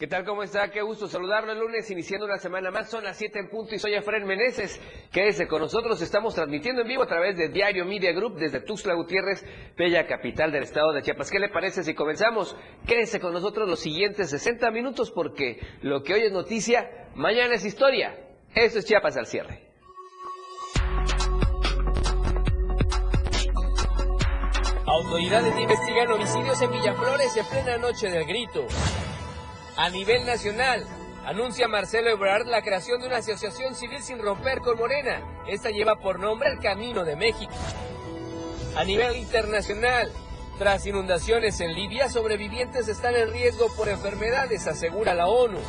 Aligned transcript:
¿Qué 0.00 0.06
tal? 0.06 0.24
¿Cómo 0.24 0.42
está? 0.42 0.70
Qué 0.70 0.80
gusto 0.80 1.08
saludarlo 1.08 1.52
el 1.52 1.58
lunes, 1.58 1.90
iniciando 1.90 2.24
una 2.24 2.38
semana 2.38 2.70
más. 2.70 2.88
Son 2.88 3.04
las 3.04 3.18
7 3.18 3.38
en 3.38 3.50
punto 3.50 3.74
y 3.74 3.78
soy 3.78 3.92
Efraín 3.92 4.24
Meneses. 4.24 4.80
Quédese 5.12 5.46
con 5.46 5.60
nosotros. 5.60 6.00
Estamos 6.00 6.34
transmitiendo 6.34 6.80
en 6.80 6.88
vivo 6.88 7.02
a 7.02 7.06
través 7.06 7.36
de 7.36 7.50
Diario 7.50 7.84
Media 7.84 8.10
Group 8.12 8.38
desde 8.38 8.60
Tuxtla 8.60 8.94
Gutiérrez, 8.94 9.44
bella 9.76 10.06
capital 10.06 10.52
del 10.52 10.62
estado 10.62 10.94
de 10.94 11.02
Chiapas. 11.02 11.30
¿Qué 11.30 11.38
le 11.38 11.50
parece 11.50 11.84
si 11.84 11.92
comenzamos? 11.92 12.56
Quédese 12.86 13.20
con 13.20 13.34
nosotros 13.34 13.68
los 13.68 13.78
siguientes 13.78 14.30
60 14.30 14.70
minutos 14.70 15.10
porque 15.10 15.60
lo 15.82 16.02
que 16.02 16.14
hoy 16.14 16.22
es 16.22 16.32
noticia, 16.32 17.10
mañana 17.14 17.56
es 17.56 17.66
historia. 17.66 18.16
Eso 18.54 18.78
es 18.78 18.86
Chiapas 18.86 19.18
al 19.18 19.26
cierre. 19.26 19.68
Autoridades 24.86 25.60
investigan 25.60 26.10
homicidios 26.10 26.62
en 26.62 26.70
Villaflores 26.70 27.36
en 27.36 27.44
plena 27.44 27.76
noche 27.76 28.08
del 28.08 28.24
grito. 28.24 28.66
A 29.80 29.88
nivel 29.88 30.26
nacional, 30.26 30.86
anuncia 31.24 31.66
Marcelo 31.66 32.10
Ebrard 32.10 32.46
la 32.46 32.60
creación 32.60 33.00
de 33.00 33.06
una 33.06 33.16
asociación 33.16 33.74
civil 33.74 34.02
sin 34.02 34.18
romper 34.18 34.58
con 34.58 34.76
Morena. 34.76 35.22
Esta 35.48 35.70
lleva 35.70 35.96
por 35.96 36.20
nombre 36.20 36.50
el 36.50 36.58
Camino 36.58 37.02
de 37.02 37.16
México. 37.16 37.54
A 38.76 38.84
nivel 38.84 39.16
internacional, 39.16 40.12
tras 40.58 40.84
inundaciones 40.84 41.62
en 41.62 41.72
Libia, 41.72 42.10
sobrevivientes 42.10 42.88
están 42.88 43.16
en 43.16 43.32
riesgo 43.32 43.74
por 43.74 43.88
enfermedades, 43.88 44.66
asegura 44.66 45.14
la 45.14 45.28
ONU. 45.28 45.60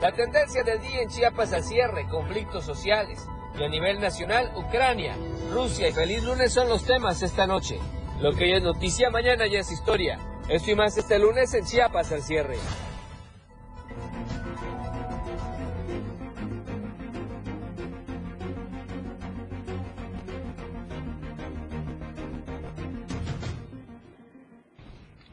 La 0.00 0.12
tendencia 0.12 0.62
del 0.62 0.80
día 0.80 1.02
en 1.02 1.10
Chiapas 1.10 1.52
al 1.52 1.62
cierre, 1.62 2.08
conflictos 2.08 2.64
sociales. 2.64 3.28
Y 3.58 3.62
a 3.62 3.68
nivel 3.68 4.00
nacional, 4.00 4.50
Ucrania, 4.56 5.14
Rusia 5.52 5.88
y 5.88 5.92
feliz 5.92 6.22
lunes 6.22 6.54
son 6.54 6.70
los 6.70 6.86
temas 6.86 7.20
esta 7.20 7.46
noche. 7.46 7.78
Lo 8.18 8.32
que 8.32 8.44
hoy 8.44 8.52
es 8.54 8.62
noticia, 8.62 9.10
mañana 9.10 9.46
ya 9.46 9.58
es 9.58 9.70
historia. 9.70 10.18
Esto 10.48 10.70
y 10.70 10.74
más 10.74 10.96
este 10.96 11.18
lunes 11.18 11.52
en 11.52 11.66
Chiapas 11.66 12.12
al 12.12 12.22
cierre. 12.22 12.56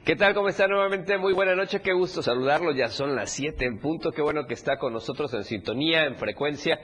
¿Qué 0.08 0.16
tal? 0.16 0.34
¿Cómo 0.34 0.48
está 0.48 0.68
nuevamente? 0.68 1.18
Muy 1.18 1.34
buena 1.34 1.54
noche, 1.54 1.82
qué 1.82 1.92
gusto 1.92 2.24
saludarlo. 2.24 2.72
Ya 2.72 2.88
son 2.88 3.14
las 3.14 3.30
7 3.30 3.66
en 3.66 3.78
punto, 3.78 4.14
qué 4.14 4.22
bueno 4.22 4.46
que 4.48 4.54
está 4.54 4.78
con 4.78 4.94
nosotros 4.94 5.34
en 5.34 5.44
sintonía, 5.44 6.06
en 6.06 6.16
frecuencia 6.16 6.80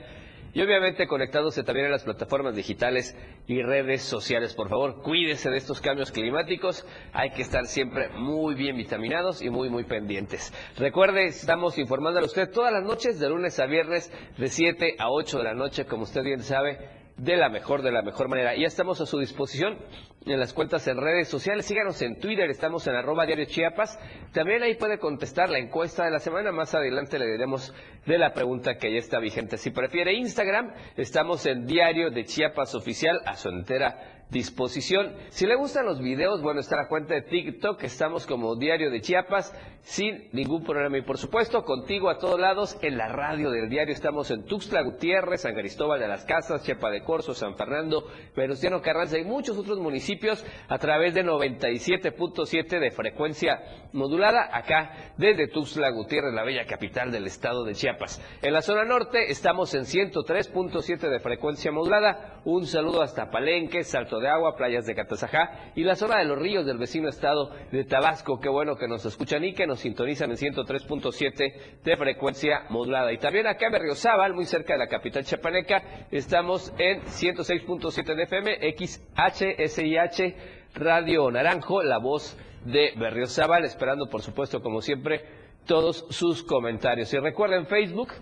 y 0.52 0.60
obviamente 0.60 1.06
conectándose 1.06 1.62
también 1.62 1.86
a 1.86 1.88
las 1.88 2.04
plataformas 2.04 2.54
digitales 2.54 3.16
y 3.46 3.62
redes 3.62 4.02
sociales. 4.02 4.52
Por 4.52 4.68
favor, 4.68 5.00
cuídese 5.00 5.48
de 5.48 5.56
estos 5.56 5.80
cambios 5.80 6.12
climáticos. 6.12 6.86
Hay 7.14 7.30
que 7.30 7.40
estar 7.40 7.64
siempre 7.64 8.10
muy 8.10 8.56
bien 8.56 8.76
vitaminados 8.76 9.40
y 9.40 9.48
muy, 9.48 9.70
muy 9.70 9.84
pendientes. 9.84 10.52
Recuerde, 10.76 11.24
estamos 11.24 11.78
informando 11.78 12.20
a 12.20 12.24
usted 12.24 12.50
todas 12.50 12.74
las 12.74 12.84
noches, 12.84 13.18
de 13.18 13.30
lunes 13.30 13.58
a 13.58 13.64
viernes, 13.64 14.12
de 14.36 14.48
7 14.48 14.96
a 14.98 15.08
8 15.08 15.38
de 15.38 15.44
la 15.44 15.54
noche, 15.54 15.86
como 15.86 16.02
usted 16.02 16.22
bien 16.22 16.42
sabe 16.42 17.03
de 17.16 17.36
la 17.36 17.48
mejor, 17.48 17.82
de 17.82 17.92
la 17.92 18.02
mejor 18.02 18.28
manera. 18.28 18.56
Ya 18.56 18.66
estamos 18.66 19.00
a 19.00 19.06
su 19.06 19.18
disposición 19.18 19.78
en 20.26 20.40
las 20.40 20.52
cuentas 20.52 20.86
en 20.88 20.96
redes 20.96 21.28
sociales. 21.28 21.66
Síganos 21.66 22.00
en 22.02 22.18
Twitter, 22.18 22.50
estamos 22.50 22.86
en 22.86 22.94
arroba 22.94 23.26
diario 23.26 23.44
Chiapas. 23.44 23.98
También 24.32 24.62
ahí 24.62 24.74
puede 24.74 24.98
contestar 24.98 25.50
la 25.50 25.58
encuesta 25.58 26.04
de 26.04 26.10
la 26.10 26.18
semana. 26.18 26.50
Más 26.50 26.74
adelante 26.74 27.18
le 27.18 27.26
diremos 27.26 27.72
de 28.06 28.18
la 28.18 28.32
pregunta 28.32 28.76
que 28.76 28.92
ya 28.92 28.98
está 28.98 29.18
vigente. 29.20 29.58
Si 29.58 29.70
prefiere 29.70 30.14
Instagram, 30.14 30.72
estamos 30.96 31.46
en 31.46 31.66
diario 31.66 32.10
de 32.10 32.24
Chiapas 32.24 32.74
oficial 32.74 33.20
a 33.26 33.36
su 33.36 33.48
entera 33.48 34.13
disposición. 34.30 35.14
Si 35.30 35.46
le 35.46 35.56
gustan 35.56 35.86
los 35.86 36.00
videos, 36.00 36.42
bueno, 36.42 36.60
está 36.60 36.76
la 36.76 36.88
cuenta 36.88 37.14
de 37.14 37.22
TikTok, 37.22 37.82
estamos 37.84 38.26
como 38.26 38.56
Diario 38.56 38.90
de 38.90 39.00
Chiapas, 39.00 39.54
sin 39.82 40.28
ningún 40.32 40.64
problema. 40.64 40.98
Y 40.98 41.02
por 41.02 41.18
supuesto, 41.18 41.62
contigo 41.62 42.08
a 42.08 42.18
todos 42.18 42.40
lados, 42.40 42.78
en 42.82 42.96
la 42.96 43.08
radio 43.08 43.50
del 43.50 43.68
diario, 43.68 43.92
estamos 43.92 44.30
en 44.30 44.44
Tuxtla 44.44 44.82
Gutiérrez, 44.82 45.42
San 45.42 45.54
Cristóbal 45.54 46.00
de 46.00 46.08
las 46.08 46.24
Casas, 46.24 46.64
Chiapa 46.64 46.90
de 46.90 47.02
Corzo, 47.02 47.34
San 47.34 47.54
Fernando, 47.54 48.04
Venustiano 48.34 48.80
Carranza 48.80 49.18
y 49.18 49.24
muchos 49.24 49.58
otros 49.58 49.78
municipios 49.78 50.44
a 50.68 50.78
través 50.78 51.14
de 51.14 51.24
97.7 51.24 52.80
de 52.80 52.90
frecuencia 52.90 53.60
modulada, 53.92 54.48
acá 54.52 55.12
desde 55.18 55.48
Tuxtla 55.48 55.90
Gutiérrez, 55.90 56.32
la 56.32 56.44
bella 56.44 56.64
capital 56.64 57.12
del 57.12 57.26
estado 57.26 57.64
de 57.64 57.74
Chiapas. 57.74 58.20
En 58.42 58.52
la 58.52 58.62
zona 58.62 58.84
norte 58.84 59.30
estamos 59.30 59.74
en 59.74 59.82
103.7 59.82 61.10
de 61.10 61.20
frecuencia 61.20 61.70
modulada. 61.70 62.40
Un 62.44 62.66
saludo 62.66 63.02
hasta 63.02 63.30
Palenque, 63.30 63.84
Salto 63.84 64.13
de 64.20 64.28
Agua, 64.28 64.56
playas 64.56 64.86
de 64.86 64.94
Catazajá 64.94 65.72
y 65.74 65.84
la 65.84 65.94
zona 65.94 66.18
de 66.18 66.24
los 66.24 66.38
ríos 66.38 66.66
del 66.66 66.78
vecino 66.78 67.08
estado 67.08 67.50
de 67.70 67.84
Tabasco. 67.84 68.40
Qué 68.40 68.48
bueno 68.48 68.76
que 68.76 68.88
nos 68.88 69.04
escuchan 69.04 69.44
y 69.44 69.54
que 69.54 69.66
nos 69.66 69.80
sintonizan 69.80 70.30
en 70.30 70.36
103.7 70.36 71.82
de 71.82 71.96
frecuencia 71.96 72.64
modulada. 72.70 73.12
Y 73.12 73.18
también 73.18 73.46
acá 73.46 73.66
en 73.66 73.72
Berriozábal, 73.72 74.34
muy 74.34 74.44
cerca 74.44 74.74
de 74.74 74.78
la 74.80 74.88
capital 74.88 75.24
chapaneca, 75.24 75.82
estamos 76.10 76.72
en 76.78 77.02
106.7 77.02 78.14
de 78.14 78.22
FM, 78.22 78.58
XHSIH, 78.76 80.36
Radio 80.74 81.30
Naranjo, 81.30 81.82
la 81.82 81.98
voz 81.98 82.36
de 82.64 82.92
Berriozábal, 82.96 83.64
esperando 83.64 84.08
por 84.08 84.22
supuesto, 84.22 84.60
como 84.60 84.80
siempre, 84.80 85.22
todos 85.66 86.06
sus 86.10 86.42
comentarios. 86.42 87.12
Y 87.12 87.18
recuerden 87.18 87.66
Facebook, 87.66 88.12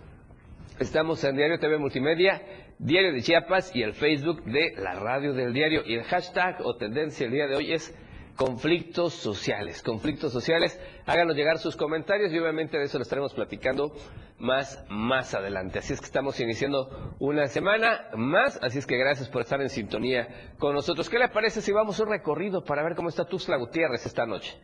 estamos 0.78 1.22
en 1.24 1.36
Diario 1.36 1.58
TV 1.58 1.78
Multimedia 1.78 2.42
Diario 2.78 3.12
de 3.12 3.22
Chiapas 3.22 3.74
y 3.74 3.82
el 3.82 3.94
Facebook 3.94 4.44
de 4.44 4.74
la 4.76 4.94
radio 4.94 5.32
del 5.32 5.52
diario. 5.52 5.82
Y 5.84 5.94
el 5.94 6.04
hashtag 6.04 6.60
o 6.64 6.76
tendencia 6.76 7.26
el 7.26 7.32
día 7.32 7.46
de 7.46 7.56
hoy 7.56 7.72
es 7.72 7.94
conflictos 8.36 9.14
sociales. 9.14 9.82
Conflictos 9.82 10.32
sociales, 10.32 10.80
háganos 11.06 11.36
llegar 11.36 11.58
sus 11.58 11.76
comentarios 11.76 12.32
y 12.32 12.38
obviamente 12.38 12.78
de 12.78 12.84
eso 12.84 12.98
lo 12.98 13.02
estaremos 13.02 13.34
platicando 13.34 13.92
más, 14.38 14.84
más 14.88 15.34
adelante. 15.34 15.78
Así 15.78 15.92
es 15.92 16.00
que 16.00 16.06
estamos 16.06 16.38
iniciando 16.40 17.14
una 17.20 17.46
semana 17.46 18.08
más, 18.16 18.58
así 18.62 18.78
es 18.78 18.86
que 18.86 18.96
gracias 18.96 19.28
por 19.28 19.42
estar 19.42 19.60
en 19.60 19.68
sintonía 19.68 20.54
con 20.58 20.74
nosotros. 20.74 21.08
¿Qué 21.08 21.18
le 21.18 21.28
parece 21.28 21.60
si 21.60 21.72
vamos 21.72 22.00
a 22.00 22.04
un 22.04 22.10
recorrido 22.10 22.64
para 22.64 22.82
ver 22.82 22.94
cómo 22.94 23.08
está 23.08 23.24
Tuxtla 23.24 23.56
Gutiérrez 23.56 24.04
esta 24.06 24.26
noche? 24.26 24.58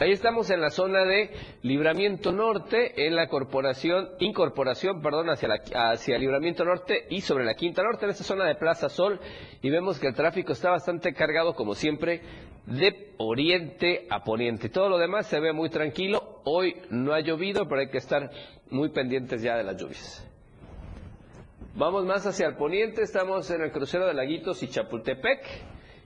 Ahí 0.00 0.10
estamos 0.10 0.50
en 0.50 0.60
la 0.60 0.70
zona 0.70 1.04
de 1.04 1.30
Libramiento 1.62 2.32
Norte, 2.32 3.06
en 3.06 3.14
la 3.14 3.28
corporación, 3.28 4.08
incorporación, 4.18 5.00
perdón, 5.00 5.30
hacia, 5.30 5.46
la, 5.46 5.90
hacia 5.92 6.18
Libramiento 6.18 6.64
Norte 6.64 7.06
y 7.10 7.20
sobre 7.20 7.44
la 7.44 7.54
Quinta 7.54 7.84
Norte, 7.84 8.04
en 8.04 8.10
esta 8.10 8.24
zona 8.24 8.44
de 8.44 8.56
Plaza 8.56 8.88
Sol, 8.88 9.20
y 9.62 9.70
vemos 9.70 10.00
que 10.00 10.08
el 10.08 10.14
tráfico 10.14 10.52
está 10.52 10.70
bastante 10.70 11.14
cargado, 11.14 11.54
como 11.54 11.76
siempre, 11.76 12.22
de 12.66 13.12
oriente 13.18 14.08
a 14.10 14.24
poniente. 14.24 14.68
Todo 14.68 14.88
lo 14.88 14.98
demás 14.98 15.28
se 15.28 15.38
ve 15.38 15.52
muy 15.52 15.70
tranquilo. 15.70 16.40
Hoy 16.42 16.74
no 16.90 17.12
ha 17.12 17.20
llovido, 17.20 17.68
pero 17.68 17.82
hay 17.82 17.88
que 17.88 17.98
estar 17.98 18.30
muy 18.70 18.88
pendientes 18.88 19.42
ya 19.42 19.56
de 19.56 19.62
las 19.62 19.76
lluvias. 19.76 20.28
Vamos 21.76 22.04
más 22.04 22.26
hacia 22.26 22.48
el 22.48 22.56
poniente, 22.56 23.02
estamos 23.02 23.48
en 23.52 23.62
el 23.62 23.70
crucero 23.70 24.06
de 24.06 24.14
Laguitos 24.14 24.60
y 24.64 24.68
Chapultepec. 24.68 25.40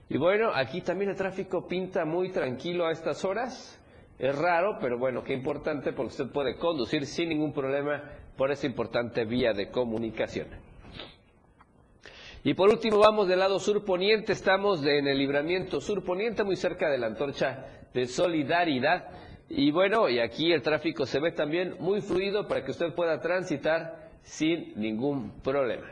Y 0.09 0.17
bueno, 0.17 0.51
aquí 0.53 0.81
también 0.81 1.11
el 1.11 1.15
tráfico 1.15 1.67
pinta 1.67 2.05
muy 2.05 2.29
tranquilo 2.31 2.85
a 2.85 2.91
estas 2.91 3.25
horas. 3.25 3.78
Es 4.19 4.37
raro, 4.37 4.77
pero 4.81 4.97
bueno, 4.97 5.23
qué 5.23 5.33
importante 5.33 5.93
porque 5.93 6.11
usted 6.11 6.27
puede 6.27 6.57
conducir 6.57 7.05
sin 7.05 7.29
ningún 7.29 7.53
problema 7.53 8.03
por 8.35 8.51
esa 8.51 8.67
importante 8.67 9.23
vía 9.23 9.53
de 9.53 9.71
comunicación. 9.71 10.47
Y 12.43 12.53
por 12.53 12.69
último 12.69 12.99
vamos 12.99 13.29
del 13.29 13.39
lado 13.39 13.59
sur 13.59 13.85
poniente, 13.85 14.33
estamos 14.33 14.85
en 14.85 15.07
el 15.07 15.17
libramiento 15.17 15.79
sur 15.79 16.03
poniente, 16.03 16.43
muy 16.43 16.57
cerca 16.57 16.89
de 16.89 16.97
la 16.97 17.07
antorcha 17.07 17.65
de 17.93 18.07
solidaridad. 18.07 19.07
Y 19.47 19.71
bueno, 19.71 20.09
y 20.09 20.19
aquí 20.19 20.51
el 20.51 20.61
tráfico 20.61 21.05
se 21.05 21.21
ve 21.21 21.31
también 21.31 21.77
muy 21.79 22.01
fluido 22.01 22.45
para 22.47 22.63
que 22.65 22.71
usted 22.71 22.93
pueda 22.93 23.21
transitar 23.21 24.09
sin 24.21 24.73
ningún 24.75 25.31
problema. 25.41 25.87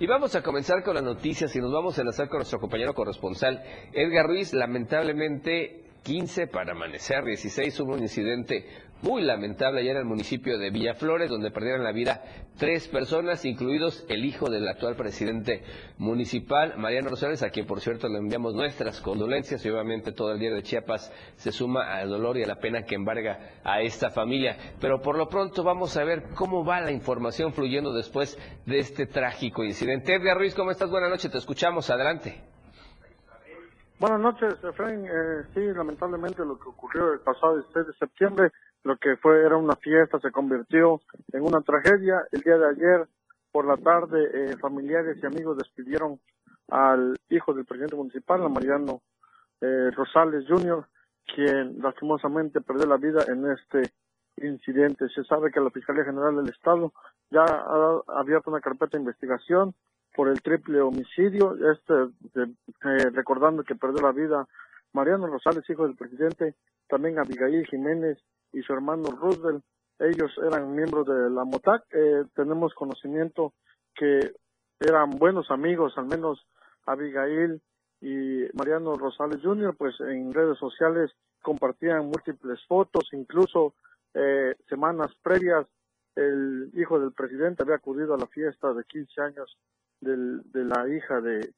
Y 0.00 0.06
vamos 0.06 0.34
a 0.34 0.42
comenzar 0.42 0.82
con 0.82 0.94
las 0.94 1.04
noticias 1.04 1.54
y 1.54 1.60
nos 1.60 1.72
vamos 1.72 1.96
a 1.96 2.02
enlazar 2.02 2.28
con 2.28 2.38
nuestro 2.38 2.60
compañero 2.60 2.92
corresponsal 2.92 3.62
Edgar 3.92 4.26
Ruiz. 4.26 4.52
Lamentablemente 4.52 5.85
15 6.06 6.46
para 6.46 6.70
amanecer 6.70 7.24
16 7.24 7.80
hubo 7.80 7.94
un 7.94 8.02
incidente 8.02 8.64
muy 9.02 9.22
lamentable 9.22 9.80
allá 9.80 9.90
en 9.90 9.96
el 9.96 10.04
municipio 10.04 10.56
de 10.56 10.70
Villaflores, 10.70 11.28
donde 11.28 11.50
perdieron 11.50 11.82
la 11.82 11.90
vida 11.90 12.22
tres 12.56 12.86
personas, 12.86 13.44
incluidos 13.44 14.06
el 14.08 14.24
hijo 14.24 14.48
del 14.48 14.68
actual 14.68 14.94
presidente 14.94 15.64
municipal, 15.98 16.74
Mariano 16.78 17.08
Rosales, 17.08 17.42
a 17.42 17.50
quien 17.50 17.66
por 17.66 17.80
cierto 17.80 18.08
le 18.08 18.18
enviamos 18.18 18.54
nuestras 18.54 19.00
condolencias 19.00 19.66
y 19.66 19.68
obviamente 19.68 20.12
todo 20.12 20.30
el 20.30 20.38
día 20.38 20.54
de 20.54 20.62
Chiapas 20.62 21.12
se 21.34 21.50
suma 21.50 21.96
al 21.96 22.08
dolor 22.08 22.38
y 22.38 22.44
a 22.44 22.46
la 22.46 22.60
pena 22.60 22.84
que 22.84 22.94
embarga 22.94 23.58
a 23.64 23.80
esta 23.80 24.10
familia. 24.10 24.56
Pero 24.80 25.02
por 25.02 25.18
lo 25.18 25.28
pronto 25.28 25.64
vamos 25.64 25.96
a 25.96 26.04
ver 26.04 26.28
cómo 26.36 26.64
va 26.64 26.82
la 26.82 26.92
información 26.92 27.52
fluyendo 27.52 27.92
después 27.92 28.38
de 28.64 28.78
este 28.78 29.06
trágico 29.06 29.64
incidente. 29.64 30.14
Edgar 30.14 30.38
Ruiz, 30.38 30.54
¿cómo 30.54 30.70
estás? 30.70 30.88
Buenas 30.88 31.10
noches, 31.10 31.32
te 31.32 31.38
escuchamos, 31.38 31.90
adelante. 31.90 32.55
Buenas 33.98 34.20
noches, 34.20 34.62
Efraín. 34.62 35.06
Eh, 35.06 35.44
sí, 35.54 35.60
lamentablemente 35.72 36.44
lo 36.44 36.58
que 36.58 36.68
ocurrió 36.68 37.14
el 37.14 37.20
pasado 37.20 37.56
16 37.56 37.86
de 37.86 37.92
septiembre, 37.94 38.52
lo 38.84 38.98
que 38.98 39.16
fue 39.16 39.42
era 39.42 39.56
una 39.56 39.74
fiesta, 39.76 40.20
se 40.20 40.30
convirtió 40.30 41.00
en 41.32 41.42
una 41.42 41.62
tragedia. 41.62 42.20
El 42.30 42.42
día 42.42 42.58
de 42.58 42.68
ayer, 42.68 43.08
por 43.50 43.66
la 43.66 43.78
tarde, 43.78 44.28
eh, 44.34 44.56
familiares 44.58 45.16
y 45.22 45.24
amigos 45.24 45.56
despidieron 45.56 46.20
al 46.68 47.16
hijo 47.30 47.54
del 47.54 47.64
presidente 47.64 47.96
municipal, 47.96 48.42
a 48.42 48.50
Mariano 48.50 49.00
eh, 49.62 49.90
Rosales 49.92 50.44
Jr., 50.46 50.86
quien 51.34 51.78
lastimosamente 51.80 52.60
perdió 52.60 52.84
la 52.84 52.98
vida 52.98 53.24
en 53.28 53.50
este 53.50 53.92
incidente. 54.36 55.08
Se 55.08 55.24
sabe 55.24 55.50
que 55.50 55.60
la 55.60 55.70
Fiscalía 55.70 56.04
General 56.04 56.36
del 56.36 56.50
Estado 56.50 56.92
ya 57.30 57.44
ha 57.44 58.02
abierto 58.20 58.50
una 58.50 58.60
carpeta 58.60 58.98
de 58.98 59.04
investigación 59.04 59.74
por 60.16 60.28
el 60.28 60.40
triple 60.40 60.80
homicidio, 60.80 61.54
este 61.72 61.94
eh, 62.34 63.10
recordando 63.12 63.62
que 63.62 63.74
perdió 63.74 64.00
la 64.00 64.12
vida 64.12 64.48
Mariano 64.94 65.26
Rosales, 65.26 65.68
hijo 65.68 65.86
del 65.86 65.94
presidente, 65.94 66.54
también 66.88 67.18
Abigail 67.18 67.66
Jiménez 67.66 68.18
y 68.52 68.62
su 68.62 68.72
hermano 68.72 69.10
Roosevelt. 69.10 69.62
Ellos 69.98 70.32
eran 70.42 70.74
miembros 70.74 71.06
de 71.06 71.30
la 71.30 71.44
MOTAC. 71.44 71.84
Eh, 71.92 72.24
tenemos 72.34 72.72
conocimiento 72.74 73.52
que 73.94 74.32
eran 74.80 75.10
buenos 75.10 75.50
amigos, 75.50 75.92
al 75.98 76.06
menos 76.06 76.46
Abigail 76.86 77.60
y 78.00 78.44
Mariano 78.54 78.94
Rosales 78.94 79.42
Jr., 79.42 79.74
pues 79.76 80.00
en 80.00 80.32
redes 80.32 80.58
sociales 80.58 81.12
compartían 81.42 82.06
múltiples 82.06 82.58
fotos, 82.66 83.10
incluso 83.12 83.74
eh, 84.14 84.54
semanas 84.68 85.12
previas 85.22 85.66
el 86.14 86.70
hijo 86.74 86.98
del 86.98 87.12
presidente 87.12 87.62
había 87.62 87.76
acudido 87.76 88.14
a 88.14 88.18
la 88.18 88.26
fiesta 88.26 88.72
de 88.72 88.84
15 88.84 89.20
años 89.20 89.58
del, 90.00 90.42
de 90.52 90.64
la 90.64 90.88
hija 90.88 91.20
de, 91.20 91.52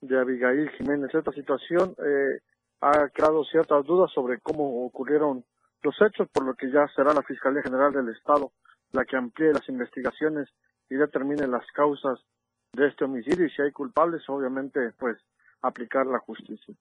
de 0.00 0.18
Abigail 0.18 0.70
Jiménez. 0.70 1.14
Esta 1.14 1.32
situación 1.32 1.94
eh, 1.98 2.40
ha 2.80 3.08
creado 3.08 3.44
ciertas 3.44 3.84
dudas 3.84 4.10
sobre 4.12 4.40
cómo 4.40 4.84
ocurrieron 4.86 5.44
los 5.82 5.94
hechos, 6.02 6.28
por 6.32 6.44
lo 6.44 6.54
que 6.54 6.70
ya 6.70 6.86
será 6.94 7.14
la 7.14 7.22
Fiscalía 7.22 7.62
General 7.62 7.92
del 7.92 8.08
Estado 8.08 8.52
la 8.92 9.04
que 9.04 9.16
amplíe 9.16 9.52
las 9.52 9.68
investigaciones 9.68 10.48
y 10.88 10.96
determine 10.96 11.46
las 11.46 11.66
causas 11.72 12.18
de 12.72 12.88
este 12.88 13.04
homicidio 13.04 13.46
y 13.46 13.50
si 13.50 13.62
hay 13.62 13.72
culpables, 13.72 14.22
obviamente, 14.28 14.92
pues 14.98 15.16
aplicar 15.62 16.06
la 16.06 16.18
justicia. 16.18 16.74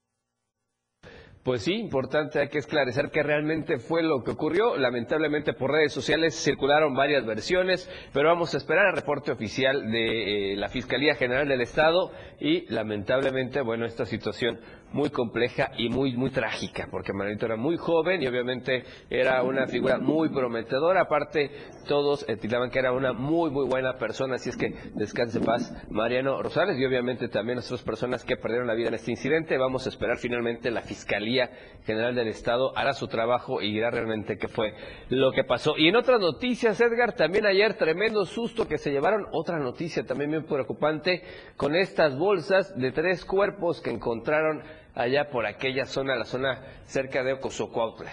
Pues 1.44 1.62
sí, 1.64 1.74
importante, 1.74 2.40
hay 2.40 2.50
que 2.50 2.58
esclarecer 2.58 3.12
qué 3.12 3.24
realmente 3.24 3.78
fue 3.78 4.04
lo 4.04 4.24
que 4.24 4.32
ocurrió. 4.32 4.76
Lamentablemente 4.76 5.54
por 5.54 5.72
redes 5.72 5.94
sociales 5.94 6.36
circularon 6.36 6.94
varias 6.94 7.26
versiones, 7.26 7.90
pero 8.14 8.28
vamos 8.28 8.54
a 8.54 8.58
esperar 8.58 8.88
el 8.88 8.96
reporte 8.98 9.32
oficial 9.32 9.90
de 9.90 10.54
eh, 10.54 10.56
la 10.58 10.68
Fiscalía 10.68 11.16
General 11.16 11.48
del 11.48 11.62
Estado 11.62 12.12
y 12.42 12.66
lamentablemente, 12.72 13.62
bueno, 13.62 13.86
esta 13.86 14.06
situación 14.06 14.60
muy 14.92 15.10
compleja 15.10 15.72
y 15.78 15.90
muy, 15.90 16.16
muy 16.16 16.32
trágica, 16.32 16.88
porque 16.90 17.14
Marianito 17.14 17.46
era 17.46 17.56
muy 17.56 17.78
joven 17.78 18.22
y 18.22 18.28
obviamente 18.28 18.84
era 19.10 19.44
una 19.44 19.68
figura 19.68 19.98
muy 19.98 20.30
prometedora. 20.30 21.02
Aparte, 21.02 21.52
todos 21.88 22.26
estimaban 22.28 22.70
que 22.70 22.80
era 22.80 22.92
una 22.92 23.14
muy, 23.14 23.50
muy 23.52 23.68
buena 23.68 23.98
persona, 23.98 24.36
así 24.36 24.50
es 24.50 24.58
que 24.58 24.74
descanse 24.96 25.40
paz 25.40 25.74
Mariano 25.90 26.42
Rosales 26.42 26.78
y 26.78 26.86
obviamente 26.86 27.28
también 27.28 27.60
otras 27.60 27.82
personas 27.84 28.24
que 28.24 28.38
perdieron 28.38 28.68
la 28.68 28.74
vida 28.74 28.90
en 28.90 28.96
este 28.96 29.12
incidente. 29.12 29.58
Vamos 29.58 29.86
a 29.86 29.90
esperar 29.90 30.18
finalmente 30.18 30.72
la 30.72 30.82
Fiscalía 30.82 31.50
General 31.86 32.16
del 32.16 32.28
Estado 32.28 32.78
hará 32.78 32.94
su 32.94 33.08
trabajo 33.08 33.62
y 33.62 33.72
dirá 33.72 33.92
realmente 33.92 34.38
qué 34.38 34.48
fue 34.48 34.74
lo 35.10 35.32
que 35.32 35.44
pasó. 35.44 35.76
Y 35.78 35.88
en 35.88 35.96
otras 35.96 36.20
noticias, 36.20 36.80
Edgar, 36.80 37.14
también 37.14 37.46
ayer 37.46 37.76
tremendo 37.76 38.26
susto 38.26 38.68
que 38.68 38.78
se 38.78 38.92
llevaron, 38.92 39.26
otra 39.32 39.60
noticia 39.60 40.06
también 40.06 40.32
muy 40.32 40.44
preocupante, 40.44 41.24
con 41.58 41.76
estas 41.76 42.18
bolsas 42.18 42.76
de 42.78 42.92
tres 42.92 43.26
cuerpos 43.26 43.82
que 43.82 43.92
encontraron 43.92 44.64
allá 44.96 45.30
por 45.30 45.46
aquella 45.46 45.86
zona, 45.86 46.16
la 46.16 46.26
zona 46.26 46.60
cerca 46.86 47.24
de 47.24 47.34
Ocosocuautla. 47.34 48.12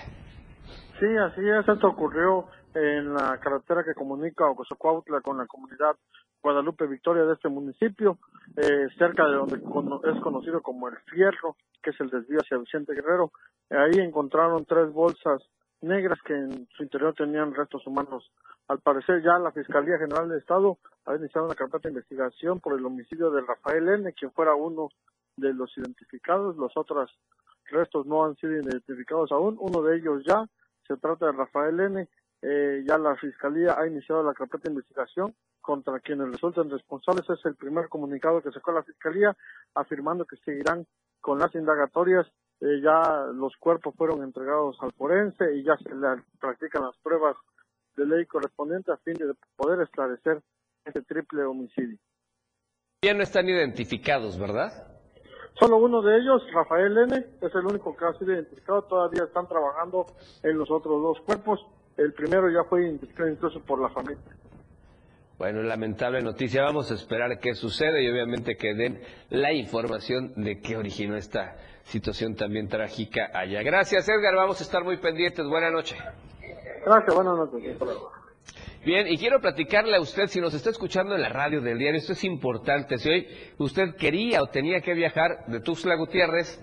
Sí, 0.99 1.06
así 1.17 1.40
es, 1.40 1.69
esto 1.69 1.88
ocurrió 1.88 2.46
en 2.75 3.14
la 3.14 3.38
carretera 3.38 3.84
que 3.84 3.94
comunica 3.94 4.46
Ocosocuautla 4.46 5.20
con 5.20 5.38
la 5.38 5.46
comunidad 5.46 5.96
Guadalupe 6.43 6.87
Victoria 6.87 7.25
de 7.25 7.34
este 7.34 7.49
municipio, 7.49 8.19
eh, 8.56 8.87
cerca 8.99 9.26
de 9.26 9.34
donde 9.34 9.56
es 9.56 10.20
conocido 10.23 10.62
como 10.62 10.88
el 10.88 10.96
Fierro, 11.06 11.56
que 11.82 11.90
es 11.90 12.00
el 12.00 12.11
desvío 12.11 12.38
hacia 12.40 12.58
Vicente 12.58 12.94
Guerrero. 12.94 13.32
ahí 13.70 13.99
encontraron 13.99 14.64
tres 14.64 14.93
bolsas 14.93 15.43
negras 15.81 16.19
que 16.25 16.34
en 16.34 16.69
su 16.76 16.82
interior 16.82 17.14
tenían 17.14 17.55
restos 17.55 17.87
humanos. 17.87 18.31
Al 18.69 18.81
parecer 18.81 19.23
ya 19.23 19.38
la 19.38 19.52
Fiscalía 19.52 19.99
General 19.99 20.28
del 20.28 20.38
Estado 20.38 20.78
ha 21.05 21.14
iniciado 21.14 21.46
una 21.46 21.55
carpeta 21.55 21.88
de 21.88 21.94
investigación 21.94 22.61
por 22.61 22.78
el 22.78 22.84
homicidio 22.84 23.31
de 23.31 23.43
Rafael 23.43 23.88
N., 23.88 24.12
quien 24.12 24.31
fuera 24.32 24.55
uno 24.55 24.88
de 25.36 25.52
los 25.54 25.76
identificados, 25.76 26.56
los 26.56 26.72
otros 26.76 27.10
restos 27.66 28.06
no 28.06 28.24
han 28.24 28.36
sido 28.36 28.52
identificados 28.52 29.32
aún, 29.32 29.56
uno 29.60 29.82
de 29.82 29.96
ellos 29.96 30.22
ya, 30.26 30.46
se 30.86 30.96
trata 30.96 31.26
de 31.26 31.32
Rafael 31.32 31.80
N., 31.80 32.08
eh, 32.42 32.84
ya 32.86 32.98
la 32.98 33.16
Fiscalía 33.16 33.74
ha 33.78 33.86
iniciado 33.86 34.22
la 34.22 34.34
carpeta 34.34 34.64
de 34.64 34.74
investigación 34.74 35.34
contra 35.60 35.98
quienes 36.00 36.30
resulten 36.30 36.70
responsables, 36.70 37.28
es 37.28 37.44
el 37.44 37.56
primer 37.56 37.88
comunicado 37.88 38.40
que 38.40 38.52
sacó 38.52 38.72
la 38.72 38.84
Fiscalía, 38.84 39.36
afirmando 39.74 40.24
que 40.24 40.36
seguirán 40.36 40.86
con 41.20 41.38
las 41.38 41.54
indagatorias, 41.54 42.26
eh, 42.60 42.80
ya 42.82 43.26
los 43.34 43.56
cuerpos 43.56 43.94
fueron 43.96 44.22
entregados 44.22 44.76
al 44.80 44.92
forense 44.92 45.56
y 45.56 45.64
ya 45.64 45.76
se 45.78 45.94
le 45.94 46.22
practican 46.40 46.82
las 46.82 46.96
pruebas 46.98 47.36
de 47.96 48.06
ley 48.06 48.26
correspondientes 48.26 48.94
a 48.94 48.98
fin 48.98 49.14
de 49.14 49.34
poder 49.56 49.80
esclarecer 49.80 50.40
este 50.84 51.02
triple 51.02 51.42
homicidio. 51.44 51.98
Ya 53.02 53.14
no 53.14 53.22
están 53.22 53.48
identificados, 53.48 54.38
¿verdad? 54.38 54.95
Solo 55.58 55.78
uno 55.78 56.02
de 56.02 56.18
ellos, 56.18 56.42
Rafael 56.52 56.96
N., 56.98 57.16
es 57.40 57.54
el 57.54 57.66
único 57.66 57.96
que 57.96 58.04
ha 58.04 58.12
sido 58.18 58.34
identificado. 58.34 58.82
Todavía 58.82 59.24
están 59.24 59.48
trabajando 59.48 60.06
en 60.42 60.58
los 60.58 60.70
otros 60.70 61.02
dos 61.02 61.20
cuerpos. 61.24 61.64
El 61.96 62.12
primero 62.12 62.50
ya 62.50 62.68
fue 62.68 62.84
identificado 62.84 63.30
incluso 63.30 63.60
por 63.60 63.80
la 63.80 63.88
familia. 63.88 64.22
Bueno, 65.38 65.62
lamentable 65.62 66.22
noticia. 66.22 66.62
Vamos 66.62 66.90
a 66.90 66.94
esperar 66.94 67.38
qué 67.40 67.54
sucede 67.54 68.02
y 68.02 68.10
obviamente 68.10 68.56
que 68.56 68.74
den 68.74 69.00
la 69.30 69.52
información 69.52 70.32
de 70.36 70.60
qué 70.60 70.76
originó 70.76 71.16
esta 71.16 71.56
situación 71.84 72.34
también 72.34 72.68
trágica 72.68 73.30
allá. 73.32 73.62
Gracias, 73.62 74.08
Edgar. 74.08 74.34
Vamos 74.34 74.60
a 74.60 74.64
estar 74.64 74.84
muy 74.84 74.98
pendientes. 74.98 75.46
Buenas 75.46 75.72
noches. 75.72 75.98
Gracias, 76.84 77.14
buenas 77.14 77.36
noches. 77.36 77.78
Bien, 78.84 79.08
y 79.08 79.19
quiero 79.19 79.40
platicarle 79.40 79.96
a 79.96 80.00
usted, 80.00 80.28
si 80.28 80.40
nos 80.40 80.54
está 80.54 80.70
escuchando 80.70 81.16
en 81.16 81.22
la 81.22 81.28
radio 81.28 81.60
del 81.60 81.76
diario, 81.76 81.98
esto 81.98 82.12
es 82.12 82.22
importante, 82.22 82.98
si 82.98 83.08
hoy 83.08 83.26
usted 83.58 83.96
quería 83.96 84.43
o 84.43 84.46
tenía 84.46 84.81
que 84.81 84.94
viajar 84.94 85.44
de 85.48 85.58
Tuxtla 85.58 85.96
Gutiérrez 85.96 86.62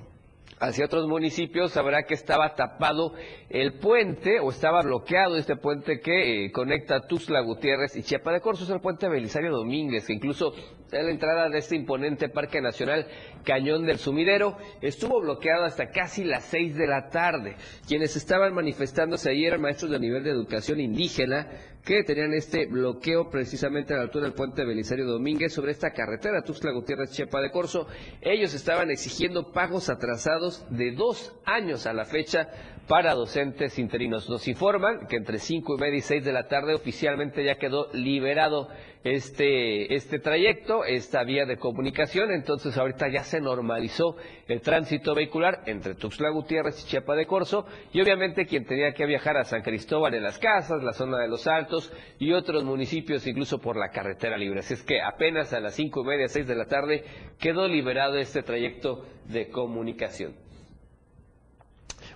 hacia 0.59 0.85
otros 0.85 1.07
municipios, 1.07 1.73
sabrá 1.73 2.03
que 2.03 2.13
estaba 2.13 2.55
tapado 2.55 3.13
el 3.49 3.73
puente 3.73 4.39
o 4.39 4.51
estaba 4.51 4.81
bloqueado 4.81 5.35
este 5.35 5.57
puente 5.57 5.99
que 5.99 6.45
eh, 6.45 6.51
conecta 6.53 7.01
Tuxtla 7.01 7.41
Gutiérrez 7.41 7.97
y 7.97 8.03
Chiapa 8.03 8.31
de 8.31 8.39
Corzo, 8.39 8.63
es 8.63 8.69
el 8.69 8.79
puente 8.79 9.09
Belisario 9.09 9.51
Domínguez, 9.51 10.07
que 10.07 10.13
incluso 10.13 10.53
es 10.55 11.03
la 11.03 11.11
entrada 11.11 11.49
de 11.49 11.57
este 11.57 11.75
imponente 11.75 12.29
Parque 12.29 12.61
Nacional 12.61 13.05
Cañón 13.43 13.85
del 13.85 13.97
Sumidero, 13.97 14.57
estuvo 14.81 15.19
bloqueado 15.19 15.65
hasta 15.65 15.89
casi 15.89 16.23
las 16.23 16.45
seis 16.45 16.75
de 16.75 16.87
la 16.87 17.09
tarde. 17.09 17.57
Quienes 17.85 18.15
estaban 18.15 18.53
manifestándose 18.53 19.31
ayer 19.31 19.47
eran 19.47 19.61
maestros 19.61 19.91
de 19.91 19.99
nivel 19.99 20.23
de 20.23 20.29
educación 20.29 20.79
indígena, 20.79 21.49
que 21.85 22.03
tenían 22.03 22.33
este 22.33 22.65
bloqueo 22.65 23.29
precisamente 23.29 23.93
a 23.93 23.97
la 23.97 24.03
altura 24.03 24.25
del 24.25 24.33
puente 24.33 24.63
Belisario 24.63 25.05
Domínguez 25.05 25.53
sobre 25.53 25.71
esta 25.71 25.91
carretera 25.91 26.41
Tuxtla 26.41 26.71
Gutiérrez 26.71 27.11
Chepa 27.11 27.41
de 27.41 27.51
Corso. 27.51 27.87
Ellos 28.21 28.53
estaban 28.53 28.89
exigiendo 28.89 29.51
pagos 29.51 29.89
atrasados 29.89 30.65
de 30.69 30.91
dos 30.91 31.35
años 31.45 31.85
a 31.85 31.93
la 31.93 32.05
fecha 32.05 32.49
para 32.87 33.13
docentes 33.13 33.77
interinos. 33.79 34.29
Nos 34.29 34.47
informan 34.47 35.07
que 35.07 35.17
entre 35.17 35.39
cinco 35.39 35.75
y 35.75 35.81
media 35.81 35.97
y 35.97 36.01
seis 36.01 36.23
de 36.23 36.31
la 36.31 36.47
tarde 36.47 36.73
oficialmente 36.73 37.43
ya 37.43 37.55
quedó 37.55 37.91
liberado 37.93 38.69
este, 39.03 39.93
este 39.93 40.19
trayecto, 40.19 40.85
esta 40.85 41.23
vía 41.23 41.45
de 41.45 41.57
comunicación, 41.57 42.31
entonces 42.31 42.77
ahorita 42.77 43.09
ya 43.09 43.23
se 43.23 43.41
normalizó 43.41 44.15
el 44.47 44.61
tránsito 44.61 45.13
vehicular 45.13 45.63
entre 45.65 45.95
Tuxtla 45.95 46.29
Gutiérrez 46.29 46.81
y 46.83 46.87
Chiapa 46.87 47.15
de 47.15 47.25
Corzo, 47.25 47.65
y 47.91 48.01
obviamente 48.01 48.45
quien 48.45 48.65
tenía 48.65 48.93
que 48.93 49.05
viajar 49.05 49.37
a 49.37 49.43
San 49.43 49.61
Cristóbal 49.61 50.13
en 50.13 50.23
las 50.23 50.39
Casas, 50.39 50.83
la 50.83 50.93
zona 50.93 51.19
de 51.19 51.27
los 51.27 51.47
Altos 51.47 51.91
y 52.19 52.31
otros 52.31 52.63
municipios, 52.63 53.27
incluso 53.27 53.59
por 53.59 53.75
la 53.75 53.89
carretera 53.89 54.37
libre. 54.37 54.59
Así 54.59 54.73
es 54.73 54.83
que 54.83 55.01
apenas 55.01 55.53
a 55.53 55.59
las 55.59 55.75
cinco 55.75 56.01
y 56.01 56.05
media, 56.05 56.27
seis 56.27 56.47
de 56.47 56.55
la 56.55 56.65
tarde, 56.65 57.03
quedó 57.39 57.67
liberado 57.67 58.17
este 58.17 58.43
trayecto 58.43 59.05
de 59.25 59.49
comunicación. 59.49 60.42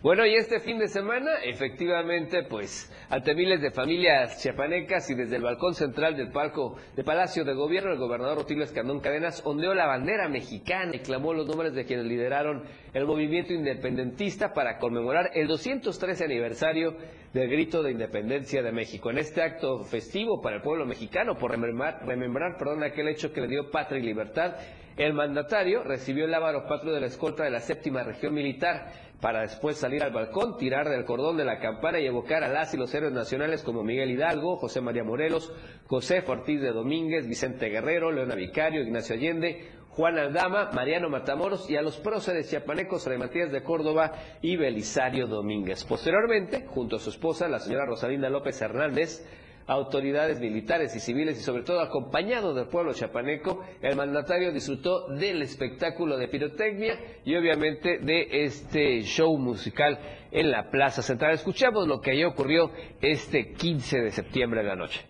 Bueno, 0.04 0.28
y 0.28 0.36
este 0.36 0.60
fin 0.60 0.78
de 0.78 0.88
semana, 0.88 1.38
efectivamente, 1.44 2.44
pues, 2.44 2.94
ante 3.10 3.34
miles 3.34 3.62
de 3.62 3.72
familias 3.72 4.40
chiapanecas 4.40 5.10
y 5.10 5.16
desde 5.16 5.38
el 5.38 5.42
balcón 5.42 5.74
central 5.74 6.16
del 6.16 6.32
palco 6.32 6.76
de 6.96 7.04
Palacio 7.04 7.44
de 7.44 7.56
Gobierno, 7.56 7.92
el 7.92 7.98
gobernador 7.98 8.38
Rutilio 8.38 8.64
Escandón 8.64 9.00
Cadenas 9.00 9.42
ondeó 9.44 9.74
la 9.74 9.88
bandera 9.88 10.30
mexicana 10.30 10.92
y 10.96 11.00
clamó 11.00 11.34
los 11.34 11.48
nombres 11.48 11.74
de 11.74 11.86
quienes 11.86 12.06
lideraron 12.06 12.64
el 12.94 13.08
movimiento 13.08 13.54
independentista 13.54 14.54
para 14.54 14.78
conmemorar 14.78 15.32
el 15.34 15.48
213 15.48 16.26
aniversario 16.26 16.96
del 17.34 17.50
grito 17.50 17.82
de 17.82 17.92
independencia 17.92 18.62
de 18.62 18.72
México. 18.72 19.10
En 19.10 19.18
este 19.18 19.42
acto 19.42 19.84
festivo 19.84 20.42
para 20.44 20.58
el 20.58 20.62
pueblo 20.62 20.86
mexicano, 20.86 21.40
por 21.40 21.50
remembrar, 21.50 22.06
remembrar 22.06 22.56
perdón, 22.60 22.84
aquel 22.84 23.08
hecho 23.08 23.34
que 23.34 23.42
le 23.42 23.48
dio 23.48 23.72
patria 23.72 24.00
y 24.00 24.04
libertad, 24.04 24.58
el 24.98 25.14
mandatario 25.14 25.84
recibió 25.84 26.26
el 26.26 26.34
ávaro 26.34 26.66
patrio 26.68 26.94
de 26.94 27.02
la 27.02 27.06
escolta 27.06 27.44
de 27.44 27.52
la 27.52 27.60
séptima 27.60 28.02
región 28.02 28.34
militar 28.34 28.92
para 29.22 29.42
después 29.42 29.78
salir 29.78 30.04
al 30.04 30.12
balcón, 30.12 30.58
tirar 30.58 30.90
del 30.90 31.06
cordón 31.06 31.38
de 31.38 31.46
la 31.46 31.60
campana 31.60 32.00
y 32.00 32.06
evocar 32.06 32.44
a 32.44 32.50
las 32.50 32.74
y 32.74 32.78
los 32.78 32.94
héroes 32.94 33.14
nacionales 33.14 33.64
como 33.64 33.84
Miguel 33.84 34.12
Hidalgo, 34.12 34.58
José 34.58 34.82
María 34.82 35.04
Morelos, 35.04 35.52
José 35.88 36.24
Ortiz 36.28 36.62
de 36.62 36.72
Domínguez, 36.72 37.28
Vicente 37.28 37.70
Guerrero, 37.70 38.12
Leona 38.12 38.36
Vicario, 38.36 38.82
Ignacio 38.82 39.16
Allende, 39.16 39.70
Juan 39.90 40.20
Aldama, 40.20 40.70
Mariano 40.74 41.10
Matamoros 41.10 41.68
y 41.72 41.76
a 41.76 41.82
los 41.82 41.98
próceres 41.98 42.50
chiapanecos 42.50 43.04
Fray 43.04 43.18
Matías 43.18 43.52
de 43.52 43.64
Córdoba 43.64 44.14
y 44.44 44.56
Belisario 44.56 45.26
Domínguez. 45.26 45.84
Posteriormente, 45.86 46.66
junto 46.68 46.98
a 46.98 47.00
su 47.00 47.10
esposa, 47.10 47.48
la 47.48 47.60
señora 47.60 47.88
Rosalinda 47.88 48.30
López 48.30 48.62
Hernández, 48.62 49.26
autoridades 49.68 50.40
militares 50.40 50.96
y 50.96 51.00
civiles 51.00 51.38
y 51.38 51.44
sobre 51.44 51.64
todo 51.64 51.82
acompañado 51.82 52.54
del 52.54 52.68
pueblo 52.68 52.94
chapaneco, 52.94 53.66
el 53.82 53.96
mandatario 53.96 54.52
disfrutó 54.54 55.10
del 55.10 55.42
espectáculo 55.42 56.18
de 56.18 56.30
pirotecnia 56.30 56.98
y 57.26 57.36
obviamente 57.36 58.00
de 58.00 58.46
este 58.46 59.02
show 59.02 59.38
musical 59.38 60.00
en 60.32 60.52
la 60.52 60.72
Plaza 60.72 61.02
Central. 61.02 61.34
Escuchamos 61.34 61.88
lo 61.88 62.00
que 62.00 62.12
allí 62.12 62.24
ocurrió 62.24 62.72
este 63.02 63.54
15 63.54 64.00
de 64.00 64.12
septiembre 64.12 64.62
de 64.62 64.68
la 64.68 64.76
noche. 64.76 65.06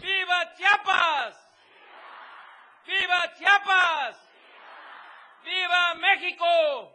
¡Viva 0.00 0.54
Chiapas! 0.56 1.36
¡Viva 2.86 3.34
Chiapas! 3.38 4.16
¡Viva 5.44 5.94
México! 6.00 6.92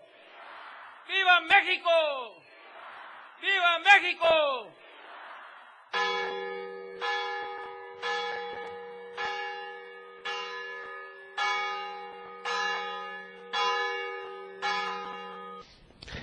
¡Viva 1.07 1.41
México! 1.41 2.43
¡Viva 3.39 3.79
México! 3.79 4.80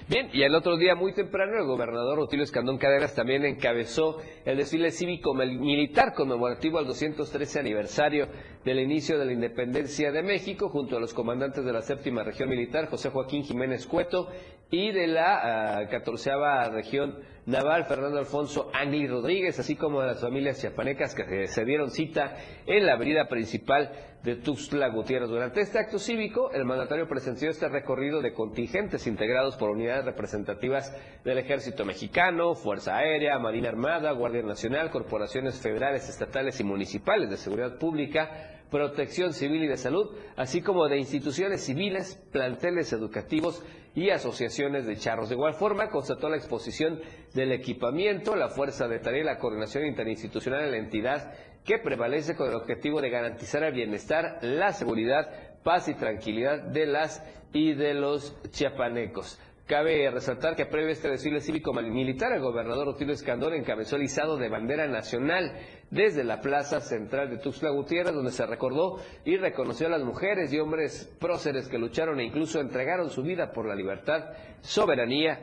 Bien, 0.08 0.30
y 0.32 0.42
el 0.42 0.54
otro 0.54 0.78
día 0.78 0.94
muy 0.94 1.12
temprano 1.12 1.58
el 1.58 1.66
gobernador 1.66 2.16
Rutilio 2.16 2.42
Escandón 2.42 2.78
Cadenas 2.78 3.14
también 3.14 3.44
encabezó 3.44 4.16
el 4.46 4.56
desfile 4.56 4.90
cívico 4.90 5.34
militar 5.34 6.14
conmemorativo 6.14 6.78
al 6.78 6.86
213 6.86 7.60
aniversario 7.60 8.26
del 8.64 8.80
inicio 8.80 9.18
de 9.18 9.26
la 9.26 9.34
independencia 9.34 10.10
de 10.10 10.22
México 10.22 10.70
junto 10.70 10.96
a 10.96 11.00
los 11.00 11.12
comandantes 11.12 11.62
de 11.62 11.74
la 11.74 11.82
séptima 11.82 12.24
región 12.24 12.48
militar, 12.48 12.88
José 12.88 13.10
Joaquín 13.10 13.44
Jiménez 13.44 13.86
Cueto, 13.86 14.30
y 14.70 14.92
de 14.92 15.06
la 15.06 15.82
uh, 15.84 15.90
catorceava 15.90 16.68
región 16.68 17.18
naval, 17.46 17.86
Fernando 17.86 18.18
Alfonso 18.18 18.70
Angli 18.74 19.06
Rodríguez, 19.06 19.58
así 19.58 19.74
como 19.74 20.02
de 20.02 20.08
las 20.08 20.20
familias 20.20 20.60
chiapanecas 20.60 21.14
que 21.14 21.46
se 21.46 21.64
dieron 21.64 21.90
cita 21.90 22.36
en 22.66 22.84
la 22.84 22.92
avenida 22.92 23.26
principal 23.26 23.90
de 24.22 24.36
Tuxtla 24.36 24.88
Gutiérrez. 24.88 25.30
Durante 25.30 25.62
este 25.62 25.78
acto 25.78 25.98
cívico, 25.98 26.50
el 26.52 26.66
mandatario 26.66 27.08
presenció 27.08 27.48
este 27.48 27.68
recorrido 27.68 28.20
de 28.20 28.34
contingentes 28.34 29.06
integrados 29.06 29.56
por 29.56 29.70
unidades 29.70 30.04
representativas 30.04 30.94
del 31.24 31.38
Ejército 31.38 31.86
Mexicano, 31.86 32.54
Fuerza 32.54 32.96
Aérea, 32.96 33.38
Marina 33.38 33.70
Armada, 33.70 34.12
Guardia 34.12 34.42
Nacional, 34.42 34.90
corporaciones 34.90 35.58
federales, 35.58 36.08
estatales 36.08 36.60
y 36.60 36.64
municipales 36.64 37.30
de 37.30 37.38
seguridad 37.38 37.78
pública, 37.78 38.57
protección 38.70 39.32
civil 39.32 39.64
y 39.64 39.68
de 39.68 39.76
salud, 39.76 40.14
así 40.36 40.62
como 40.62 40.88
de 40.88 40.98
instituciones 40.98 41.64
civiles, 41.64 42.22
planteles 42.32 42.92
educativos 42.92 43.62
y 43.94 44.10
asociaciones 44.10 44.86
de 44.86 44.96
charros. 44.96 45.28
De 45.28 45.34
igual 45.34 45.54
forma, 45.54 45.88
constató 45.88 46.28
la 46.28 46.36
exposición 46.36 47.00
del 47.34 47.52
equipamiento, 47.52 48.36
la 48.36 48.48
fuerza 48.48 48.86
de 48.86 49.00
tarea 49.00 49.22
y 49.22 49.26
la 49.26 49.38
coordinación 49.38 49.86
interinstitucional 49.86 50.64
en 50.64 50.70
la 50.70 50.78
entidad 50.78 51.32
que 51.64 51.78
prevalece 51.78 52.34
con 52.34 52.48
el 52.48 52.54
objetivo 52.54 53.00
de 53.00 53.10
garantizar 53.10 53.62
el 53.62 53.74
bienestar, 53.74 54.38
la 54.42 54.72
seguridad, 54.72 55.58
paz 55.62 55.88
y 55.88 55.94
tranquilidad 55.94 56.62
de 56.62 56.86
las 56.86 57.22
y 57.52 57.74
de 57.74 57.94
los 57.94 58.36
chiapanecos. 58.50 59.38
Cabe 59.66 60.10
resaltar 60.10 60.56
que 60.56 60.64
previo 60.64 60.88
a 60.88 60.92
este 60.92 61.10
desfile 61.10 61.40
cívico 61.40 61.74
militar, 61.74 62.32
el 62.32 62.40
gobernador 62.40 62.88
Otilio 62.88 63.12
Escandón 63.12 63.52
encabezó 63.52 63.96
el 63.96 64.04
izado 64.04 64.38
de 64.38 64.48
bandera 64.48 64.86
nacional 64.86 65.52
desde 65.90 66.24
la 66.24 66.40
plaza 66.40 66.80
central 66.80 67.30
de 67.30 67.38
Tuxtla 67.38 67.70
Gutiérrez, 67.70 68.14
donde 68.14 68.30
se 68.30 68.46
recordó 68.46 69.00
y 69.24 69.36
reconoció 69.36 69.86
a 69.86 69.90
las 69.90 70.02
mujeres 70.02 70.52
y 70.52 70.58
hombres 70.58 71.10
próceres 71.18 71.68
que 71.68 71.78
lucharon 71.78 72.20
e 72.20 72.24
incluso 72.24 72.60
entregaron 72.60 73.10
su 73.10 73.22
vida 73.22 73.52
por 73.52 73.66
la 73.66 73.74
libertad, 73.74 74.24
soberanía 74.60 75.42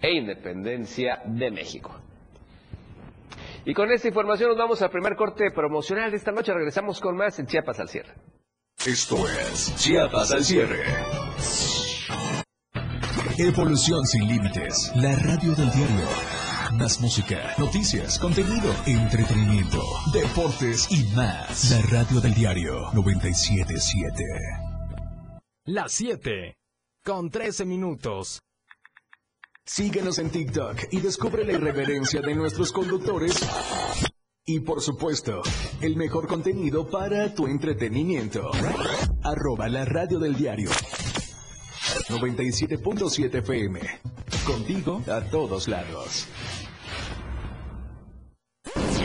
e 0.00 0.12
independencia 0.12 1.22
de 1.24 1.50
México. 1.50 1.94
Y 3.64 3.74
con 3.74 3.90
esta 3.90 4.08
información 4.08 4.50
nos 4.50 4.58
vamos 4.58 4.80
al 4.80 4.90
primer 4.90 5.16
corte 5.16 5.50
promocional 5.50 6.10
de 6.10 6.18
esta 6.18 6.30
noche. 6.30 6.54
Regresamos 6.54 7.00
con 7.00 7.16
más 7.16 7.38
en 7.40 7.46
Chiapas 7.46 7.80
al 7.80 7.88
cierre. 7.88 8.14
Esto 8.86 9.16
es 9.28 9.74
Chiapas 9.76 10.30
al 10.30 10.44
cierre. 10.44 10.84
Evolución 13.38 14.06
sin 14.06 14.28
límites. 14.28 14.92
La 14.94 15.16
radio 15.16 15.52
del 15.56 15.70
diario. 15.72 16.55
Más 16.72 17.00
música, 17.00 17.54
noticias, 17.58 18.18
contenido, 18.18 18.74
entretenimiento, 18.86 19.82
deportes 20.12 20.90
y 20.90 21.04
más. 21.14 21.70
La 21.70 21.82
radio 21.82 22.20
del 22.20 22.34
diario 22.34 22.90
977. 22.92 24.24
Las 25.66 25.92
7. 25.92 26.56
Con 27.04 27.30
13 27.30 27.64
minutos. 27.64 28.40
Síguenos 29.64 30.18
en 30.18 30.30
TikTok 30.30 30.84
y 30.90 31.00
descubre 31.00 31.44
la 31.44 31.52
irreverencia 31.52 32.20
de 32.20 32.34
nuestros 32.34 32.72
conductores. 32.72 33.34
Y 34.44 34.60
por 34.60 34.80
supuesto, 34.80 35.42
el 35.80 35.96
mejor 35.96 36.26
contenido 36.26 36.88
para 36.88 37.34
tu 37.34 37.46
entretenimiento. 37.46 38.50
Arroba 39.22 39.68
la 39.68 39.84
radio 39.84 40.18
del 40.18 40.36
diario 40.36 40.70
97.7 42.08 43.38
FM. 43.38 43.80
Contigo 44.46 45.02
a 45.10 45.20
todos 45.22 45.66
lados. 45.66 46.28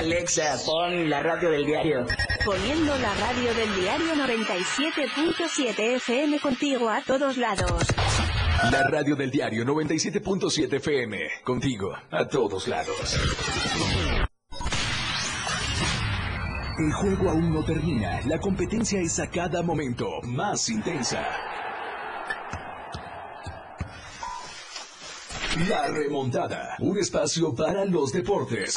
Alexa, 0.00 0.56
pon 0.64 1.10
la 1.10 1.22
radio 1.22 1.50
del 1.50 1.66
diario. 1.66 2.06
Poniendo 2.42 2.96
la 2.96 3.12
radio 3.16 3.52
del 3.52 3.74
diario 3.74 4.14
97.7 4.14 5.96
FM 5.96 6.40
contigo 6.40 6.88
a 6.88 7.02
todos 7.02 7.36
lados. 7.36 7.86
La 8.72 8.82
radio 8.84 9.14
del 9.14 9.30
diario 9.30 9.62
97.7 9.62 10.72
FM. 10.72 11.18
Contigo 11.44 11.92
a 12.10 12.26
todos 12.26 12.66
lados. 12.66 13.20
El 16.78 16.92
juego 16.94 17.28
aún 17.28 17.52
no 17.52 17.62
termina. 17.62 18.22
La 18.24 18.38
competencia 18.38 19.02
es 19.02 19.20
a 19.20 19.28
cada 19.28 19.62
momento 19.62 20.08
más 20.22 20.70
intensa. 20.70 21.28
La 25.68 25.88
remontada. 25.88 26.76
Un 26.78 26.96
espacio 26.96 27.54
para 27.54 27.84
los 27.84 28.12
deportes. 28.12 28.76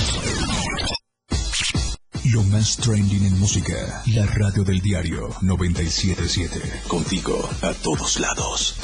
Lo 2.31 2.43
más 2.43 2.77
trending 2.77 3.25
en 3.25 3.39
música. 3.39 4.03
La 4.05 4.25
radio 4.25 4.63
del 4.63 4.79
diario 4.79 5.29
977. 5.41 6.83
Contigo 6.87 7.49
a 7.61 7.73
todos 7.73 8.21
lados. 8.21 8.77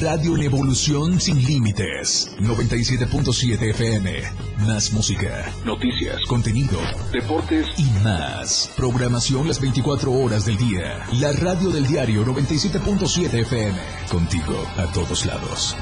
Radio 0.00 0.36
en 0.36 0.42
evolución 0.42 1.20
sin 1.20 1.44
límites. 1.44 2.30
97.7 2.38 3.70
FM. 3.70 4.22
Más 4.60 4.92
música, 4.92 5.52
noticias, 5.64 6.20
contenido, 6.28 6.78
deportes 7.10 7.66
y 7.78 7.84
más. 8.04 8.70
Programación 8.76 9.48
las 9.48 9.60
24 9.60 10.12
horas 10.12 10.44
del 10.44 10.56
día. 10.56 11.04
La 11.14 11.32
radio 11.32 11.70
del 11.70 11.84
diario 11.84 12.24
97.7 12.24 13.40
FM. 13.40 13.78
Contigo 14.08 14.54
a 14.76 14.86
todos 14.92 15.26
lados. 15.26 15.74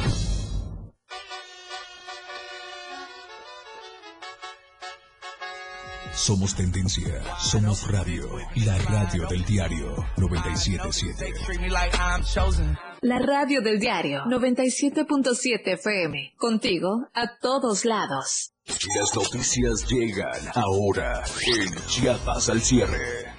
Somos 6.16 6.54
tendencia, 6.54 7.22
somos 7.38 7.86
radio, 7.92 8.26
la 8.64 8.78
radio 8.78 9.26
del 9.26 9.44
diario 9.44 9.94
977. 10.16 11.30
La 13.02 13.18
radio 13.18 13.60
del 13.60 13.78
diario 13.78 14.24
97.7 14.24 15.74
FM. 15.74 16.32
Contigo 16.38 17.06
a 17.12 17.36
todos 17.38 17.84
lados. 17.84 18.54
Las 18.66 19.14
noticias 19.14 19.86
llegan 19.86 20.40
ahora 20.54 21.22
en 21.46 21.86
Chiapas 21.86 22.48
al 22.48 22.62
cierre. 22.62 23.35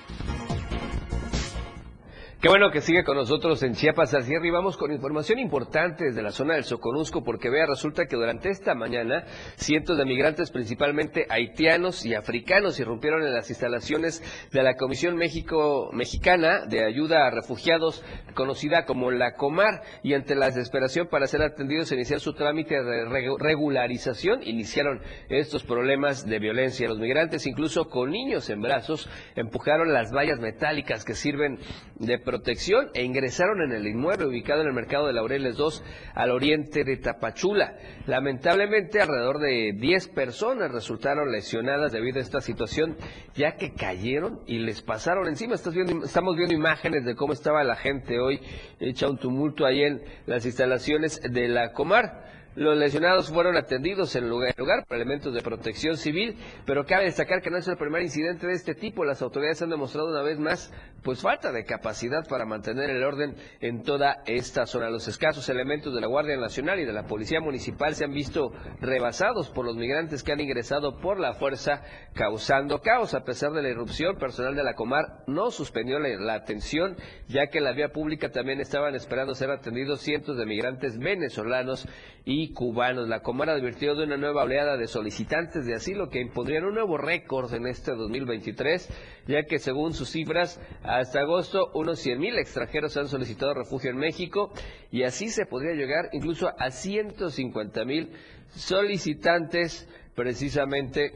Qué 2.48 2.50
bueno 2.50 2.72
que 2.72 2.80
sigue 2.80 3.04
con 3.04 3.18
nosotros 3.18 3.62
en 3.64 3.74
Chiapas 3.74 4.14
al 4.14 4.24
cierre 4.24 4.48
y 4.48 4.52
vamos 4.52 4.78
con 4.78 4.94
información 4.94 5.38
importante 5.38 6.06
desde 6.06 6.22
la 6.22 6.32
zona 6.32 6.54
del 6.54 6.64
Soconusco 6.64 7.22
porque 7.22 7.50
vea, 7.50 7.66
resulta 7.66 8.06
que 8.06 8.16
durante 8.16 8.48
esta 8.50 8.74
mañana 8.74 9.26
cientos 9.58 9.98
de 9.98 10.06
migrantes, 10.06 10.50
principalmente 10.52 11.26
haitianos 11.30 12.06
y 12.06 12.16
africanos, 12.16 12.80
irrumpieron 12.80 13.22
en 13.24 13.34
las 13.34 13.50
instalaciones 13.50 14.24
de 14.54 14.64
la 14.64 14.76
Comisión 14.78 15.18
México 15.18 15.90
Mexicana 15.92 16.66
de 16.66 16.86
Ayuda 16.86 17.28
a 17.28 17.32
Refugiados, 17.32 18.02
conocida 18.34 18.86
como 18.86 19.12
la 19.12 19.34
Comar, 19.34 19.82
y 20.02 20.14
ante 20.14 20.34
la 20.34 20.46
desesperación 20.46 21.08
para 21.08 21.28
ser 21.28 21.42
atendidos 21.42 21.92
e 21.92 21.96
iniciar 21.96 22.22
su 22.22 22.32
trámite 22.34 22.76
de 22.76 23.08
regu- 23.08 23.38
regularización, 23.40 24.40
iniciaron 24.44 25.02
estos 25.28 25.66
problemas 25.66 26.26
de 26.26 26.40
violencia. 26.40 26.88
Los 26.88 27.00
migrantes, 27.00 27.46
incluso 27.46 27.90
con 27.90 28.10
niños 28.10 28.50
en 28.50 28.62
brazos, 28.62 29.10
empujaron 29.36 29.92
las 29.92 30.14
vallas 30.14 30.40
metálicas 30.40 31.04
que 31.04 31.14
sirven 31.14 31.60
de 32.00 32.20
protección 32.38 32.90
e 32.94 33.04
ingresaron 33.04 33.62
en 33.64 33.72
el 33.72 33.88
inmueble 33.88 34.28
ubicado 34.28 34.62
en 34.62 34.68
el 34.68 34.74
mercado 34.74 35.08
de 35.08 35.14
Laureles 35.14 35.58
2 35.58 35.84
al 36.14 36.30
oriente 36.32 36.84
de 36.84 36.98
Tapachula. 36.98 37.78
Lamentablemente, 38.06 39.02
alrededor 39.02 39.40
de 39.40 39.74
10 39.76 40.10
personas 40.10 40.72
resultaron 40.72 41.32
lesionadas 41.32 41.92
debido 41.92 42.20
a 42.20 42.22
esta 42.22 42.40
situación, 42.42 42.96
ya 43.36 43.56
que 43.56 43.74
cayeron 43.74 44.42
y 44.46 44.60
les 44.60 44.84
pasaron 44.84 45.28
encima. 45.28 45.56
Estás 45.56 45.74
viendo- 45.74 46.06
estamos 46.06 46.36
viendo 46.36 46.54
imágenes 46.54 47.06
de 47.06 47.16
cómo 47.16 47.34
estaba 47.34 47.64
la 47.64 47.76
gente 47.76 48.20
hoy, 48.20 48.40
hecha 48.80 49.10
un 49.10 49.18
tumulto 49.18 49.66
ahí 49.66 49.82
en 49.82 50.04
las 50.28 50.46
instalaciones 50.46 51.20
de 51.22 51.48
la 51.48 51.74
Comar. 51.74 52.37
Los 52.58 52.76
lesionados 52.76 53.30
fueron 53.30 53.56
atendidos 53.56 54.16
en 54.16 54.28
lugar, 54.28 54.56
lugar 54.58 54.84
por 54.88 54.96
elementos 54.96 55.32
de 55.32 55.44
protección 55.44 55.96
civil, 55.96 56.36
pero 56.66 56.88
cabe 56.88 57.04
destacar 57.04 57.40
que 57.40 57.52
no 57.52 57.58
es 57.58 57.68
el 57.68 57.78
primer 57.78 58.02
incidente 58.02 58.48
de 58.48 58.54
este 58.54 58.74
tipo. 58.74 59.06
Las 59.06 59.22
autoridades 59.22 59.62
han 59.62 59.70
demostrado 59.70 60.10
una 60.10 60.24
vez 60.24 60.40
más 60.40 60.74
pues 61.04 61.22
falta 61.22 61.52
de 61.52 61.66
capacidad 61.66 62.28
para 62.28 62.46
mantener 62.46 62.90
el 62.90 63.04
orden 63.04 63.36
en 63.62 63.84
toda 63.84 64.24
esta 64.26 64.66
zona. 64.66 64.90
Los 64.90 65.08
escasos 65.08 65.48
elementos 65.50 65.94
de 65.94 66.02
la 66.02 66.08
Guardia 66.08 66.36
Nacional 66.36 66.80
y 66.80 66.86
de 66.86 66.94
la 66.94 67.06
Policía 67.06 67.40
Municipal 67.40 67.94
se 67.94 68.06
han 68.06 68.12
visto 68.12 68.52
rebasados 68.82 69.52
por 69.52 69.64
los 69.64 69.76
migrantes 69.76 70.24
que 70.24 70.32
han 70.32 70.40
ingresado 70.40 70.98
por 70.98 71.20
la 71.20 71.36
fuerza, 71.36 71.84
causando 72.16 72.82
caos. 72.82 73.14
A 73.14 73.24
pesar 73.24 73.52
de 73.52 73.62
la 73.62 73.70
irrupción, 73.70 74.18
personal 74.18 74.56
de 74.56 74.64
la 74.64 74.74
Comar 74.74 75.24
no 75.28 75.52
suspendió 75.52 76.00
la 76.00 76.34
atención, 76.34 76.98
ya 77.28 77.48
que 77.52 77.60
en 77.60 77.66
la 77.66 77.74
vía 77.74 77.90
pública 77.90 78.32
también 78.32 78.62
estaban 78.62 78.96
esperando 78.96 79.36
ser 79.36 79.52
atendidos 79.52 80.02
cientos 80.02 80.38
de 80.38 80.48
migrantes 80.48 80.98
venezolanos 80.98 81.88
y 82.26 82.47
cubanos. 82.54 83.08
La 83.08 83.22
Comar 83.22 83.50
advirtió 83.50 83.96
de 83.96 84.04
una 84.06 84.18
nueva 84.18 84.44
oleada 84.44 84.78
de 84.78 84.88
solicitantes 84.88 85.66
de 85.66 85.76
asilo 85.76 86.10
que 86.10 86.22
impondrían 86.22 86.66
un 86.66 86.74
nuevo 86.74 86.98
récord 86.98 87.54
en 87.54 87.68
este 87.68 87.92
2023, 87.92 88.90
ya 89.28 89.44
que 89.44 89.60
según 89.60 89.94
sus 89.94 90.10
cifras, 90.10 90.60
hasta 90.84 91.22
agosto 91.22 91.72
unos 91.74 92.06
100.000 92.06 92.40
extranjeros 92.40 92.98
han 92.98 93.08
solicitado 93.08 93.54
refugio 93.54 93.92
en 93.92 93.98
México 93.98 94.52
y 94.92 95.04
así 95.04 95.30
se 95.30 95.46
podría 95.46 95.74
llegar 95.74 96.10
incluso 96.14 96.48
a 96.50 96.68
150.000 96.68 98.10
solicitantes 98.50 99.88
precisamente 100.16 101.14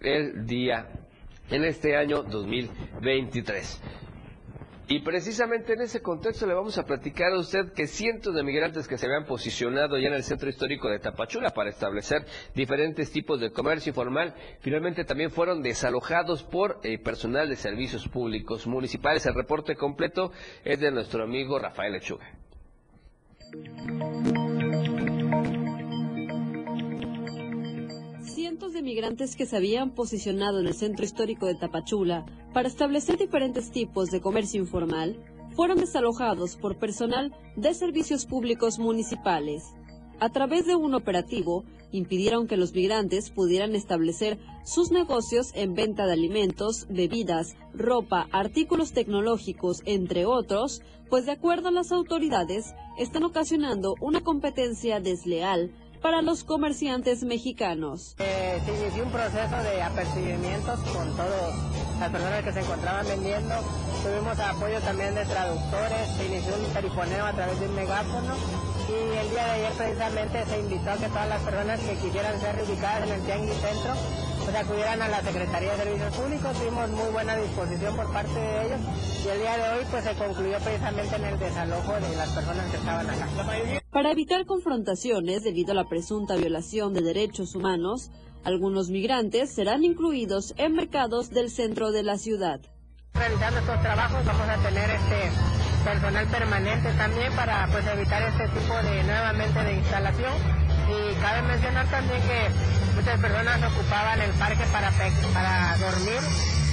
el 0.00 0.46
día 0.46 0.88
en 1.50 1.64
este 1.64 1.96
año 1.96 2.22
2023. 2.22 4.05
Y 4.88 5.00
precisamente 5.00 5.72
en 5.72 5.80
ese 5.80 6.00
contexto 6.00 6.46
le 6.46 6.54
vamos 6.54 6.78
a 6.78 6.84
platicar 6.84 7.32
a 7.32 7.38
usted 7.38 7.72
que 7.72 7.88
cientos 7.88 8.32
de 8.34 8.44
migrantes 8.44 8.86
que 8.86 8.96
se 8.96 9.06
habían 9.06 9.24
posicionado 9.24 9.98
ya 9.98 10.06
en 10.06 10.14
el 10.14 10.22
centro 10.22 10.48
histórico 10.48 10.88
de 10.88 11.00
Tapachula 11.00 11.50
para 11.50 11.70
establecer 11.70 12.24
diferentes 12.54 13.10
tipos 13.10 13.40
de 13.40 13.50
comercio 13.50 13.90
informal, 13.90 14.34
finalmente 14.60 15.04
también 15.04 15.32
fueron 15.32 15.60
desalojados 15.60 16.44
por 16.44 16.78
eh, 16.84 16.98
personal 16.98 17.48
de 17.48 17.56
servicios 17.56 18.06
públicos 18.06 18.68
municipales. 18.68 19.26
El 19.26 19.34
reporte 19.34 19.74
completo 19.74 20.30
es 20.64 20.78
de 20.78 20.92
nuestro 20.92 21.24
amigo 21.24 21.58
Rafael 21.58 21.92
Lechuga. 21.92 22.30
Cientos 28.56 28.72
de 28.72 28.80
migrantes 28.80 29.36
que 29.36 29.44
se 29.44 29.54
habían 29.54 29.90
posicionado 29.90 30.60
en 30.60 30.66
el 30.66 30.72
centro 30.72 31.04
histórico 31.04 31.44
de 31.44 31.56
Tapachula 31.56 32.24
para 32.54 32.68
establecer 32.68 33.18
diferentes 33.18 33.70
tipos 33.70 34.08
de 34.08 34.22
comercio 34.22 34.58
informal 34.58 35.22
fueron 35.54 35.76
desalojados 35.76 36.56
por 36.56 36.78
personal 36.78 37.34
de 37.56 37.74
servicios 37.74 38.24
públicos 38.24 38.78
municipales. 38.78 39.74
A 40.20 40.30
través 40.30 40.64
de 40.64 40.74
un 40.74 40.94
operativo, 40.94 41.64
impidieron 41.92 42.46
que 42.46 42.56
los 42.56 42.72
migrantes 42.72 43.28
pudieran 43.28 43.74
establecer 43.74 44.38
sus 44.64 44.90
negocios 44.90 45.52
en 45.54 45.74
venta 45.74 46.06
de 46.06 46.14
alimentos, 46.14 46.86
bebidas, 46.88 47.56
ropa, 47.74 48.26
artículos 48.32 48.92
tecnológicos, 48.92 49.82
entre 49.84 50.24
otros, 50.24 50.80
pues 51.10 51.26
de 51.26 51.32
acuerdo 51.32 51.68
a 51.68 51.72
las 51.72 51.92
autoridades, 51.92 52.74
están 52.96 53.24
ocasionando 53.24 53.96
una 54.00 54.22
competencia 54.22 54.98
desleal 54.98 55.74
para 55.96 56.22
los 56.22 56.44
comerciantes 56.44 57.24
mexicanos. 57.24 58.14
Eh, 58.18 58.60
se 58.64 58.76
inició 58.80 59.04
un 59.04 59.10
proceso 59.10 59.56
de 59.62 59.82
apercibimientos 59.82 60.80
con 60.80 61.16
todas 61.16 61.54
las 61.98 62.10
personas 62.10 62.44
que 62.44 62.52
se 62.52 62.60
encontraban 62.60 63.06
vendiendo. 63.06 63.54
Tuvimos 64.02 64.38
apoyo 64.38 64.80
también 64.80 65.14
de 65.14 65.24
traductores, 65.24 66.08
se 66.16 66.26
inició 66.26 66.54
un 66.56 66.72
perifoneo 66.72 67.26
a 67.26 67.32
través 67.32 67.60
de 67.60 67.66
un 67.66 67.74
megáfono 67.74 68.34
y 68.88 69.16
el 69.18 69.30
día 69.30 69.44
de 69.44 69.50
ayer 69.50 69.72
precisamente 69.72 70.46
se 70.46 70.60
invitó 70.60 70.90
a 70.90 70.96
que 70.96 71.08
todas 71.08 71.28
las 71.28 71.42
personas 71.42 71.80
que 71.80 71.94
quisieran 71.96 72.40
ser 72.40 72.62
ubicadas 72.62 73.08
en 73.08 73.14
el 73.14 73.22
Tianguis 73.22 73.56
Centro 73.56 73.94
pues 74.44 74.56
acudieran 74.56 75.02
a 75.02 75.08
la 75.08 75.22
Secretaría 75.22 75.72
de 75.72 75.76
Servicios 75.76 76.16
Públicos. 76.16 76.56
Tuvimos 76.56 76.90
muy 76.90 77.12
buena 77.12 77.36
disposición 77.36 77.96
por 77.96 78.12
parte 78.12 78.38
de 78.38 78.66
ellos 78.66 78.80
y 79.24 79.28
el 79.28 79.38
día 79.40 79.56
de 79.56 79.78
hoy 79.78 79.84
pues 79.90 80.04
se 80.04 80.14
concluyó 80.14 80.58
precisamente 80.60 81.16
en 81.16 81.24
el 81.24 81.38
desalojo 81.38 81.92
de 81.94 82.16
las 82.16 82.30
personas 82.30 82.70
que 82.70 82.76
estaban 82.76 83.10
acá. 83.10 83.28
Para 83.90 84.12
evitar 84.12 84.46
confrontaciones 84.46 85.42
debido 85.42 85.72
a 85.72 85.74
la 85.74 85.88
presunta 85.88 86.36
violación 86.36 86.94
de 86.94 87.02
derechos 87.02 87.56
humanos, 87.56 88.12
algunos 88.44 88.90
migrantes 88.90 89.50
serán 89.50 89.82
incluidos 89.82 90.54
en 90.58 90.74
mercados 90.74 91.30
del 91.30 91.50
centro 91.50 91.90
de 91.90 92.04
la 92.04 92.18
ciudad. 92.18 92.60
Realizando 93.18 93.60
estos 93.60 93.80
trabajos 93.82 94.24
vamos 94.24 94.48
a 94.48 94.56
tener 94.56 94.90
este 94.90 95.30
personal 95.84 96.26
permanente 96.26 96.92
también 96.92 97.32
para 97.34 97.66
pues 97.68 97.86
evitar 97.86 98.22
este 98.22 98.48
tipo 98.48 98.74
de 98.74 99.02
nuevamente 99.04 99.62
de 99.62 99.74
instalación 99.74 100.32
y 100.88 101.14
cabe 101.20 101.42
mencionar 101.42 101.86
también 101.90 102.20
que 102.22 102.48
muchas 102.94 103.20
personas 103.20 103.72
ocupaban 103.72 104.20
el 104.20 104.30
parque 104.32 104.64
para 104.72 104.90
para 105.32 105.76
dormir 105.78 106.20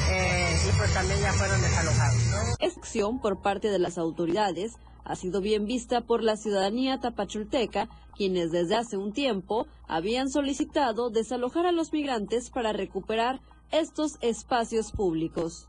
eh, 0.10 0.58
y 0.67 0.77
pues 0.77 0.93
también 0.93 1.19
ya 1.21 1.32
fueron 1.34 1.62
desalojados. 1.62 2.58
Esta 2.60 2.79
acción 2.79 3.19
por 3.19 3.41
parte 3.41 3.69
de 3.69 3.79
las 3.79 3.97
autoridades 3.97 4.73
ha 5.06 5.15
sido 5.15 5.41
bien 5.41 5.65
vista 5.65 6.01
por 6.01 6.23
la 6.23 6.38
ciudadanía 6.38 6.99
tapachulteca, 6.99 7.89
quienes 8.15 8.51
desde 8.51 8.75
hace 8.75 8.97
un 8.97 9.13
tiempo 9.13 9.67
habían 9.88 10.29
solicitado 10.29 11.10
desalojar 11.10 11.65
a 11.65 11.71
los 11.71 11.91
migrantes 11.93 12.49
para 12.49 12.73
recuperar 12.73 13.41
estos 13.71 14.17
espacios 14.21 14.91
públicos. 14.91 15.67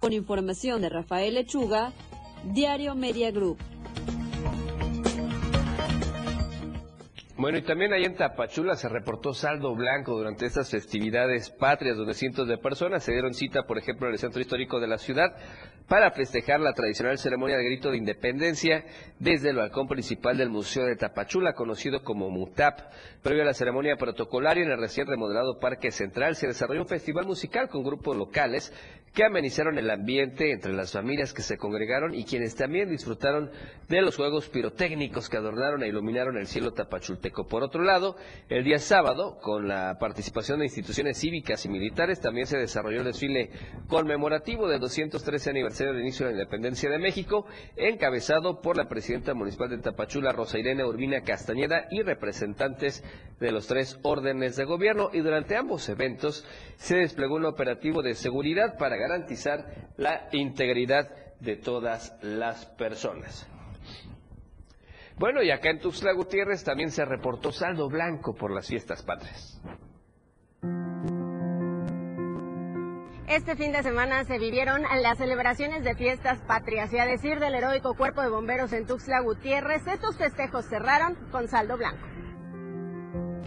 Con 0.00 0.14
información 0.14 0.80
de 0.80 0.88
Rafael 0.88 1.34
Lechuga, 1.34 1.92
Diario 2.42 2.94
Media 2.94 3.30
Group. 3.30 3.58
Bueno, 7.40 7.56
y 7.56 7.62
también 7.62 7.90
ahí 7.94 8.04
en 8.04 8.16
Tapachula 8.16 8.76
se 8.76 8.90
reportó 8.90 9.32
saldo 9.32 9.74
blanco 9.74 10.14
durante 10.14 10.44
estas 10.44 10.70
festividades 10.70 11.48
patrias, 11.48 11.96
donde 11.96 12.12
cientos 12.12 12.46
de 12.46 12.58
personas 12.58 13.02
se 13.02 13.12
dieron 13.12 13.32
cita, 13.32 13.62
por 13.62 13.78
ejemplo, 13.78 14.06
en 14.06 14.12
el 14.12 14.18
centro 14.18 14.42
histórico 14.42 14.78
de 14.78 14.86
la 14.86 14.98
ciudad, 14.98 15.34
para 15.88 16.10
festejar 16.10 16.60
la 16.60 16.74
tradicional 16.74 17.16
ceremonia 17.16 17.56
de 17.56 17.64
grito 17.64 17.90
de 17.90 17.96
independencia 17.96 18.84
desde 19.18 19.48
el 19.48 19.56
balcón 19.56 19.88
principal 19.88 20.36
del 20.36 20.50
Museo 20.50 20.84
de 20.84 20.96
Tapachula, 20.96 21.54
conocido 21.54 22.02
como 22.02 22.28
MUTAP. 22.28 22.78
Previo 23.22 23.42
a 23.42 23.46
la 23.46 23.54
ceremonia 23.54 23.96
protocolaria 23.96 24.62
en 24.62 24.72
el 24.72 24.78
recién 24.78 25.06
remodelado 25.06 25.58
Parque 25.58 25.90
Central 25.92 26.36
se 26.36 26.46
desarrolló 26.46 26.82
un 26.82 26.88
festival 26.88 27.24
musical 27.24 27.70
con 27.70 27.82
grupos 27.82 28.18
locales 28.18 28.70
que 29.14 29.24
amenizaron 29.24 29.76
el 29.78 29.90
ambiente 29.90 30.52
entre 30.52 30.72
las 30.72 30.92
familias 30.92 31.32
que 31.32 31.42
se 31.42 31.58
congregaron 31.58 32.14
y 32.14 32.24
quienes 32.24 32.54
también 32.54 32.88
disfrutaron 32.88 33.50
de 33.88 34.02
los 34.02 34.14
juegos 34.14 34.48
pirotécnicos 34.48 35.28
que 35.28 35.36
adornaron 35.36 35.82
e 35.82 35.88
iluminaron 35.88 36.36
el 36.36 36.46
cielo 36.46 36.72
tapachulteco. 36.72 37.29
Por 37.32 37.62
otro 37.62 37.82
lado, 37.82 38.16
el 38.48 38.64
día 38.64 38.78
sábado, 38.78 39.38
con 39.40 39.68
la 39.68 39.96
participación 39.98 40.58
de 40.58 40.66
instituciones 40.66 41.18
cívicas 41.18 41.64
y 41.64 41.68
militares, 41.68 42.20
también 42.20 42.46
se 42.46 42.58
desarrolló 42.58 42.98
el 42.98 43.06
desfile 43.06 43.50
conmemorativo 43.88 44.68
del 44.68 44.80
213 44.80 45.50
aniversario 45.50 45.92
del 45.92 46.02
inicio 46.02 46.26
de 46.26 46.32
la 46.32 46.38
independencia 46.38 46.90
de 46.90 46.98
México, 46.98 47.46
encabezado 47.76 48.60
por 48.60 48.76
la 48.76 48.88
presidenta 48.88 49.34
municipal 49.34 49.70
de 49.70 49.78
Tapachula, 49.78 50.32
Rosa 50.32 50.58
Irene 50.58 50.84
Urbina 50.84 51.22
Castañeda, 51.22 51.86
y 51.90 52.02
representantes 52.02 53.04
de 53.38 53.52
los 53.52 53.66
tres 53.66 53.98
órdenes 54.02 54.56
de 54.56 54.64
gobierno. 54.64 55.10
Y 55.12 55.20
durante 55.20 55.56
ambos 55.56 55.88
eventos 55.88 56.46
se 56.76 56.96
desplegó 56.96 57.36
un 57.36 57.46
operativo 57.46 58.02
de 58.02 58.14
seguridad 58.14 58.76
para 58.76 58.96
garantizar 58.96 59.90
la 59.96 60.28
integridad 60.32 61.08
de 61.40 61.56
todas 61.56 62.16
las 62.22 62.66
personas. 62.66 63.48
Bueno, 65.20 65.42
y 65.42 65.50
acá 65.50 65.68
en 65.68 65.80
Tuxtla 65.80 66.12
Gutiérrez 66.12 66.64
también 66.64 66.90
se 66.90 67.04
reportó 67.04 67.52
saldo 67.52 67.90
blanco 67.90 68.34
por 68.34 68.50
las 68.50 68.66
fiestas 68.66 69.02
patrias. 69.02 69.60
Este 73.28 73.54
fin 73.54 73.70
de 73.70 73.82
semana 73.82 74.24
se 74.24 74.38
vivieron 74.38 74.80
las 75.02 75.18
celebraciones 75.18 75.84
de 75.84 75.94
fiestas 75.94 76.38
patrias 76.48 76.90
y 76.94 76.98
a 76.98 77.04
decir 77.04 77.38
del 77.38 77.54
heroico 77.54 77.94
cuerpo 77.98 78.22
de 78.22 78.30
bomberos 78.30 78.72
en 78.72 78.86
Tuxtla 78.86 79.20
Gutiérrez, 79.20 79.86
estos 79.86 80.16
festejos 80.16 80.64
cerraron 80.64 81.14
con 81.30 81.48
saldo 81.48 81.76
blanco. 81.76 82.09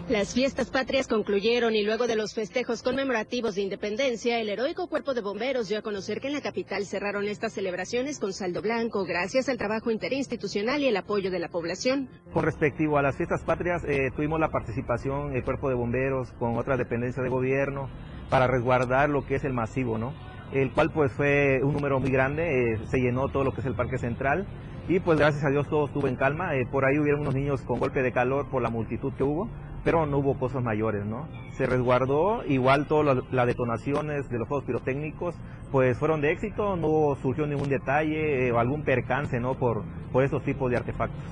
Las 0.08 0.34
fiestas 0.34 0.68
patrias 0.68 1.08
concluyeron 1.08 1.74
y 1.74 1.82
luego 1.82 2.06
de 2.06 2.14
los 2.14 2.34
festejos 2.34 2.82
conmemorativos 2.82 3.54
de 3.54 3.62
independencia, 3.62 4.38
el 4.38 4.50
heroico 4.50 4.86
cuerpo 4.86 5.14
de 5.14 5.22
bomberos 5.22 5.68
dio 5.68 5.78
a 5.78 5.82
conocer 5.82 6.20
que 6.20 6.26
en 6.26 6.34
la 6.34 6.42
capital 6.42 6.84
cerraron 6.84 7.26
estas 7.26 7.54
celebraciones 7.54 8.20
con 8.20 8.34
saldo 8.34 8.60
blanco 8.60 9.06
gracias 9.06 9.48
al 9.48 9.56
trabajo 9.56 9.90
interinstitucional 9.90 10.82
y 10.82 10.88
el 10.88 10.96
apoyo 10.98 11.30
de 11.30 11.38
la 11.38 11.48
población. 11.48 12.10
Con 12.34 12.44
respecto 12.44 12.98
a 12.98 13.02
las 13.02 13.16
fiestas 13.16 13.42
patrias, 13.44 13.82
eh, 13.88 14.10
tuvimos 14.14 14.38
la 14.38 14.50
participación 14.50 15.32
del 15.32 15.42
cuerpo 15.42 15.70
de 15.70 15.74
bomberos 15.74 16.32
con 16.32 16.58
otras 16.58 16.76
dependencias 16.76 17.24
de 17.24 17.30
gobierno 17.30 17.88
para 18.28 18.46
resguardar 18.46 19.08
lo 19.08 19.24
que 19.24 19.36
es 19.36 19.44
el 19.44 19.54
masivo, 19.54 19.96
¿no? 19.96 20.12
El 20.52 20.70
cual 20.72 20.92
pues 20.92 21.12
fue 21.12 21.60
un 21.62 21.72
número 21.72 21.98
muy 21.98 22.10
grande, 22.10 22.74
eh, 22.74 22.78
se 22.90 22.98
llenó 22.98 23.28
todo 23.30 23.42
lo 23.42 23.54
que 23.54 23.62
es 23.62 23.66
el 23.66 23.74
parque 23.74 23.96
central 23.96 24.46
y 24.86 25.00
pues 25.00 25.18
gracias 25.18 25.44
a 25.44 25.48
Dios 25.48 25.66
todo 25.68 25.86
estuvo 25.86 26.08
en 26.08 26.16
calma. 26.16 26.54
Eh, 26.56 26.66
por 26.70 26.84
ahí 26.84 26.98
hubieron 26.98 27.22
unos 27.22 27.34
niños 27.34 27.62
con 27.62 27.78
golpe 27.78 28.02
de 28.02 28.12
calor 28.12 28.50
por 28.50 28.60
la 28.60 28.68
multitud 28.68 29.14
que 29.14 29.24
hubo, 29.24 29.48
pero 29.84 30.06
no 30.06 30.18
hubo 30.18 30.38
cosas 30.38 30.62
mayores, 30.62 31.04
¿no? 31.04 31.28
Se 31.52 31.66
resguardó, 31.66 32.44
igual 32.46 32.86
todas 32.86 33.22
las, 33.30 33.46
detonaciones 33.46 34.28
de 34.30 34.38
los 34.38 34.48
juegos 34.48 34.64
pirotécnicos, 34.64 35.36
pues 35.70 35.98
fueron 35.98 36.20
de 36.20 36.32
éxito, 36.32 36.76
no 36.76 37.16
surgió 37.20 37.46
ningún 37.46 37.68
detalle 37.68 38.48
eh, 38.48 38.52
o 38.52 38.58
algún 38.58 38.82
percance, 38.82 39.38
¿no? 39.38 39.54
Por, 39.54 39.82
por 40.10 40.24
esos 40.24 40.42
tipos 40.42 40.70
de 40.70 40.78
artefactos. 40.78 41.22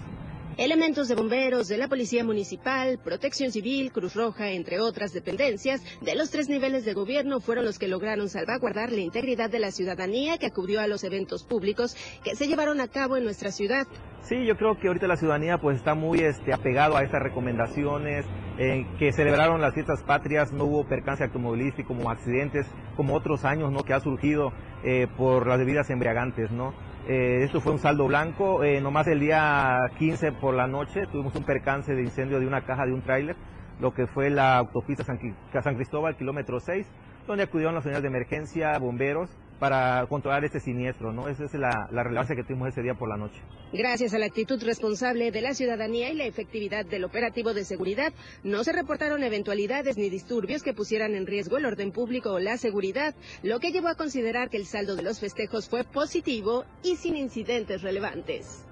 Elementos 0.58 1.08
de 1.08 1.14
bomberos, 1.14 1.68
de 1.68 1.78
la 1.78 1.88
Policía 1.88 2.24
Municipal, 2.24 2.98
Protección 3.02 3.50
Civil, 3.50 3.90
Cruz 3.90 4.14
Roja, 4.14 4.50
entre 4.50 4.80
otras 4.80 5.14
dependencias, 5.14 5.82
de 6.02 6.14
los 6.14 6.30
tres 6.30 6.50
niveles 6.50 6.84
de 6.84 6.92
gobierno 6.92 7.40
fueron 7.40 7.64
los 7.64 7.78
que 7.78 7.88
lograron 7.88 8.28
salvaguardar 8.28 8.92
la 8.92 9.00
integridad 9.00 9.48
de 9.48 9.60
la 9.60 9.70
ciudadanía 9.70 10.36
que 10.36 10.44
acudió 10.46 10.82
a 10.82 10.86
los 10.86 11.04
eventos 11.04 11.44
públicos 11.44 11.96
que 12.22 12.36
se 12.36 12.48
llevaron 12.48 12.82
a 12.82 12.88
cabo 12.88 13.16
en 13.16 13.24
nuestra 13.24 13.50
ciudad. 13.50 13.86
Sí, 14.20 14.44
yo 14.44 14.58
creo 14.58 14.78
que 14.78 14.88
ahorita 14.88 15.06
la 15.06 15.16
ciudadanía 15.16 15.56
pues 15.56 15.78
está 15.78 15.94
muy 15.94 16.20
este, 16.20 16.52
apegado 16.52 16.98
a 16.98 17.02
estas 17.02 17.22
recomendaciones, 17.22 18.26
eh, 18.58 18.86
que 18.98 19.10
celebraron 19.12 19.62
las 19.62 19.72
fiestas 19.72 20.02
patrias, 20.02 20.52
no 20.52 20.64
hubo 20.64 20.84
percance 20.86 21.24
automovilístico 21.24 21.88
como 21.88 22.10
accidentes, 22.10 22.66
como 22.94 23.14
otros 23.14 23.46
años, 23.46 23.72
¿no? 23.72 23.84
Que 23.84 23.94
ha 23.94 24.00
surgido 24.00 24.52
eh, 24.84 25.06
por 25.16 25.46
las 25.46 25.58
bebidas 25.58 25.88
embriagantes, 25.88 26.50
¿no? 26.50 26.74
Eh, 27.08 27.42
esto 27.42 27.60
fue 27.60 27.72
un 27.72 27.78
saldo 27.78 28.06
blanco. 28.06 28.62
Eh, 28.62 28.80
nomás 28.80 29.08
el 29.08 29.20
día 29.20 29.90
15 29.98 30.32
por 30.32 30.54
la 30.54 30.66
noche 30.66 31.06
tuvimos 31.10 31.34
un 31.34 31.44
percance 31.44 31.94
de 31.94 32.02
incendio 32.02 32.38
de 32.38 32.46
una 32.46 32.62
caja 32.62 32.86
de 32.86 32.92
un 32.92 33.02
tráiler, 33.02 33.36
lo 33.80 33.92
que 33.92 34.06
fue 34.06 34.30
la 34.30 34.58
autopista 34.58 35.02
San, 35.02 35.18
San 35.62 35.74
Cristóbal, 35.74 36.16
kilómetro 36.16 36.60
6, 36.60 36.86
donde 37.26 37.44
acudieron 37.44 37.74
las 37.74 37.84
unidades 37.84 38.02
de 38.02 38.08
emergencia, 38.08 38.78
bomberos, 38.78 39.30
para 39.62 40.04
controlar 40.08 40.44
este 40.44 40.58
siniestro, 40.58 41.12
¿no? 41.12 41.28
Esa 41.28 41.44
es 41.44 41.54
la, 41.54 41.86
relevancia 41.92 42.34
que 42.34 42.42
tuvimos 42.42 42.70
ese 42.70 42.82
día 42.82 42.94
por 42.94 43.08
la 43.08 43.16
noche. 43.16 43.40
Gracias 43.72 44.12
a 44.12 44.18
la 44.18 44.26
actitud 44.26 44.60
responsable 44.64 45.30
de 45.30 45.40
la 45.40 45.54
ciudadanía 45.54 46.10
y 46.10 46.16
la 46.16 46.24
efectividad 46.24 46.84
del 46.84 47.04
operativo 47.04 47.54
de 47.54 47.64
seguridad, 47.64 48.12
no 48.42 48.64
se 48.64 48.72
reportaron 48.72 49.22
eventualidades 49.22 49.96
ni 49.96 50.10
disturbios 50.10 50.64
que 50.64 50.74
pusieran 50.74 51.14
en 51.14 51.28
riesgo 51.28 51.58
el 51.58 51.66
orden 51.66 51.92
público 51.92 52.32
o 52.32 52.40
la 52.40 52.56
seguridad, 52.56 53.14
lo 53.44 53.60
que 53.60 53.70
llevó 53.70 53.86
a 53.86 53.94
considerar 53.94 54.50
que 54.50 54.56
el 54.56 54.66
saldo 54.66 54.96
de 54.96 55.02
los 55.02 55.20
festejos 55.20 55.68
fue 55.68 55.84
positivo 55.84 56.64
y 56.82 56.96
sin 56.96 57.14
incidentes 57.14 57.82
relevantes. 57.82 58.66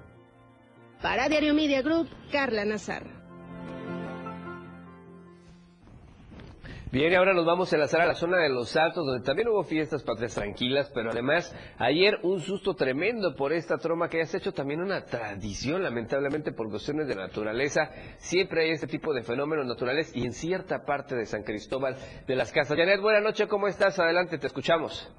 Para 1.01 1.29
Diario 1.29 1.55
Media 1.55 1.83
Group, 1.83 2.09
Carla 2.33 2.65
Nazar. 2.65 3.05
Bien, 6.93 7.15
ahora 7.15 7.33
nos 7.35 7.47
vamos 7.47 7.73
a 7.73 7.77
enlazar 7.77 8.01
a 8.01 8.07
la 8.07 8.15
zona 8.15 8.39
de 8.39 8.49
Los 8.49 8.75
Altos, 8.75 9.07
donde 9.07 9.25
también 9.25 9.47
hubo 9.47 9.63
fiestas 9.63 10.03
patrias 10.03 10.35
tranquilas, 10.35 10.91
pero 10.93 11.13
además 11.13 11.55
ayer 11.79 12.19
un 12.25 12.41
susto 12.41 12.75
tremendo 12.75 13.37
por 13.37 13.53
esta 13.53 13.79
troma 13.79 14.09
que 14.09 14.19
ya 14.19 14.27
se 14.27 14.37
ha 14.37 14.41
hecho 14.41 14.51
también 14.51 14.81
una 14.81 15.05
tradición, 15.05 15.85
lamentablemente 15.85 16.51
por 16.51 16.69
cuestiones 16.69 17.07
de 17.07 17.15
naturaleza. 17.15 17.93
Siempre 18.17 18.65
hay 18.65 18.71
este 18.71 18.89
tipo 18.89 19.15
de 19.15 19.23
fenómenos 19.23 19.67
naturales 19.67 20.11
y 20.17 20.25
en 20.25 20.33
cierta 20.33 20.85
parte 20.85 21.15
de 21.15 21.27
San 21.27 21.45
Cristóbal 21.45 21.95
de 22.27 22.35
las 22.35 22.51
Casas. 22.51 22.77
Janet, 22.77 23.01
buenas 23.01 23.23
noches, 23.23 23.47
¿cómo 23.47 23.69
estás? 23.69 23.97
Adelante, 24.01 24.39
te 24.39 24.49
escuchamos. 24.49 25.15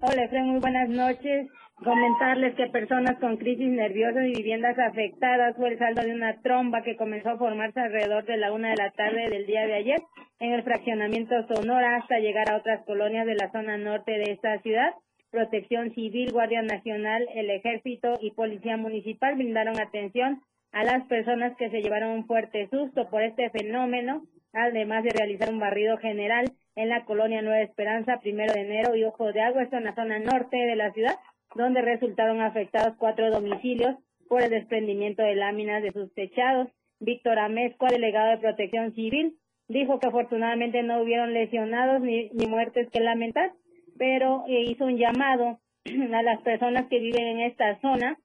Hola, 0.00 0.24
Efraín, 0.24 0.50
muy 0.50 0.60
buenas 0.60 0.88
noches. 0.88 1.46
Comentarles 1.84 2.54
que 2.54 2.68
personas 2.68 3.18
con 3.18 3.36
crisis 3.36 3.68
nerviosas 3.68 4.24
y 4.26 4.32
viviendas 4.32 4.78
afectadas 4.78 5.54
fue 5.56 5.68
el 5.68 5.78
saldo 5.78 6.02
de 6.02 6.14
una 6.14 6.40
tromba 6.40 6.82
que 6.82 6.96
comenzó 6.96 7.30
a 7.30 7.38
formarse 7.38 7.78
alrededor 7.78 8.24
de 8.24 8.38
la 8.38 8.50
una 8.52 8.70
de 8.70 8.76
la 8.76 8.90
tarde 8.92 9.28
del 9.28 9.46
día 9.46 9.66
de 9.66 9.74
ayer 9.74 10.00
en 10.40 10.52
el 10.52 10.62
fraccionamiento 10.62 11.34
Sonora 11.46 11.96
hasta 11.96 12.18
llegar 12.18 12.50
a 12.50 12.56
otras 12.56 12.82
colonias 12.86 13.26
de 13.26 13.34
la 13.34 13.52
zona 13.52 13.76
norte 13.76 14.12
de 14.12 14.32
esta 14.32 14.58
ciudad. 14.62 14.94
Protección 15.30 15.92
Civil, 15.94 16.32
Guardia 16.32 16.62
Nacional, 16.62 17.28
el 17.34 17.50
Ejército 17.50 18.14
y 18.22 18.30
Policía 18.30 18.78
Municipal 18.78 19.34
brindaron 19.34 19.78
atención 19.78 20.40
a 20.72 20.82
las 20.82 21.06
personas 21.08 21.56
que 21.58 21.68
se 21.68 21.82
llevaron 21.82 22.10
un 22.12 22.26
fuerte 22.26 22.68
susto 22.70 23.10
por 23.10 23.22
este 23.22 23.50
fenómeno, 23.50 24.22
además 24.54 25.04
de 25.04 25.10
realizar 25.10 25.50
un 25.50 25.58
barrido 25.58 25.98
general 25.98 26.46
en 26.74 26.88
la 26.88 27.04
colonia 27.04 27.42
Nueva 27.42 27.60
Esperanza, 27.60 28.18
primero 28.20 28.54
de 28.54 28.62
enero 28.62 28.96
y 28.96 29.04
Ojo 29.04 29.30
de 29.32 29.42
Agua, 29.42 29.62
esto 29.62 29.76
en 29.76 29.84
la 29.84 29.94
zona 29.94 30.18
norte 30.18 30.56
de 30.56 30.76
la 30.76 30.90
ciudad, 30.92 31.16
donde 31.56 31.82
resultaron 31.82 32.40
afectados 32.40 32.96
cuatro 32.98 33.30
domicilios 33.30 33.96
por 34.28 34.42
el 34.42 34.50
desprendimiento 34.50 35.22
de 35.22 35.34
láminas 35.34 35.82
de 35.82 35.92
sus 35.92 36.12
techados. 36.14 36.68
Víctor 37.00 37.38
Amezcua, 37.38 37.88
delegado 37.88 38.30
de 38.30 38.38
Protección 38.38 38.94
Civil, 38.94 39.36
dijo 39.68 39.98
que 39.98 40.08
afortunadamente 40.08 40.82
no 40.82 41.02
hubieron 41.02 41.34
lesionados 41.34 42.00
ni, 42.00 42.30
muertes 42.46 42.88
que 42.90 43.00
lamentar, 43.00 43.52
pero 43.98 44.44
eh, 44.48 44.62
hizo 44.68 44.84
un 44.84 44.96
llamado 44.96 45.58
a 46.14 46.22
las 46.22 46.40
personas 46.42 46.86
que 46.88 46.98
viven 46.98 47.26
en 47.26 47.40
esta 47.40 47.78
zona 47.80 48.18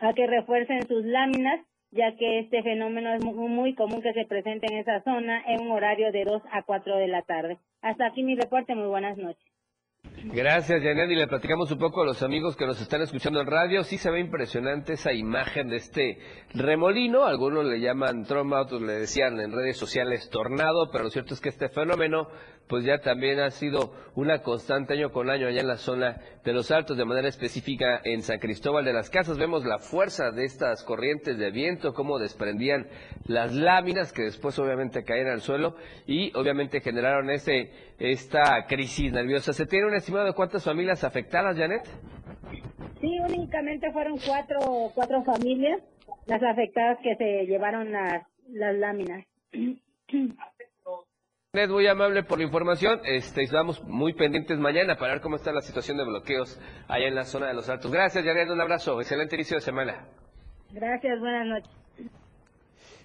a 0.00 0.14
que 0.14 0.26
refuercen 0.26 0.86
sus 0.86 1.04
láminas, 1.04 1.60
ya 1.90 2.16
que 2.16 2.38
este 2.38 2.62
fenómeno 2.62 3.12
es 3.12 3.24
muy, 3.24 3.48
muy 3.48 3.74
común 3.74 4.00
que 4.00 4.12
se 4.12 4.24
presente 4.24 4.66
en 4.70 4.78
esa 4.78 5.02
zona 5.02 5.42
en 5.46 5.62
un 5.62 5.72
horario 5.72 6.12
de 6.12 6.24
2 6.24 6.42
a 6.52 6.62
4 6.62 6.96
de 6.96 7.08
la 7.08 7.22
tarde. 7.22 7.58
Hasta 7.82 8.06
aquí 8.06 8.22
mi 8.22 8.36
reporte, 8.36 8.74
muy 8.74 8.86
buenas 8.86 9.18
noches. 9.18 9.49
Gracias, 10.32 10.82
Janet. 10.82 11.10
Y 11.10 11.14
le 11.14 11.26
platicamos 11.26 11.70
un 11.72 11.78
poco 11.78 12.02
a 12.02 12.04
los 12.04 12.22
amigos 12.22 12.54
que 12.54 12.66
nos 12.66 12.80
están 12.80 13.00
escuchando 13.02 13.40
en 13.40 13.46
radio. 13.46 13.82
Sí 13.84 13.96
se 13.96 14.10
ve 14.10 14.20
impresionante 14.20 14.92
esa 14.92 15.12
imagen 15.12 15.68
de 15.68 15.76
este 15.76 16.18
remolino. 16.54 17.24
Algunos 17.24 17.64
le 17.64 17.80
llaman 17.80 18.24
tromba, 18.24 18.60
otros 18.60 18.82
le 18.82 18.92
decían 18.92 19.40
en 19.40 19.50
redes 19.50 19.76
sociales 19.76 20.28
tornado, 20.30 20.90
pero 20.92 21.04
lo 21.04 21.10
cierto 21.10 21.34
es 21.34 21.40
que 21.40 21.48
este 21.48 21.68
fenómeno 21.70 22.28
pues 22.70 22.84
ya 22.84 23.00
también 23.00 23.40
ha 23.40 23.50
sido 23.50 23.92
una 24.14 24.42
constante 24.42 24.94
año 24.94 25.10
con 25.10 25.28
año 25.28 25.48
allá 25.48 25.60
en 25.60 25.66
la 25.66 25.76
zona 25.76 26.20
de 26.44 26.52
los 26.52 26.70
altos, 26.70 26.96
de 26.96 27.04
manera 27.04 27.26
específica 27.26 28.00
en 28.04 28.22
San 28.22 28.38
Cristóbal 28.38 28.84
de 28.84 28.92
las 28.92 29.10
Casas. 29.10 29.36
Vemos 29.36 29.64
la 29.64 29.78
fuerza 29.78 30.30
de 30.30 30.44
estas 30.44 30.84
corrientes 30.84 31.36
de 31.36 31.50
viento, 31.50 31.92
cómo 31.92 32.20
desprendían 32.20 32.86
las 33.26 33.52
láminas 33.52 34.12
que 34.12 34.22
después 34.22 34.56
obviamente 34.60 35.02
caían 35.02 35.26
al 35.26 35.40
suelo 35.40 35.74
y 36.06 36.32
obviamente 36.36 36.80
generaron 36.80 37.28
ese, 37.30 37.72
esta 37.98 38.64
crisis 38.68 39.12
nerviosa. 39.12 39.52
¿Se 39.52 39.66
tiene 39.66 39.88
un 39.88 39.94
estimado 39.94 40.26
de 40.26 40.32
cuántas 40.32 40.64
familias 40.64 41.02
afectadas, 41.02 41.58
Janet? 41.58 41.82
Sí, 43.00 43.18
únicamente 43.18 43.90
fueron 43.92 44.16
cuatro, 44.24 44.92
cuatro 44.94 45.24
familias 45.24 45.82
las 46.26 46.42
afectadas 46.42 46.98
que 47.02 47.16
se 47.16 47.46
llevaron 47.46 47.90
las 47.90 48.22
las 48.52 48.76
láminas. 48.76 49.24
Ned, 51.52 51.68
muy 51.68 51.84
amable 51.88 52.22
por 52.22 52.38
la 52.38 52.44
información. 52.44 53.00
Este, 53.04 53.42
estamos 53.42 53.82
muy 53.82 54.12
pendientes 54.12 54.56
mañana 54.56 54.94
para 54.94 55.14
ver 55.14 55.20
cómo 55.20 55.34
está 55.34 55.50
la 55.50 55.62
situación 55.62 55.96
de 55.96 56.04
bloqueos 56.04 56.60
allá 56.86 57.08
en 57.08 57.16
la 57.16 57.24
zona 57.24 57.48
de 57.48 57.54
los 57.54 57.68
Altos. 57.68 57.90
Gracias, 57.90 58.24
Jared. 58.24 58.48
Un 58.52 58.60
abrazo. 58.60 59.00
Excelente 59.00 59.34
inicio 59.34 59.56
de 59.56 59.60
semana. 59.60 60.06
Gracias, 60.70 61.18
buenas 61.18 61.48
noches. 61.48 61.72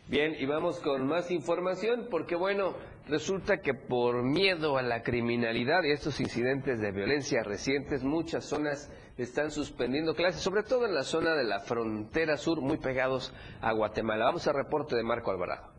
Bien, 0.07 0.35
y 0.37 0.45
vamos 0.45 0.79
con 0.79 1.07
más 1.07 1.31
información 1.31 2.07
porque, 2.11 2.35
bueno, 2.35 2.75
resulta 3.07 3.61
que 3.61 3.73
por 3.73 4.21
miedo 4.21 4.77
a 4.77 4.83
la 4.83 5.01
criminalidad 5.01 5.81
y 5.81 5.89
estos 5.89 6.19
incidentes 6.19 6.79
de 6.79 6.91
violencia 6.91 7.41
recientes, 7.41 8.03
muchas 8.03 8.45
zonas 8.45 8.93
están 9.17 9.49
suspendiendo 9.49 10.13
clases, 10.13 10.41
sobre 10.41 10.61
todo 10.61 10.85
en 10.85 10.93
la 10.93 11.01
zona 11.01 11.33
de 11.33 11.45
la 11.45 11.61
frontera 11.61 12.37
sur, 12.37 12.61
muy 12.61 12.77
pegados 12.77 13.33
a 13.59 13.71
Guatemala. 13.71 14.25
Vamos 14.25 14.47
al 14.47 14.53
reporte 14.53 14.95
de 14.95 15.01
Marco 15.01 15.31
Alvarado. 15.31 15.74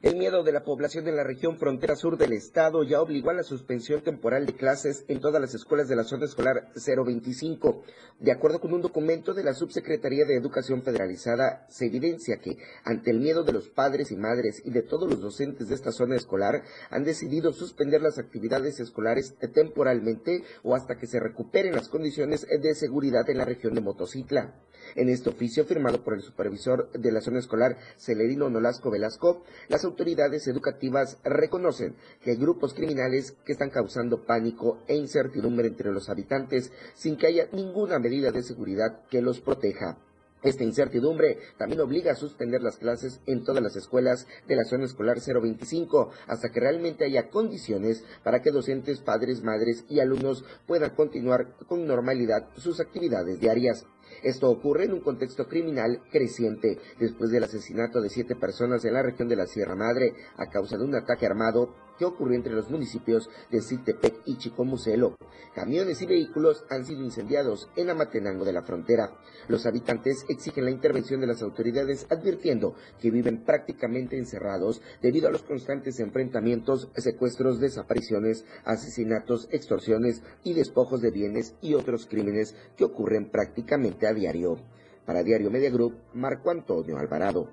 El 0.00 0.14
miedo 0.14 0.44
de 0.44 0.52
la 0.52 0.62
población 0.62 1.04
de 1.04 1.10
la 1.10 1.24
región 1.24 1.58
frontera 1.58 1.96
sur 1.96 2.16
del 2.16 2.32
estado 2.32 2.84
ya 2.84 3.02
obligó 3.02 3.30
a 3.30 3.34
la 3.34 3.42
suspensión 3.42 4.00
temporal 4.00 4.46
de 4.46 4.54
clases 4.54 5.04
en 5.08 5.18
todas 5.18 5.40
las 5.40 5.54
escuelas 5.54 5.88
de 5.88 5.96
la 5.96 6.04
zona 6.04 6.26
escolar 6.26 6.68
025. 6.76 7.82
De 8.20 8.30
acuerdo 8.30 8.60
con 8.60 8.72
un 8.72 8.80
documento 8.80 9.34
de 9.34 9.42
la 9.42 9.54
Subsecretaría 9.54 10.24
de 10.24 10.36
Educación 10.36 10.84
Federalizada, 10.84 11.66
se 11.68 11.86
evidencia 11.86 12.36
que, 12.36 12.58
ante 12.84 13.10
el 13.10 13.18
miedo 13.18 13.42
de 13.42 13.52
los 13.52 13.70
padres 13.70 14.12
y 14.12 14.16
madres 14.16 14.62
y 14.64 14.70
de 14.70 14.82
todos 14.82 15.10
los 15.10 15.20
docentes 15.20 15.68
de 15.68 15.74
esta 15.74 15.90
zona 15.90 16.14
escolar, 16.14 16.62
han 16.90 17.02
decidido 17.02 17.52
suspender 17.52 18.00
las 18.00 18.20
actividades 18.20 18.78
escolares 18.78 19.34
temporalmente 19.52 20.44
o 20.62 20.76
hasta 20.76 20.96
que 20.96 21.08
se 21.08 21.18
recuperen 21.18 21.74
las 21.74 21.88
condiciones 21.88 22.46
de 22.46 22.74
seguridad 22.76 23.28
en 23.28 23.38
la 23.38 23.44
región 23.44 23.74
de 23.74 23.80
Motocicla. 23.80 24.54
En 24.94 25.08
este 25.08 25.28
oficio 25.28 25.64
firmado 25.64 26.02
por 26.04 26.14
el 26.14 26.22
supervisor 26.22 26.90
de 26.92 27.12
la 27.12 27.20
zona 27.20 27.40
escolar 27.40 27.76
Celerino 27.98 28.48
Nolasco 28.48 28.90
Velasco, 28.90 29.42
las 29.68 29.84
autoridades 29.88 30.46
educativas 30.46 31.18
reconocen 31.24 31.96
que 32.22 32.30
hay 32.30 32.36
grupos 32.36 32.74
criminales 32.74 33.32
que 33.44 33.52
están 33.52 33.70
causando 33.70 34.24
pánico 34.24 34.78
e 34.86 34.94
incertidumbre 34.94 35.66
entre 35.66 35.90
los 35.90 36.08
habitantes 36.08 36.70
sin 36.94 37.16
que 37.16 37.26
haya 37.26 37.48
ninguna 37.52 37.98
medida 37.98 38.30
de 38.30 38.42
seguridad 38.42 39.00
que 39.10 39.20
los 39.20 39.40
proteja. 39.40 39.98
Esta 40.42 40.62
incertidumbre 40.62 41.38
también 41.56 41.80
obliga 41.80 42.12
a 42.12 42.16
suspender 42.16 42.62
las 42.62 42.76
clases 42.76 43.20
en 43.26 43.42
todas 43.42 43.62
las 43.62 43.74
escuelas 43.74 44.28
de 44.46 44.54
la 44.54 44.64
zona 44.64 44.84
escolar 44.84 45.18
025 45.20 46.10
hasta 46.28 46.50
que 46.50 46.60
realmente 46.60 47.04
haya 47.04 47.28
condiciones 47.28 48.04
para 48.22 48.40
que 48.40 48.52
docentes, 48.52 49.00
padres, 49.00 49.42
madres 49.42 49.84
y 49.88 49.98
alumnos 49.98 50.44
puedan 50.66 50.90
continuar 50.90 51.56
con 51.66 51.86
normalidad 51.88 52.46
sus 52.56 52.78
actividades 52.78 53.40
diarias. 53.40 53.84
Esto 54.22 54.50
ocurre 54.50 54.84
en 54.84 54.92
un 54.92 55.00
contexto 55.00 55.46
criminal 55.46 56.02
creciente. 56.10 56.78
Después 56.98 57.30
del 57.30 57.44
asesinato 57.44 58.00
de 58.00 58.10
siete 58.10 58.36
personas 58.36 58.84
en 58.84 58.94
la 58.94 59.02
región 59.02 59.28
de 59.28 59.36
la 59.36 59.46
Sierra 59.46 59.74
Madre 59.74 60.14
a 60.36 60.46
causa 60.46 60.76
de 60.76 60.84
un 60.84 60.94
ataque 60.94 61.26
armado 61.26 61.74
que 61.98 62.04
ocurrió 62.04 62.36
entre 62.36 62.54
los 62.54 62.70
municipios 62.70 63.28
de 63.50 63.60
Citepec 63.60 64.22
y 64.24 64.38
Chicomucelo. 64.38 65.16
Camiones 65.54 66.00
y 66.02 66.06
vehículos 66.06 66.64
han 66.70 66.84
sido 66.84 67.02
incendiados 67.02 67.68
en 67.76 67.90
Amatenango 67.90 68.44
de 68.44 68.52
la 68.52 68.62
frontera. 68.62 69.10
Los 69.48 69.66
habitantes 69.66 70.24
exigen 70.28 70.64
la 70.64 70.70
intervención 70.70 71.20
de 71.20 71.26
las 71.26 71.42
autoridades 71.42 72.06
advirtiendo 72.10 72.74
que 73.00 73.10
viven 73.10 73.44
prácticamente 73.44 74.16
encerrados 74.16 74.80
debido 75.02 75.28
a 75.28 75.32
los 75.32 75.42
constantes 75.42 75.98
enfrentamientos, 76.00 76.88
secuestros, 76.96 77.60
desapariciones, 77.60 78.44
asesinatos, 78.64 79.48
extorsiones 79.50 80.22
y 80.44 80.54
despojos 80.54 81.00
de 81.00 81.10
bienes 81.10 81.54
y 81.60 81.74
otros 81.74 82.06
crímenes 82.06 82.54
que 82.76 82.84
ocurren 82.84 83.30
prácticamente 83.30 84.06
a 84.06 84.12
diario. 84.12 84.58
Para 85.04 85.22
Diario 85.22 85.50
Media 85.50 85.70
Group, 85.70 85.96
Marco 86.12 86.50
Antonio 86.50 86.98
Alvarado. 86.98 87.50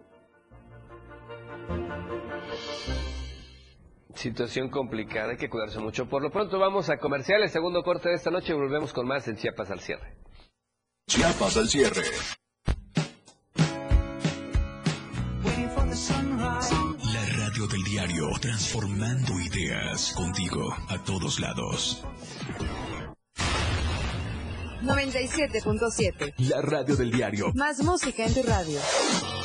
Situación 4.15 4.69
complicada, 4.69 5.31
hay 5.31 5.37
que 5.37 5.49
cuidarse 5.49 5.79
mucho. 5.79 6.07
Por 6.07 6.21
lo 6.21 6.31
pronto 6.31 6.57
vamos 6.57 6.89
a 6.89 6.97
comerciales, 6.97 7.51
segundo 7.51 7.83
corte 7.83 8.09
de 8.09 8.15
esta 8.15 8.31
noche 8.31 8.53
y 8.53 8.55
volvemos 8.55 8.93
con 8.93 9.07
más 9.07 9.27
en 9.27 9.35
Chiapas 9.35 9.69
al 9.71 9.79
cierre. 9.81 10.15
Chiapas 11.07 11.57
al 11.57 11.67
cierre. 11.67 12.03
La 17.13 17.25
radio 17.37 17.67
del 17.67 17.83
diario, 17.83 18.29
transformando 18.41 19.39
ideas 19.39 20.13
contigo 20.13 20.73
a 20.89 21.03
todos 21.03 21.39
lados. 21.39 22.03
97.7. 24.81 26.33
La 26.37 26.61
radio 26.61 26.95
del 26.95 27.11
diario. 27.11 27.51
Más 27.53 27.83
música 27.83 28.25
en 28.25 28.33
tu 28.33 28.43
radio. 28.43 28.79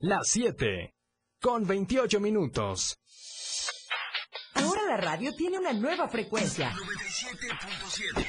Las 0.00 0.28
7 0.28 0.94
con 1.40 1.66
28 1.66 2.20
minutos. 2.20 2.98
Ahora 4.52 4.82
la 4.88 4.98
radio 4.98 5.32
tiene 5.34 5.58
una 5.58 5.72
nueva 5.72 6.06
frecuencia. 6.06 6.70
97.7. 6.70 8.26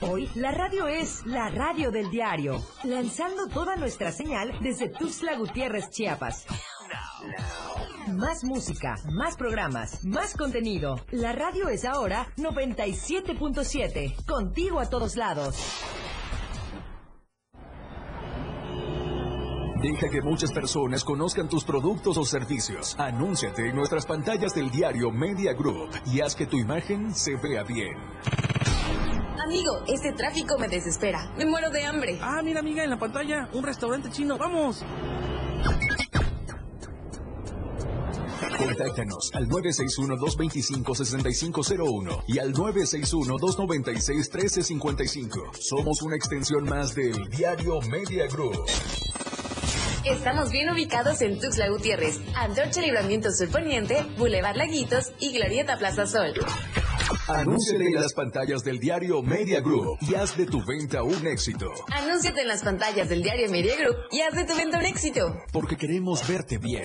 Hoy 0.00 0.30
la 0.34 0.52
radio 0.52 0.86
es 0.88 1.26
la 1.26 1.50
radio 1.50 1.90
del 1.90 2.10
diario, 2.10 2.64
lanzando 2.84 3.48
toda 3.48 3.76
nuestra 3.76 4.12
señal 4.12 4.58
desde 4.62 4.88
Tuxtla 4.88 5.36
Gutiérrez, 5.36 5.90
Chiapas. 5.90 6.46
Más 8.14 8.44
música, 8.44 8.94
más 9.12 9.36
programas, 9.36 10.02
más 10.06 10.34
contenido. 10.34 11.04
La 11.10 11.32
radio 11.32 11.68
es 11.68 11.84
ahora 11.84 12.32
97.7, 12.38 14.24
contigo 14.24 14.80
a 14.80 14.88
todos 14.88 15.16
lados. 15.16 15.54
Deja 19.80 20.08
que 20.08 20.22
muchas 20.22 20.52
personas 20.52 21.04
conozcan 21.04 21.48
tus 21.48 21.62
productos 21.62 22.16
o 22.16 22.24
servicios. 22.24 22.96
Anúnciate 22.98 23.68
en 23.68 23.76
nuestras 23.76 24.06
pantallas 24.06 24.54
del 24.54 24.70
diario 24.70 25.10
Media 25.10 25.52
Group 25.52 25.90
y 26.06 26.22
haz 26.22 26.34
que 26.34 26.46
tu 26.46 26.56
imagen 26.56 27.14
se 27.14 27.36
vea 27.36 27.62
bien. 27.62 27.94
Amigo, 29.44 29.82
este 29.86 30.12
tráfico 30.12 30.56
me 30.58 30.68
desespera. 30.68 31.30
Me 31.36 31.44
muero 31.44 31.68
de 31.70 31.84
hambre. 31.84 32.18
Ah, 32.22 32.40
mira, 32.42 32.60
amiga, 32.60 32.84
en 32.84 32.90
la 32.90 32.98
pantalla, 32.98 33.50
un 33.52 33.64
restaurante 33.64 34.08
chino. 34.10 34.38
¡Vamos! 34.38 34.82
Contáctanos 38.56 39.30
al 39.34 39.46
961-225-6501 39.48 42.22
y 42.28 42.38
al 42.38 42.54
961-296-1355. 42.54 45.54
Somos 45.60 46.00
una 46.00 46.16
extensión 46.16 46.64
más 46.64 46.94
del 46.94 47.28
Diario 47.28 47.82
Media 47.82 48.26
Group. 48.28 48.64
Estamos 50.06 50.52
bien 50.52 50.70
ubicados 50.70 51.20
en 51.20 51.40
Tuxtla 51.40 51.68
Gutiérrez, 51.68 52.20
Antorcha 52.36 52.80
Libramiento 52.80 53.32
Sur 53.32 53.48
Poniente, 53.48 54.04
Boulevard 54.16 54.54
Laguitos 54.54 55.12
y 55.18 55.32
Glorieta 55.32 55.76
Plaza 55.78 56.06
Sol. 56.06 56.32
Anúnciate 57.26 57.86
en 57.86 57.94
las 57.94 58.14
pantallas 58.14 58.62
del 58.62 58.78
Diario 58.78 59.20
Media 59.22 59.60
Group 59.60 59.98
y 60.00 60.14
haz 60.14 60.36
de 60.36 60.46
tu 60.46 60.64
venta 60.64 61.02
un 61.02 61.26
éxito. 61.26 61.72
Anúnciate 61.92 62.42
en 62.42 62.48
las 62.48 62.62
pantallas 62.62 63.08
del 63.08 63.20
diario 63.20 63.50
Media 63.50 63.74
Group 63.76 63.96
y 64.12 64.20
haz 64.20 64.34
de 64.36 64.44
tu 64.44 64.56
venta 64.56 64.78
un 64.78 64.86
éxito. 64.86 65.42
Porque 65.52 65.76
queremos 65.76 66.26
verte 66.28 66.58
bien. 66.58 66.84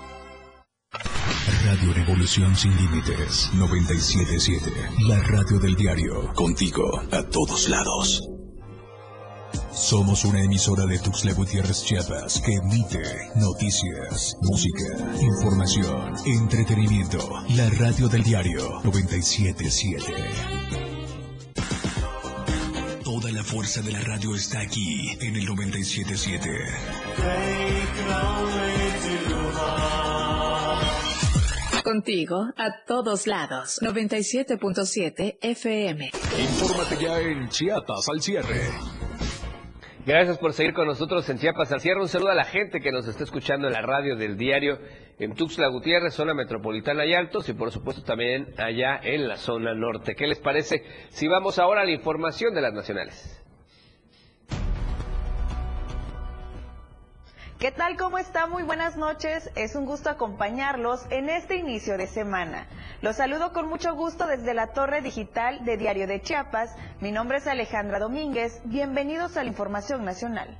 Radio 1.59 1.93
Revolución 1.93 2.55
Sin 2.55 2.75
Límites 2.77 3.49
977. 3.53 4.71
La 5.07 5.21
radio 5.21 5.59
del 5.59 5.75
diario. 5.75 6.33
Contigo 6.33 6.83
a 7.11 7.23
todos 7.23 7.67
lados. 7.67 8.21
Somos 9.73 10.23
una 10.23 10.41
emisora 10.41 10.85
de 10.85 10.97
Tuxtla 10.99 11.33
Gutiérrez 11.33 11.83
Chiapas 11.83 12.41
que 12.41 12.53
emite 12.53 13.01
noticias, 13.35 14.35
música, 14.41 14.85
información, 15.21 16.13
entretenimiento. 16.25 17.19
La 17.49 17.69
radio 17.69 18.07
del 18.07 18.23
diario 18.23 18.79
977. 18.83 20.13
Toda 23.03 23.31
la 23.31 23.43
fuerza 23.43 23.81
de 23.81 23.91
la 23.91 23.99
radio 23.99 24.35
está 24.35 24.61
aquí 24.61 25.17
en 25.19 25.35
el 25.35 25.45
977. 25.45 26.49
Contigo 31.83 32.47
a 32.57 32.83
todos 32.85 33.27
lados. 33.27 33.79
97.7 33.81 35.37
FM. 35.41 36.11
Infórmate 36.39 37.03
ya 37.03 37.19
en 37.19 37.49
Chiapas 37.49 38.07
al 38.09 38.21
cierre. 38.21 38.61
Gracias 40.05 40.37
por 40.37 40.53
seguir 40.53 40.73
con 40.73 40.87
nosotros 40.87 41.27
en 41.29 41.37
Chiapas 41.37 41.71
al 41.71 41.81
cierre. 41.81 42.01
Un 42.01 42.07
saludo 42.07 42.29
a 42.29 42.35
la 42.35 42.45
gente 42.45 42.79
que 42.79 42.91
nos 42.91 43.07
está 43.07 43.23
escuchando 43.23 43.67
en 43.67 43.73
la 43.73 43.81
radio 43.81 44.15
del 44.15 44.37
diario 44.37 44.79
en 45.19 45.35
Tuxtla 45.35 45.67
Gutiérrez, 45.67 46.13
zona 46.13 46.33
metropolitana 46.33 47.05
y 47.05 47.13
Altos, 47.13 47.47
y 47.49 47.53
por 47.53 47.71
supuesto 47.71 48.03
también 48.03 48.53
allá 48.57 48.99
en 49.03 49.27
la 49.27 49.37
zona 49.37 49.73
norte. 49.73 50.15
¿Qué 50.15 50.27
les 50.27 50.39
parece 50.39 50.83
si 51.09 51.27
vamos 51.27 51.59
ahora 51.59 51.81
a 51.81 51.85
la 51.85 51.91
información 51.91 52.53
de 52.53 52.61
las 52.61 52.73
nacionales? 52.73 53.41
¿Qué 57.61 57.71
tal? 57.71 57.95
¿Cómo 57.95 58.17
está? 58.17 58.47
Muy 58.47 58.63
buenas 58.63 58.97
noches. 58.97 59.51
Es 59.53 59.75
un 59.75 59.85
gusto 59.85 60.09
acompañarlos 60.09 61.05
en 61.11 61.29
este 61.29 61.57
inicio 61.57 61.95
de 61.95 62.07
semana. 62.07 62.65
Los 63.03 63.17
saludo 63.17 63.53
con 63.53 63.67
mucho 63.69 63.93
gusto 63.93 64.25
desde 64.25 64.55
la 64.55 64.73
torre 64.73 65.03
digital 65.03 65.63
de 65.63 65.77
Diario 65.77 66.07
de 66.07 66.23
Chiapas. 66.23 66.75
Mi 67.01 67.11
nombre 67.11 67.37
es 67.37 67.45
Alejandra 67.45 67.99
Domínguez. 67.99 68.61
Bienvenidos 68.65 69.37
a 69.37 69.43
la 69.43 69.49
Información 69.49 70.03
Nacional. 70.03 70.57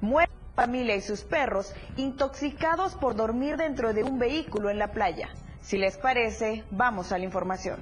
Muere 0.00 0.32
familia 0.56 0.96
y 0.96 1.02
sus 1.02 1.20
perros 1.20 1.72
intoxicados 1.96 2.96
por 2.96 3.14
dormir 3.14 3.56
dentro 3.56 3.94
de 3.94 4.02
un 4.02 4.18
vehículo 4.18 4.70
en 4.70 4.80
la 4.80 4.90
playa. 4.90 5.28
Si 5.60 5.78
les 5.78 5.98
parece, 5.98 6.64
vamos 6.72 7.12
a 7.12 7.18
la 7.18 7.26
información. 7.26 7.78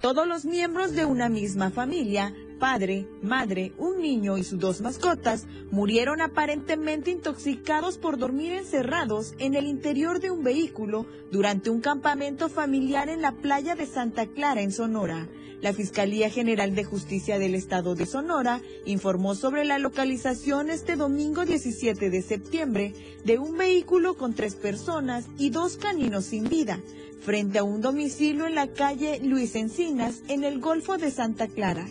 Todos 0.00 0.26
los 0.26 0.46
miembros 0.46 0.92
de 0.92 1.04
una 1.04 1.28
misma 1.28 1.68
familia 1.70 2.32
padre, 2.58 3.06
madre, 3.22 3.72
un 3.78 4.00
niño 4.00 4.38
y 4.38 4.44
sus 4.44 4.58
dos 4.58 4.80
mascotas 4.80 5.46
murieron 5.70 6.20
aparentemente 6.20 7.10
intoxicados 7.10 7.98
por 7.98 8.18
dormir 8.18 8.52
encerrados 8.52 9.34
en 9.38 9.54
el 9.54 9.66
interior 9.66 10.20
de 10.20 10.30
un 10.30 10.42
vehículo 10.42 11.06
durante 11.30 11.70
un 11.70 11.80
campamento 11.80 12.48
familiar 12.48 13.08
en 13.08 13.22
la 13.22 13.32
playa 13.32 13.74
de 13.74 13.86
Santa 13.86 14.26
Clara, 14.26 14.60
en 14.60 14.72
Sonora. 14.72 15.28
La 15.60 15.72
Fiscalía 15.72 16.30
General 16.30 16.74
de 16.76 16.84
Justicia 16.84 17.38
del 17.38 17.56
Estado 17.56 17.96
de 17.96 18.06
Sonora 18.06 18.60
informó 18.84 19.34
sobre 19.34 19.64
la 19.64 19.80
localización 19.80 20.70
este 20.70 20.94
domingo 20.94 21.44
17 21.44 22.10
de 22.10 22.22
septiembre 22.22 22.94
de 23.24 23.38
un 23.38 23.58
vehículo 23.58 24.16
con 24.16 24.34
tres 24.34 24.54
personas 24.54 25.24
y 25.36 25.50
dos 25.50 25.76
caninos 25.76 26.26
sin 26.26 26.48
vida, 26.48 26.80
frente 27.20 27.58
a 27.58 27.64
un 27.64 27.80
domicilio 27.80 28.46
en 28.46 28.54
la 28.54 28.68
calle 28.68 29.18
Luis 29.20 29.56
Encinas, 29.56 30.22
en 30.28 30.44
el 30.44 30.60
Golfo 30.60 30.96
de 30.96 31.10
Santa 31.10 31.48
Clara. 31.48 31.88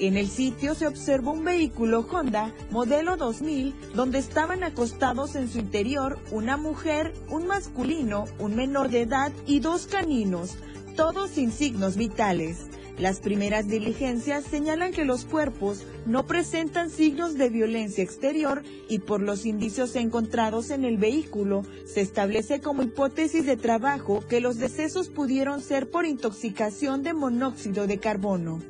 En 0.00 0.16
el 0.16 0.30
sitio 0.30 0.74
se 0.74 0.86
observó 0.86 1.32
un 1.32 1.44
vehículo 1.44 2.06
Honda 2.10 2.54
modelo 2.70 3.18
2000 3.18 3.74
donde 3.94 4.18
estaban 4.18 4.64
acostados 4.64 5.36
en 5.36 5.46
su 5.50 5.58
interior 5.58 6.18
una 6.30 6.56
mujer, 6.56 7.12
un 7.28 7.46
masculino, 7.46 8.24
un 8.38 8.56
menor 8.56 8.88
de 8.88 9.02
edad 9.02 9.30
y 9.46 9.60
dos 9.60 9.86
caninos, 9.86 10.56
todos 10.96 11.28
sin 11.28 11.52
signos 11.52 11.96
vitales. 11.98 12.68
Las 12.98 13.20
primeras 13.20 13.68
diligencias 13.68 14.44
señalan 14.44 14.92
que 14.92 15.04
los 15.04 15.26
cuerpos 15.26 15.84
no 16.06 16.26
presentan 16.26 16.88
signos 16.88 17.34
de 17.34 17.50
violencia 17.50 18.02
exterior 18.02 18.62
y 18.88 19.00
por 19.00 19.20
los 19.20 19.44
indicios 19.44 19.96
encontrados 19.96 20.70
en 20.70 20.86
el 20.86 20.96
vehículo 20.96 21.62
se 21.84 22.00
establece 22.00 22.62
como 22.62 22.82
hipótesis 22.82 23.44
de 23.44 23.58
trabajo 23.58 24.24
que 24.26 24.40
los 24.40 24.56
decesos 24.56 25.10
pudieron 25.10 25.60
ser 25.60 25.90
por 25.90 26.06
intoxicación 26.06 27.02
de 27.02 27.12
monóxido 27.12 27.86
de 27.86 27.98
carbono 27.98 28.60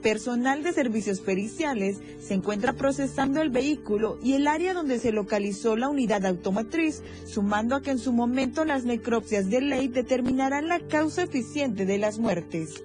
personal 0.00 0.62
de 0.62 0.72
servicios 0.72 1.20
periciales 1.20 1.98
se 2.20 2.34
encuentra 2.34 2.72
procesando 2.72 3.40
el 3.40 3.50
vehículo 3.50 4.18
y 4.22 4.34
el 4.34 4.46
área 4.46 4.74
donde 4.74 4.98
se 4.98 5.12
localizó 5.12 5.76
la 5.76 5.88
unidad 5.88 6.24
automotriz, 6.26 7.02
sumando 7.24 7.76
a 7.76 7.82
que 7.82 7.90
en 7.90 7.98
su 7.98 8.12
momento 8.12 8.64
las 8.64 8.84
necropsias 8.84 9.50
de 9.50 9.60
ley 9.60 9.88
determinarán 9.88 10.68
la 10.68 10.80
causa 10.80 11.22
eficiente 11.22 11.86
de 11.86 11.98
las 11.98 12.18
muertes. 12.18 12.82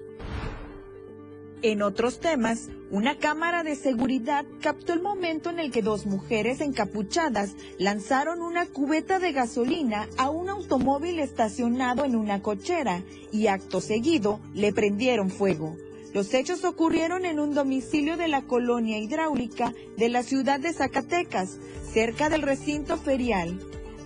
En 1.64 1.80
otros 1.80 2.20
temas, 2.20 2.68
una 2.90 3.16
cámara 3.16 3.62
de 3.62 3.74
seguridad 3.74 4.44
captó 4.60 4.92
el 4.92 5.00
momento 5.00 5.48
en 5.48 5.58
el 5.58 5.72
que 5.72 5.80
dos 5.80 6.04
mujeres 6.04 6.60
encapuchadas 6.60 7.56
lanzaron 7.78 8.42
una 8.42 8.66
cubeta 8.66 9.18
de 9.18 9.32
gasolina 9.32 10.06
a 10.18 10.28
un 10.28 10.50
automóvil 10.50 11.20
estacionado 11.20 12.04
en 12.04 12.16
una 12.16 12.42
cochera 12.42 13.02
y 13.32 13.46
acto 13.46 13.80
seguido 13.80 14.40
le 14.52 14.74
prendieron 14.74 15.30
fuego. 15.30 15.74
Los 16.14 16.32
hechos 16.32 16.64
ocurrieron 16.64 17.24
en 17.24 17.40
un 17.40 17.54
domicilio 17.54 18.16
de 18.16 18.28
la 18.28 18.42
colonia 18.42 18.98
hidráulica 18.98 19.74
de 19.96 20.08
la 20.08 20.22
ciudad 20.22 20.60
de 20.60 20.72
Zacatecas, 20.72 21.58
cerca 21.92 22.28
del 22.28 22.42
recinto 22.42 22.96
ferial. 22.96 23.58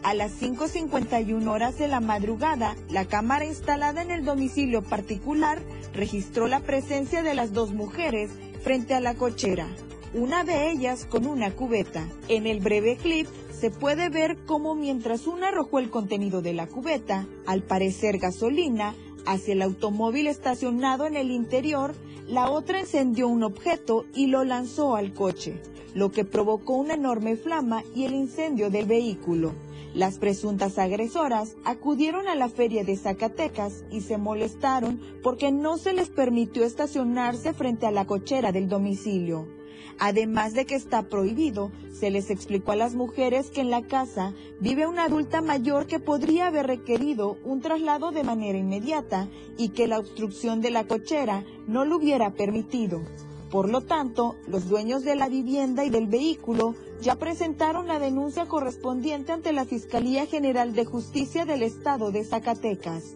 A 0.03 0.15
las 0.15 0.41
5.51 0.41 1.47
horas 1.47 1.79
de 1.79 1.87
la 1.87 2.01
madrugada, 2.01 2.77
la 2.89 3.05
cámara 3.05 3.45
instalada 3.45 4.01
en 4.01 4.11
el 4.11 4.25
domicilio 4.25 4.83
particular 4.83 5.61
registró 5.93 6.49
la 6.49 6.61
presencia 6.61 7.23
de 7.23 7.35
las 7.35 7.53
dos 7.53 7.75
mujeres 7.75 8.31
frente 8.65 8.95
a 8.95 9.01
la 9.01 9.15
cochera, 9.15 9.69
una 10.15 10.45
de 10.45 10.71
ellas 10.71 11.05
con 11.05 11.27
una 11.27 11.51
cubeta. 11.51 12.09
En 12.29 12.47
el 12.47 12.61
breve 12.61 12.97
clip 12.97 13.27
se 13.53 13.71
puede 13.71 14.09
ver 14.09 14.39
cómo 14.47 14.75
mientras 14.75 15.27
una 15.27 15.49
arrojó 15.49 15.79
el 15.79 15.91
contenido 15.91 16.41
de 16.41 16.55
la 16.55 16.69
cubeta, 16.69 17.27
al 17.45 17.65
parecer 17.65 18.17
gasolina, 18.17 18.95
hacia 19.27 19.55
el 19.55 19.63
automóvil 19.63 20.27
estacionado 20.27 21.07
en 21.07 21.17
el 21.17 21.31
interior, 21.31 21.95
la 22.27 22.51
otra 22.51 22.81
encendió 22.81 23.29
un 23.29 23.43
objeto 23.43 24.05
y 24.15 24.27
lo 24.27 24.45
lanzó 24.45 24.97
al 24.97 25.15
coche, 25.15 25.61
lo 25.95 26.13
que 26.13 26.25
provocó 26.25 26.75
una 26.75 26.95
enorme 26.95 27.37
flama 27.37 27.83
y 27.95 28.05
el 28.05 28.15
incendio 28.15 28.71
del 28.71 28.87
vehículo. 28.87 29.53
Las 29.95 30.19
presuntas 30.19 30.79
agresoras 30.79 31.57
acudieron 31.65 32.29
a 32.29 32.35
la 32.35 32.49
feria 32.49 32.85
de 32.85 32.97
Zacatecas 32.97 33.85
y 33.91 34.03
se 34.03 34.19
molestaron 34.19 35.01
porque 35.23 35.51
no 35.51 35.79
se 35.79 35.95
les 35.95 36.11
permitió 36.11 36.65
estacionarse 36.65 37.55
frente 37.55 37.87
a 37.87 37.91
la 37.91 38.07
cochera 38.07 38.53
del 38.53 38.69
domicilio. 38.69 39.58
Además 39.99 40.55
de 40.55 40.65
que 40.65 40.77
está 40.77 41.03
prohibido, 41.09 41.73
se 41.93 42.11
les 42.11 42.31
explicó 42.31 42.73
a 42.73 42.77
las 42.77 42.95
mujeres 42.95 43.51
que 43.51 43.61
en 43.61 43.71
la 43.71 43.83
casa 43.83 44.33
vive 44.61 44.87
una 44.87 45.05
adulta 45.05 45.41
mayor 45.43 45.87
que 45.87 45.99
podría 45.99 46.47
haber 46.47 46.69
requerido 46.69 47.37
un 47.45 47.61
traslado 47.61 48.13
de 48.13 48.23
manera 48.23 48.59
inmediata 48.59 49.29
y 49.57 49.71
que 49.71 49.89
la 49.89 49.99
obstrucción 49.99 50.61
de 50.61 50.71
la 50.71 50.85
cochera 50.87 51.45
no 51.67 51.85
lo 51.85 51.97
hubiera 51.97 52.31
permitido. 52.31 53.03
Por 53.51 53.71
lo 53.71 53.81
tanto, 53.81 54.37
los 54.47 54.69
dueños 54.69 55.03
de 55.03 55.17
la 55.17 55.29
vivienda 55.29 55.85
y 55.85 55.91
del 55.91 56.07
vehículo 56.07 56.75
ya 57.01 57.17
presentaron 57.17 57.87
la 57.87 57.99
denuncia 57.99 58.47
correspondiente 58.47 59.33
ante 59.33 59.53
la 59.53 59.65
Fiscalía 59.65 60.27
General 60.27 60.75
de 60.75 60.85
Justicia 60.85 61.45
del 61.45 61.63
Estado 61.63 62.13
de 62.13 62.25
Zacatecas. 62.25 63.15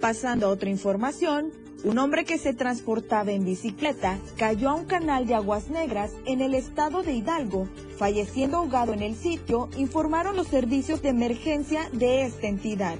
Pasando 0.00 0.46
a 0.46 0.50
otra 0.50 0.70
información, 0.70 1.52
un 1.84 1.98
hombre 1.98 2.24
que 2.24 2.38
se 2.38 2.54
transportaba 2.54 3.32
en 3.32 3.44
bicicleta 3.44 4.18
cayó 4.36 4.70
a 4.70 4.74
un 4.74 4.84
canal 4.84 5.26
de 5.26 5.34
aguas 5.34 5.68
negras 5.68 6.12
en 6.26 6.40
el 6.40 6.54
estado 6.54 7.02
de 7.02 7.12
Hidalgo, 7.12 7.68
falleciendo 7.96 8.58
ahogado 8.58 8.92
en 8.92 9.02
el 9.02 9.16
sitio, 9.16 9.68
informaron 9.76 10.36
los 10.36 10.46
servicios 10.46 11.02
de 11.02 11.08
emergencia 11.08 11.88
de 11.92 12.24
esta 12.24 12.46
entidad. 12.46 12.96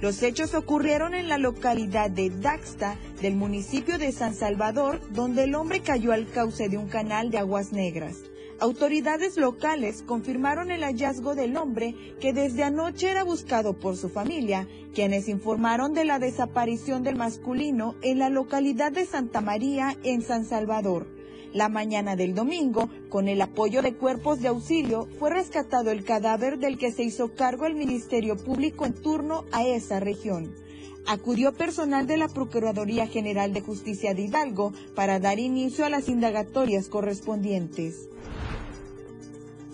Los 0.00 0.22
hechos 0.22 0.54
ocurrieron 0.54 1.14
en 1.14 1.28
la 1.28 1.38
localidad 1.38 2.10
de 2.10 2.30
Daxta, 2.30 2.96
del 3.20 3.36
municipio 3.36 3.98
de 3.98 4.10
San 4.10 4.34
Salvador, 4.34 5.00
donde 5.10 5.44
el 5.44 5.54
hombre 5.54 5.80
cayó 5.80 6.12
al 6.12 6.28
cauce 6.28 6.68
de 6.68 6.78
un 6.78 6.88
canal 6.88 7.30
de 7.30 7.38
aguas 7.38 7.72
negras. 7.72 8.16
Autoridades 8.62 9.38
locales 9.38 10.04
confirmaron 10.06 10.70
el 10.70 10.84
hallazgo 10.84 11.34
del 11.34 11.56
hombre 11.56 11.96
que 12.20 12.32
desde 12.32 12.62
anoche 12.62 13.10
era 13.10 13.24
buscado 13.24 13.72
por 13.72 13.96
su 13.96 14.08
familia, 14.08 14.68
quienes 14.94 15.28
informaron 15.28 15.94
de 15.94 16.04
la 16.04 16.20
desaparición 16.20 17.02
del 17.02 17.16
masculino 17.16 17.96
en 18.02 18.20
la 18.20 18.28
localidad 18.28 18.92
de 18.92 19.04
Santa 19.04 19.40
María 19.40 19.96
en 20.04 20.22
San 20.22 20.44
Salvador. 20.44 21.08
La 21.52 21.68
mañana 21.68 22.14
del 22.14 22.36
domingo, 22.36 22.88
con 23.08 23.26
el 23.26 23.42
apoyo 23.42 23.82
de 23.82 23.96
cuerpos 23.96 24.40
de 24.40 24.46
auxilio, 24.46 25.08
fue 25.18 25.30
rescatado 25.30 25.90
el 25.90 26.04
cadáver 26.04 26.60
del 26.60 26.78
que 26.78 26.92
se 26.92 27.02
hizo 27.02 27.34
cargo 27.34 27.66
el 27.66 27.74
Ministerio 27.74 28.36
Público 28.36 28.86
en 28.86 28.94
turno 28.94 29.44
a 29.50 29.66
esa 29.66 29.98
región. 29.98 30.54
Acudió 31.06 31.52
personal 31.52 32.06
de 32.06 32.16
la 32.16 32.28
Procuraduría 32.28 33.06
General 33.06 33.52
de 33.52 33.60
Justicia 33.60 34.14
de 34.14 34.22
Hidalgo 34.22 34.72
para 34.94 35.18
dar 35.18 35.38
inicio 35.38 35.84
a 35.84 35.90
las 35.90 36.08
indagatorias 36.08 36.88
correspondientes. 36.88 38.08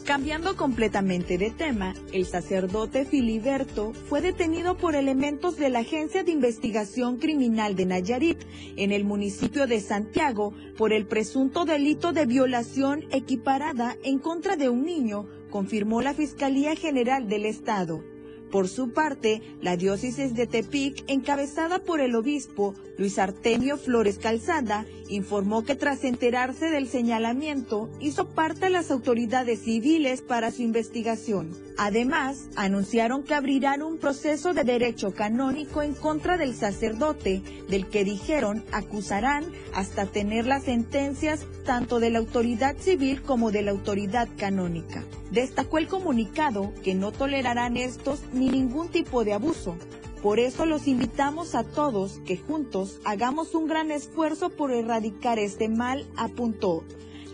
Cambiando 0.08 0.56
completamente 0.56 1.36
de 1.36 1.50
tema, 1.50 1.94
el 2.14 2.24
sacerdote 2.24 3.04
Filiberto 3.04 3.92
fue 3.92 4.22
detenido 4.22 4.78
por 4.78 4.94
elementos 4.94 5.58
de 5.58 5.68
la 5.68 5.80
Agencia 5.80 6.24
de 6.24 6.32
Investigación 6.32 7.18
Criminal 7.18 7.76
de 7.76 7.84
Nayarit 7.84 8.38
en 8.76 8.90
el 8.90 9.04
municipio 9.04 9.66
de 9.66 9.80
Santiago 9.80 10.54
por 10.78 10.94
el 10.94 11.06
presunto 11.06 11.66
delito 11.66 12.14
de 12.14 12.24
violación 12.24 13.04
equiparada 13.10 13.98
en 14.02 14.18
contra 14.18 14.56
de 14.56 14.70
un 14.70 14.86
niño, 14.86 15.26
confirmó 15.50 16.00
la 16.00 16.14
Fiscalía 16.14 16.74
General 16.74 17.28
del 17.28 17.44
Estado. 17.44 18.02
Por 18.50 18.68
su 18.68 18.92
parte, 18.92 19.42
la 19.60 19.76
diócesis 19.76 20.34
de 20.34 20.46
Tepic, 20.46 21.04
encabezada 21.06 21.80
por 21.80 22.00
el 22.00 22.14
obispo 22.14 22.74
Luis 22.96 23.18
Artemio 23.18 23.76
Flores 23.76 24.18
Calzada, 24.18 24.86
informó 25.08 25.64
que 25.64 25.74
tras 25.74 26.04
enterarse 26.04 26.70
del 26.70 26.88
señalamiento, 26.88 27.90
hizo 28.00 28.28
parte 28.28 28.66
a 28.66 28.70
las 28.70 28.90
autoridades 28.90 29.60
civiles 29.60 30.22
para 30.22 30.50
su 30.50 30.62
investigación. 30.62 31.56
Además, 31.76 32.48
anunciaron 32.56 33.22
que 33.22 33.34
abrirán 33.34 33.82
un 33.82 33.98
proceso 33.98 34.52
de 34.52 34.64
derecho 34.64 35.12
canónico 35.12 35.82
en 35.82 35.94
contra 35.94 36.36
del 36.36 36.54
sacerdote, 36.54 37.40
del 37.68 37.86
que 37.86 38.04
dijeron 38.04 38.64
acusarán 38.72 39.44
hasta 39.74 40.06
tener 40.06 40.46
las 40.46 40.64
sentencias 40.64 41.46
tanto 41.64 42.00
de 42.00 42.10
la 42.10 42.18
autoridad 42.18 42.76
civil 42.78 43.22
como 43.22 43.52
de 43.52 43.62
la 43.62 43.70
autoridad 43.70 44.28
canónica. 44.36 45.04
Destacó 45.30 45.78
el 45.78 45.86
comunicado 45.86 46.72
que 46.82 46.94
no 46.94 47.12
tolerarán 47.12 47.76
estos 47.76 48.22
ni 48.38 48.48
ningún 48.48 48.88
tipo 48.88 49.24
de 49.24 49.32
abuso. 49.32 49.76
Por 50.22 50.40
eso 50.40 50.66
los 50.66 50.88
invitamos 50.88 51.54
a 51.54 51.62
todos 51.62 52.20
que 52.26 52.36
juntos 52.36 53.00
hagamos 53.04 53.54
un 53.54 53.68
gran 53.68 53.90
esfuerzo 53.90 54.50
por 54.50 54.72
erradicar 54.72 55.38
este 55.38 55.68
mal, 55.68 56.06
apuntó. 56.16 56.84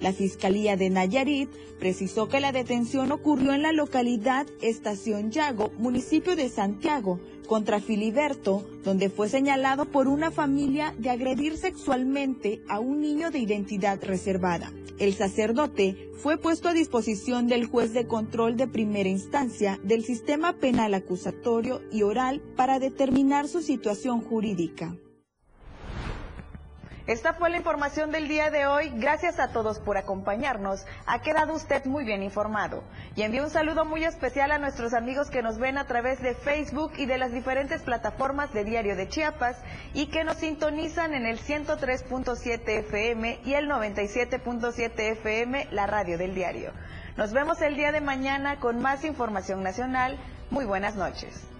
La 0.00 0.12
Fiscalía 0.12 0.76
de 0.76 0.90
Nayarit 0.90 1.48
precisó 1.78 2.28
que 2.28 2.40
la 2.40 2.52
detención 2.52 3.11
ocurrió 3.11 3.55
en 3.55 3.62
la 3.62 3.72
localidad 3.72 4.46
Estación 4.61 5.30
Yago, 5.30 5.70
municipio 5.78 6.36
de 6.36 6.50
Santiago, 6.50 7.20
contra 7.47 7.80
Filiberto, 7.80 8.64
donde 8.82 9.11
fue 9.11 9.28
señalado 9.28 9.86
por 9.86 10.09
una 10.09 10.30
familia 10.30 10.95
de 10.99 11.11
agredir 11.11 11.57
sexualmente 11.57 12.62
a 12.68 12.80
un 12.80 13.01
niño 13.01 13.30
de 13.30 13.38
identidad 13.38 14.03
reservada. 14.03 14.72
El 14.99 15.14
sacerdote 15.14 16.11
fue 16.14 16.38
puesto 16.38 16.68
a 16.68 16.72
disposición 16.72 17.49
del 17.49 17.66
juez 17.66 17.92
de 17.92 18.07
control 18.07 18.57
de 18.57 18.68
primera 18.68 19.09
instancia 19.09 19.80
del 19.82 20.05
sistema 20.05 20.55
penal 20.55 20.95
acusatorio 20.95 21.80
y 21.90 22.03
oral 22.03 22.40
para 22.57 22.78
determinar 22.78 23.49
su 23.49 23.61
situación 23.61 24.20
jurídica. 24.20 24.97
Esta 27.07 27.34
fue 27.34 27.50
la 27.50 27.59
información 27.59 28.12
del 28.12 28.28
día 28.28 28.50
de 28.50 28.66
hoy. 28.66 28.90
Gracias 28.94 29.38
a 29.38 29.48
todos 29.48 29.78
por 29.78 29.98
acompañarnos. 29.98 30.86
Ha 31.05 31.20
quedado 31.20 31.52
usted 31.52 31.84
muy 31.84 32.02
bien 32.02 32.22
informado. 32.22 32.82
Y 33.14 33.22
envío 33.22 33.44
un 33.44 33.50
saludo 33.50 33.84
muy 33.84 34.05
especial 34.05 34.50
a 34.52 34.59
nuestros 34.59 34.94
amigos 34.94 35.28
que 35.28 35.42
nos 35.42 35.59
ven 35.59 35.76
a 35.76 35.86
través 35.86 36.22
de 36.22 36.34
Facebook 36.34 36.92
y 36.96 37.05
de 37.05 37.18
las 37.18 37.30
diferentes 37.30 37.82
plataformas 37.82 38.55
de 38.55 38.64
Diario 38.64 38.96
de 38.96 39.07
Chiapas 39.07 39.59
y 39.92 40.07
que 40.07 40.24
nos 40.24 40.38
sintonizan 40.38 41.12
en 41.12 41.26
el 41.26 41.38
103.7 41.38 42.68
FM 42.68 43.40
y 43.44 43.52
el 43.52 43.68
97.7 43.68 44.92
FM, 44.96 45.68
la 45.72 45.86
radio 45.86 46.16
del 46.16 46.34
diario. 46.34 46.72
Nos 47.18 47.34
vemos 47.34 47.61
el 47.61 47.76
día 47.76 47.92
de 47.92 48.00
mañana 48.00 48.61
con 48.61 48.80
más 48.80 49.05
información 49.05 49.62
nacional. 49.62 50.18
Muy 50.50 50.64
buenas 50.64 50.96
noches. 50.96 51.53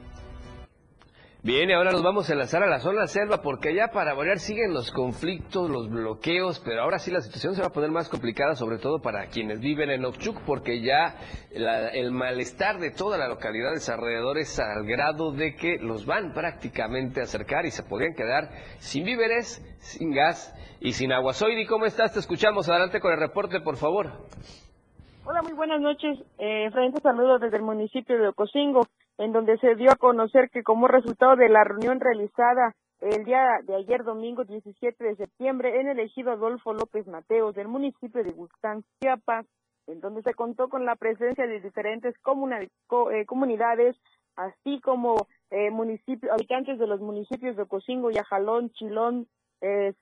Bien, 1.45 1.71
ahora 1.73 1.93
nos 1.93 2.03
vamos 2.03 2.31
a 2.31 2.35
lanzar 2.35 2.63
a 2.63 2.67
la 2.67 2.79
zona 2.79 3.07
selva 3.07 3.43
porque 3.43 3.75
ya 3.75 3.89
para 3.89 4.15
variar 4.15 4.39
siguen 4.39 4.73
los 4.73 4.91
conflictos, 4.91 5.69
los 5.69 5.91
bloqueos, 5.91 6.59
pero 6.65 6.81
ahora 6.81 6.99
sí 6.99 7.11
la 7.11 7.21
situación 7.21 7.55
se 7.55 7.61
va 7.61 7.67
a 7.67 7.71
poner 7.71 7.91
más 7.91 8.09
complicada, 8.09 8.55
sobre 8.55 8.79
todo 8.79 9.03
para 9.03 9.27
quienes 9.27 9.61
viven 9.61 9.91
en 9.91 10.07
Ochuc, 10.07 10.41
porque 10.47 10.81
ya 10.81 11.17
el 11.51 12.13
malestar 12.13 12.79
de 12.79 12.93
toda 12.93 13.19
la 13.19 13.29
localidad 13.29 13.75
de 13.75 13.93
alrededor 13.93 14.39
es 14.39 14.59
al 14.59 14.87
grado 14.87 15.33
de 15.33 15.55
que 15.55 15.77
los 15.83 16.07
van 16.07 16.33
prácticamente 16.33 17.21
a 17.21 17.25
acercar 17.25 17.67
y 17.67 17.71
se 17.71 17.83
podrían 17.83 18.15
quedar 18.15 18.49
sin 18.79 19.05
víveres, 19.05 19.61
sin 19.81 20.15
gas 20.15 20.57
y 20.81 20.93
sin 20.93 21.13
agua. 21.13 21.35
Soyri, 21.35 21.67
¿cómo 21.67 21.85
estás? 21.85 22.15
Te 22.15 22.21
escuchamos. 22.21 22.71
Adelante 22.71 23.01
con 23.01 23.13
el 23.13 23.21
reporte, 23.21 23.61
por 23.61 23.77
favor. 23.77 24.07
Hola, 25.27 25.43
muy 25.43 25.53
buenas 25.53 25.83
noches. 25.83 26.19
Eh, 26.39 26.71
frente 26.71 27.03
saludos 27.03 27.43
desde 27.43 27.59
el 27.59 27.65
municipio 27.65 28.19
de 28.19 28.29
Ocosingo 28.29 28.87
en 29.19 29.33
donde 29.33 29.59
se 29.59 29.75
dio 29.77 29.91
a 29.93 29.97
conocer 29.97 30.51
que 30.51 30.63
como 30.63 30.89
resultado 30.89 31.37
de 31.37 31.49
la 31.49 31.65
reunión 31.65 32.01
realizada 32.01 32.75
el 33.01 33.25
día 33.25 33.61
de 33.65 33.77
ayer 33.77 34.03
domingo 34.03 34.45
17 34.45 35.05
de 35.05 35.17
septiembre 35.17 35.81
en 35.81 35.89
el 35.89 36.01
ejido 36.01 36.33
Adolfo 36.33 36.73
López 36.73 37.07
Mateos 37.07 37.55
del 37.55 37.69
municipio 37.69 38.25
de 38.25 38.33
Gustán, 38.33 38.85
Chiapas, 39.01 39.47
en 39.87 40.01
donde 40.01 40.23
se 40.23 40.35
contó 40.35 40.69
con 40.69 40.85
la 40.87 40.97
presencia 40.97 41.47
de 41.47 41.61
diferentes 41.61 42.15
eh, 42.15 43.27
comunidades, 43.27 43.97
así 44.37 44.81
como 44.81 45.27
eh, 45.51 45.71
municipios, 45.71 46.33
habitantes 46.33 46.79
de 46.79 46.87
los 46.87 47.01
municipios 47.01 47.57
de 47.57 47.67
Cocingo, 47.67 48.11
Yajalón, 48.11 48.71
Chilón, 48.71 49.27
eh, 49.61 49.95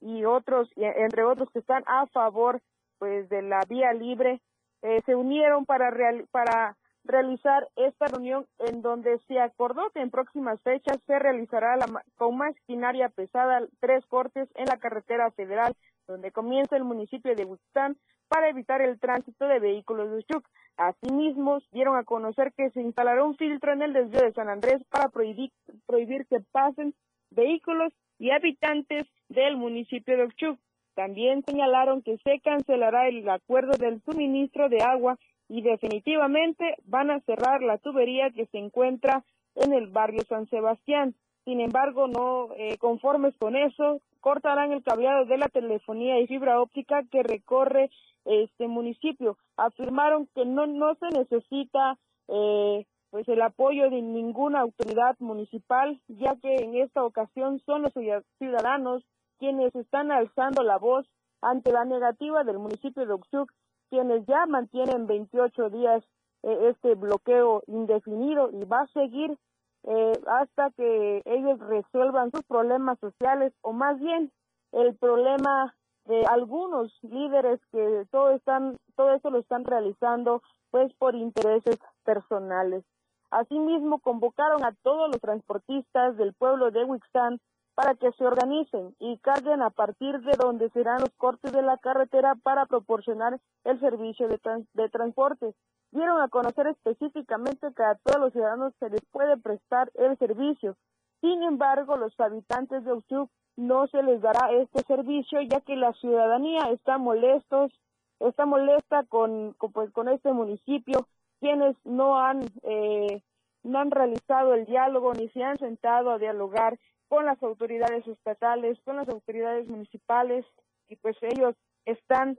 y 0.00 0.24
otros, 0.24 0.70
entre 0.76 1.24
otros 1.24 1.50
que 1.50 1.58
están 1.58 1.84
a 1.86 2.06
favor 2.06 2.60
pues 2.98 3.28
de 3.28 3.42
la 3.42 3.60
vía 3.68 3.92
libre, 3.92 4.40
eh, 4.82 5.00
se 5.06 5.14
unieron 5.14 5.66
para, 5.66 5.90
real, 5.90 6.26
para 6.30 6.76
realizar 7.04 7.68
esta 7.76 8.06
reunión 8.06 8.46
en 8.58 8.82
donde 8.82 9.18
se 9.26 9.40
acordó 9.40 9.90
que 9.90 10.00
en 10.00 10.10
próximas 10.10 10.60
fechas 10.62 10.98
se 11.06 11.18
realizará 11.18 11.76
la, 11.76 11.86
con 12.16 12.36
maquinaria 12.36 13.08
pesada 13.08 13.66
tres 13.80 14.04
cortes 14.06 14.48
en 14.54 14.66
la 14.66 14.78
carretera 14.78 15.30
federal 15.30 15.74
donde 16.10 16.32
comienza 16.32 16.76
el 16.76 16.84
municipio 16.84 17.34
de 17.34 17.44
Buxtán 17.44 17.96
para 18.28 18.48
evitar 18.48 18.80
el 18.80 18.98
tránsito 18.98 19.46
de 19.46 19.58
vehículos 19.58 20.10
de 20.10 20.22
Chuc. 20.24 20.46
Asimismo, 20.76 21.58
dieron 21.72 21.96
a 21.96 22.04
conocer 22.04 22.52
que 22.56 22.70
se 22.70 22.80
instalará 22.80 23.24
un 23.24 23.36
filtro 23.36 23.72
en 23.72 23.82
el 23.82 23.92
desvío 23.92 24.22
de 24.22 24.32
San 24.32 24.48
Andrés 24.48 24.82
para 24.90 25.08
prohibir, 25.08 25.50
prohibir 25.86 26.26
que 26.26 26.40
pasen 26.52 26.94
vehículos 27.30 27.92
y 28.18 28.30
habitantes 28.30 29.06
del 29.28 29.56
municipio 29.56 30.16
de 30.16 30.24
Ochuc. 30.24 30.58
También 30.94 31.44
señalaron 31.44 32.02
que 32.02 32.18
se 32.18 32.40
cancelará 32.40 33.08
el 33.08 33.28
acuerdo 33.28 33.72
del 33.78 34.02
suministro 34.02 34.68
de 34.68 34.82
agua 34.82 35.18
y 35.50 35.62
definitivamente 35.62 36.76
van 36.84 37.10
a 37.10 37.20
cerrar 37.22 37.60
la 37.60 37.76
tubería 37.76 38.30
que 38.30 38.46
se 38.46 38.58
encuentra 38.58 39.24
en 39.56 39.72
el 39.72 39.88
barrio 39.88 40.22
San 40.28 40.48
Sebastián. 40.48 41.16
Sin 41.44 41.60
embargo, 41.60 42.06
no 42.06 42.50
eh, 42.56 42.78
conformes 42.78 43.34
con 43.36 43.56
eso, 43.56 44.00
cortarán 44.20 44.70
el 44.70 44.84
cableado 44.84 45.24
de 45.24 45.38
la 45.38 45.48
telefonía 45.48 46.20
y 46.20 46.28
fibra 46.28 46.60
óptica 46.60 47.02
que 47.10 47.24
recorre 47.24 47.90
este 48.24 48.68
municipio. 48.68 49.38
Afirmaron 49.56 50.28
que 50.36 50.44
no 50.44 50.68
no 50.68 50.94
se 50.94 51.08
necesita 51.18 51.98
eh, 52.28 52.86
pues 53.10 53.26
el 53.26 53.42
apoyo 53.42 53.90
de 53.90 54.02
ninguna 54.02 54.60
autoridad 54.60 55.16
municipal, 55.18 56.00
ya 56.06 56.36
que 56.36 56.54
en 56.62 56.76
esta 56.76 57.02
ocasión 57.02 57.60
son 57.66 57.82
los 57.82 57.92
ciudadanos 58.38 59.02
quienes 59.40 59.74
están 59.74 60.12
alzando 60.12 60.62
la 60.62 60.78
voz 60.78 61.08
ante 61.42 61.72
la 61.72 61.84
negativa 61.84 62.44
del 62.44 62.58
municipio 62.60 63.04
de 63.04 63.14
Oxuc 63.14 63.50
quienes 63.90 64.24
ya 64.26 64.46
mantienen 64.46 65.06
28 65.06 65.70
días 65.70 66.02
eh, 66.42 66.70
este 66.70 66.94
bloqueo 66.94 67.62
indefinido 67.66 68.50
y 68.50 68.64
va 68.64 68.82
a 68.82 68.86
seguir 68.88 69.36
eh, 69.84 70.12
hasta 70.26 70.70
que 70.70 71.22
ellos 71.24 71.58
resuelvan 71.58 72.30
sus 72.30 72.42
problemas 72.44 72.98
sociales 72.98 73.52
o 73.62 73.72
más 73.72 73.98
bien 74.00 74.30
el 74.72 74.94
problema 74.96 75.74
de 76.06 76.24
algunos 76.26 76.96
líderes 77.02 77.60
que 77.72 78.06
todo 78.10 78.30
están 78.30 78.76
todo 78.96 79.12
eso 79.14 79.30
lo 79.30 79.38
están 79.38 79.64
realizando 79.64 80.42
pues 80.70 80.92
por 80.94 81.14
intereses 81.14 81.78
personales. 82.04 82.84
Asimismo 83.30 84.00
convocaron 84.00 84.64
a 84.64 84.74
todos 84.82 85.08
los 85.10 85.20
transportistas 85.20 86.16
del 86.16 86.32
pueblo 86.34 86.70
de 86.70 86.84
Wixán 86.84 87.40
para 87.74 87.94
que 87.94 88.12
se 88.12 88.26
organicen 88.26 88.94
y 88.98 89.18
carguen 89.18 89.62
a 89.62 89.70
partir 89.70 90.20
de 90.20 90.32
donde 90.38 90.70
serán 90.70 91.00
los 91.00 91.10
cortes 91.16 91.52
de 91.52 91.62
la 91.62 91.78
carretera 91.78 92.34
para 92.34 92.66
proporcionar 92.66 93.40
el 93.64 93.80
servicio 93.80 94.28
de, 94.28 94.38
de 94.74 94.88
transporte. 94.88 95.54
Dieron 95.92 96.20
a 96.20 96.28
conocer 96.28 96.66
específicamente 96.66 97.72
que 97.74 97.82
a 97.82 97.96
todos 97.96 98.20
los 98.20 98.32
ciudadanos 98.32 98.74
se 98.78 98.90
les 98.90 99.04
puede 99.06 99.36
prestar 99.36 99.90
el 99.94 100.16
servicio. 100.18 100.76
Sin 101.20 101.42
embargo, 101.42 101.96
los 101.96 102.18
habitantes 102.20 102.84
de 102.84 102.92
Uchuc 102.92 103.30
no 103.56 103.86
se 103.88 104.02
les 104.02 104.20
dará 104.20 104.52
este 104.52 104.82
servicio 104.84 105.40
ya 105.42 105.60
que 105.60 105.76
la 105.76 105.92
ciudadanía 105.94 106.62
está 106.70 106.98
molestos 106.98 107.72
está 108.20 108.46
molesta 108.46 109.04
con, 109.04 109.54
con, 109.54 109.72
pues, 109.72 109.90
con 109.92 110.08
este 110.08 110.32
municipio, 110.32 111.06
quienes 111.40 111.74
no 111.84 112.18
han, 112.18 112.42
eh, 112.62 113.22
no 113.62 113.78
han 113.78 113.90
realizado 113.90 114.54
el 114.54 114.66
diálogo 114.66 115.12
ni 115.14 115.28
se 115.30 115.42
han 115.42 115.58
sentado 115.58 116.10
a 116.10 116.18
dialogar 116.18 116.78
con 117.10 117.26
las 117.26 117.42
autoridades 117.42 118.06
estatales, 118.06 118.78
con 118.84 118.94
las 118.94 119.08
autoridades 119.08 119.66
municipales 119.66 120.46
y 120.88 120.94
pues 120.94 121.16
ellos 121.22 121.56
están, 121.84 122.38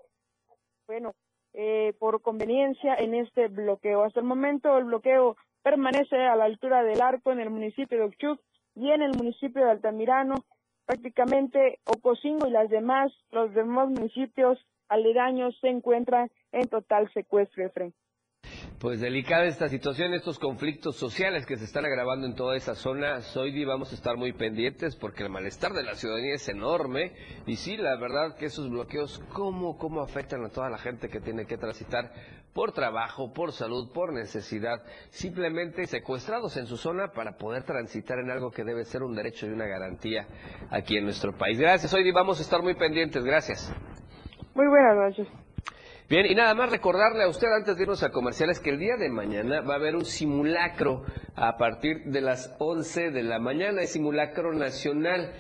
bueno, 0.88 1.12
eh, 1.52 1.94
por 2.00 2.22
conveniencia 2.22 2.96
en 2.96 3.14
este 3.14 3.50
bloqueo. 3.50 4.04
Hasta 4.04 4.22
el 4.22 4.26
momento 4.26 4.78
el 4.78 4.86
bloqueo 4.86 5.36
permanece 5.62 6.16
a 6.16 6.38
la 6.38 6.46
altura 6.46 6.84
del 6.84 7.02
arco 7.02 7.34
en 7.34 7.42
el 7.42 7.50
municipio 7.50 7.98
de 7.98 8.06
Ochuc 8.06 8.40
y 8.74 8.92
en 8.92 9.02
el 9.02 9.12
municipio 9.18 9.66
de 9.66 9.72
Altamirano. 9.72 10.36
Prácticamente 10.86 11.80
Ocosingo 11.84 12.48
y 12.48 12.52
las 12.52 12.70
demás, 12.70 13.12
los 13.32 13.54
demás 13.54 13.90
municipios 13.90 14.58
aledaños 14.88 15.54
se 15.60 15.68
encuentran 15.68 16.32
en 16.54 16.70
total 16.70 17.12
secuestro, 17.12 17.66
Efraín. 17.66 17.94
Pues 18.82 19.00
delicada 19.00 19.46
esta 19.46 19.70
situación, 19.70 20.16
estos 20.16 20.40
conflictos 20.40 20.96
sociales 20.96 21.46
que 21.46 21.56
se 21.56 21.66
están 21.66 21.86
agravando 21.86 22.26
en 22.26 22.34
toda 22.34 22.56
esa 22.56 22.74
zona. 22.74 23.22
Soy 23.22 23.64
vamos 23.64 23.92
a 23.92 23.96
estar 23.96 24.18
muy 24.18 24.34
pendientes 24.34 24.96
porque 24.96 25.22
el 25.22 25.30
malestar 25.30 25.74
de 25.74 25.84
la 25.84 25.94
ciudadanía 25.94 26.34
es 26.34 26.50
enorme. 26.50 27.14
Y 27.46 27.58
sí, 27.58 27.78
la 27.78 27.96
verdad 27.98 28.36
que 28.38 28.48
esos 28.48 28.72
bloqueos, 28.72 29.20
¿cómo, 29.34 29.78
cómo 29.78 30.02
afectan 30.02 30.44
a 30.44 30.50
toda 30.50 30.68
la 30.72 30.80
gente 30.80 31.10
que 31.10 31.20
tiene 31.20 31.46
que 31.46 31.58
transitar 31.58 32.12
por 32.56 32.72
trabajo, 32.72 33.32
por 33.32 33.52
salud, 33.52 33.92
por 33.94 34.14
necesidad, 34.14 34.82
simplemente 35.12 35.86
secuestrados 35.86 36.58
en 36.58 36.66
su 36.66 36.76
zona 36.76 37.12
para 37.12 37.38
poder 37.38 37.62
transitar 37.66 38.18
en 38.18 38.32
algo 38.32 38.50
que 38.50 38.64
debe 38.64 38.84
ser 38.86 39.04
un 39.04 39.14
derecho 39.14 39.46
y 39.46 39.50
una 39.50 39.68
garantía 39.68 40.26
aquí 40.72 40.98
en 40.98 41.04
nuestro 41.04 41.38
país. 41.38 41.60
Gracias, 41.60 41.94
hoy 41.94 42.12
vamos 42.12 42.40
a 42.40 42.42
estar 42.42 42.64
muy 42.64 42.74
pendientes. 42.74 43.24
Gracias. 43.24 43.72
Muy 44.56 44.66
buenas 44.68 44.96
noches. 44.96 45.51
Bien, 46.12 46.26
y 46.26 46.36
nada 46.36 46.54
más 46.56 46.70
recordarle 46.70 47.24
a 47.24 47.30
usted 47.30 47.48
antes 47.48 47.78
de 47.78 47.84
irnos 47.84 48.04
a 48.04 48.10
comerciales 48.10 48.60
que 48.60 48.72
el 48.72 48.80
día 48.80 48.98
de 48.98 49.08
mañana 49.08 49.62
va 49.62 49.76
a 49.76 49.78
haber 49.78 49.96
un 49.96 50.04
simulacro 50.04 51.06
a 51.38 51.56
partir 51.56 52.04
de 52.04 52.20
las 52.20 52.54
11 52.60 53.12
de 53.12 53.24
la 53.24 53.40
mañana, 53.40 53.82
es 53.82 53.94
simulacro 53.94 54.52
nacional, 54.52 55.32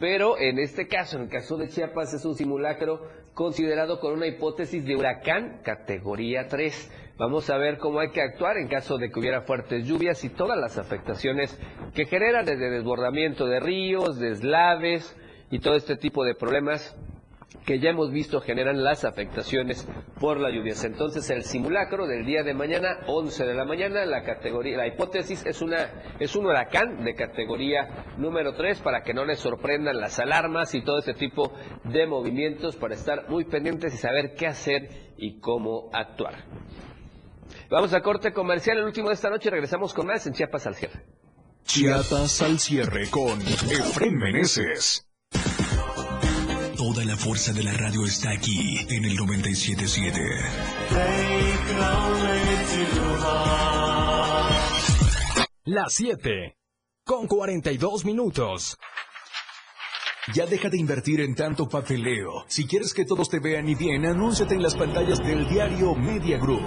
pero 0.00 0.36
en 0.36 0.58
este 0.58 0.88
caso, 0.88 1.16
en 1.16 1.22
el 1.22 1.28
caso 1.28 1.56
de 1.56 1.68
Chiapas, 1.68 2.12
es 2.12 2.24
un 2.24 2.34
simulacro 2.34 3.06
considerado 3.34 4.00
con 4.00 4.14
una 4.14 4.26
hipótesis 4.26 4.84
de 4.84 4.96
huracán 4.96 5.60
categoría 5.62 6.48
3. 6.48 7.14
Vamos 7.18 7.48
a 7.48 7.56
ver 7.56 7.78
cómo 7.78 8.00
hay 8.00 8.10
que 8.10 8.20
actuar 8.20 8.56
en 8.56 8.66
caso 8.66 8.98
de 8.98 9.12
que 9.12 9.20
hubiera 9.20 9.42
fuertes 9.42 9.86
lluvias 9.86 10.24
y 10.24 10.30
todas 10.30 10.58
las 10.58 10.76
afectaciones 10.76 11.56
que 11.94 12.04
generan 12.04 12.44
desde 12.44 12.68
desbordamiento 12.68 13.46
de 13.46 13.60
ríos, 13.60 14.18
deslaves 14.18 15.16
y 15.52 15.60
todo 15.60 15.76
este 15.76 15.94
tipo 15.94 16.24
de 16.24 16.34
problemas 16.34 16.96
que 17.64 17.80
ya 17.80 17.90
hemos 17.90 18.10
visto 18.10 18.40
generan 18.40 18.82
las 18.82 19.04
afectaciones 19.04 19.86
por 20.20 20.38
las 20.38 20.52
lluvias. 20.52 20.84
Entonces 20.84 21.28
el 21.30 21.44
simulacro 21.44 22.06
del 22.06 22.24
día 22.24 22.42
de 22.42 22.54
mañana, 22.54 22.98
11 23.06 23.44
de 23.44 23.54
la 23.54 23.64
mañana, 23.64 24.04
la 24.04 24.22
categoría, 24.22 24.76
la 24.76 24.86
hipótesis 24.86 25.44
es 25.46 25.62
una 25.62 26.14
es 26.18 26.36
un 26.36 26.46
huracán 26.46 27.04
de 27.04 27.14
categoría 27.14 28.06
número 28.18 28.54
3 28.54 28.80
para 28.80 29.02
que 29.02 29.14
no 29.14 29.24
les 29.24 29.40
sorprendan 29.40 30.00
las 30.00 30.18
alarmas 30.18 30.74
y 30.74 30.82
todo 30.82 30.98
ese 30.98 31.14
tipo 31.14 31.52
de 31.84 32.06
movimientos 32.06 32.76
para 32.76 32.94
estar 32.94 33.28
muy 33.28 33.44
pendientes 33.44 33.94
y 33.94 33.98
saber 33.98 34.34
qué 34.34 34.46
hacer 34.46 35.12
y 35.16 35.40
cómo 35.40 35.90
actuar. 35.92 36.44
Vamos 37.70 37.92
a 37.94 38.00
corte 38.00 38.32
comercial, 38.32 38.78
el 38.78 38.84
último 38.84 39.08
de 39.08 39.14
esta 39.14 39.30
noche 39.30 39.50
regresamos 39.50 39.92
con 39.92 40.06
más 40.06 40.26
en 40.26 40.34
Chiapas 40.34 40.66
al 40.66 40.74
cierre. 40.76 41.04
Chiapas 41.64 42.42
al 42.42 42.60
cierre 42.60 43.08
con 43.10 43.40
Efren 43.40 44.16
Meneses. 44.16 45.06
Toda 46.76 47.04
la 47.06 47.16
fuerza 47.16 47.54
de 47.54 47.62
la 47.62 47.72
radio 47.72 48.04
está 48.04 48.30
aquí 48.30 48.76
en 48.90 49.06
el 49.06 49.16
977. 49.16 50.20
Las 55.64 55.94
7 55.94 56.56
con 57.02 57.26
42 57.26 58.04
minutos. 58.04 58.76
Ya 60.34 60.44
deja 60.44 60.68
de 60.68 60.76
invertir 60.76 61.22
en 61.22 61.34
tanto 61.34 61.66
papeleo. 61.66 62.44
Si 62.48 62.66
quieres 62.66 62.92
que 62.92 63.06
todos 63.06 63.30
te 63.30 63.38
vean 63.38 63.66
y 63.68 63.74
bien, 63.74 64.04
anúnciate 64.04 64.54
en 64.54 64.62
las 64.62 64.74
pantallas 64.74 65.20
del 65.20 65.48
diario 65.48 65.94
Media 65.94 66.36
Group. 66.36 66.66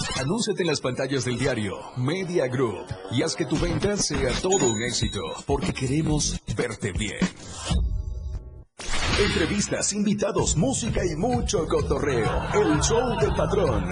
Anúnciate 0.21 0.61
en 0.61 0.67
las 0.67 0.79
pantallas 0.81 1.25
del 1.25 1.39
diario 1.39 1.79
Media 1.97 2.45
Group 2.45 2.85
y 3.09 3.23
haz 3.23 3.35
que 3.35 3.43
tu 3.43 3.57
venta 3.57 3.97
sea 3.97 4.29
todo 4.39 4.71
un 4.71 4.83
éxito, 4.83 5.19
porque 5.47 5.73
queremos 5.73 6.39
verte 6.55 6.91
bien. 6.91 7.17
Entrevistas, 9.19 9.93
invitados, 9.93 10.55
música 10.57 11.01
y 11.03 11.15
mucho 11.15 11.65
cotorreo. 11.67 12.29
El 12.53 12.79
show 12.81 13.19
del 13.19 13.33
patrón. 13.33 13.91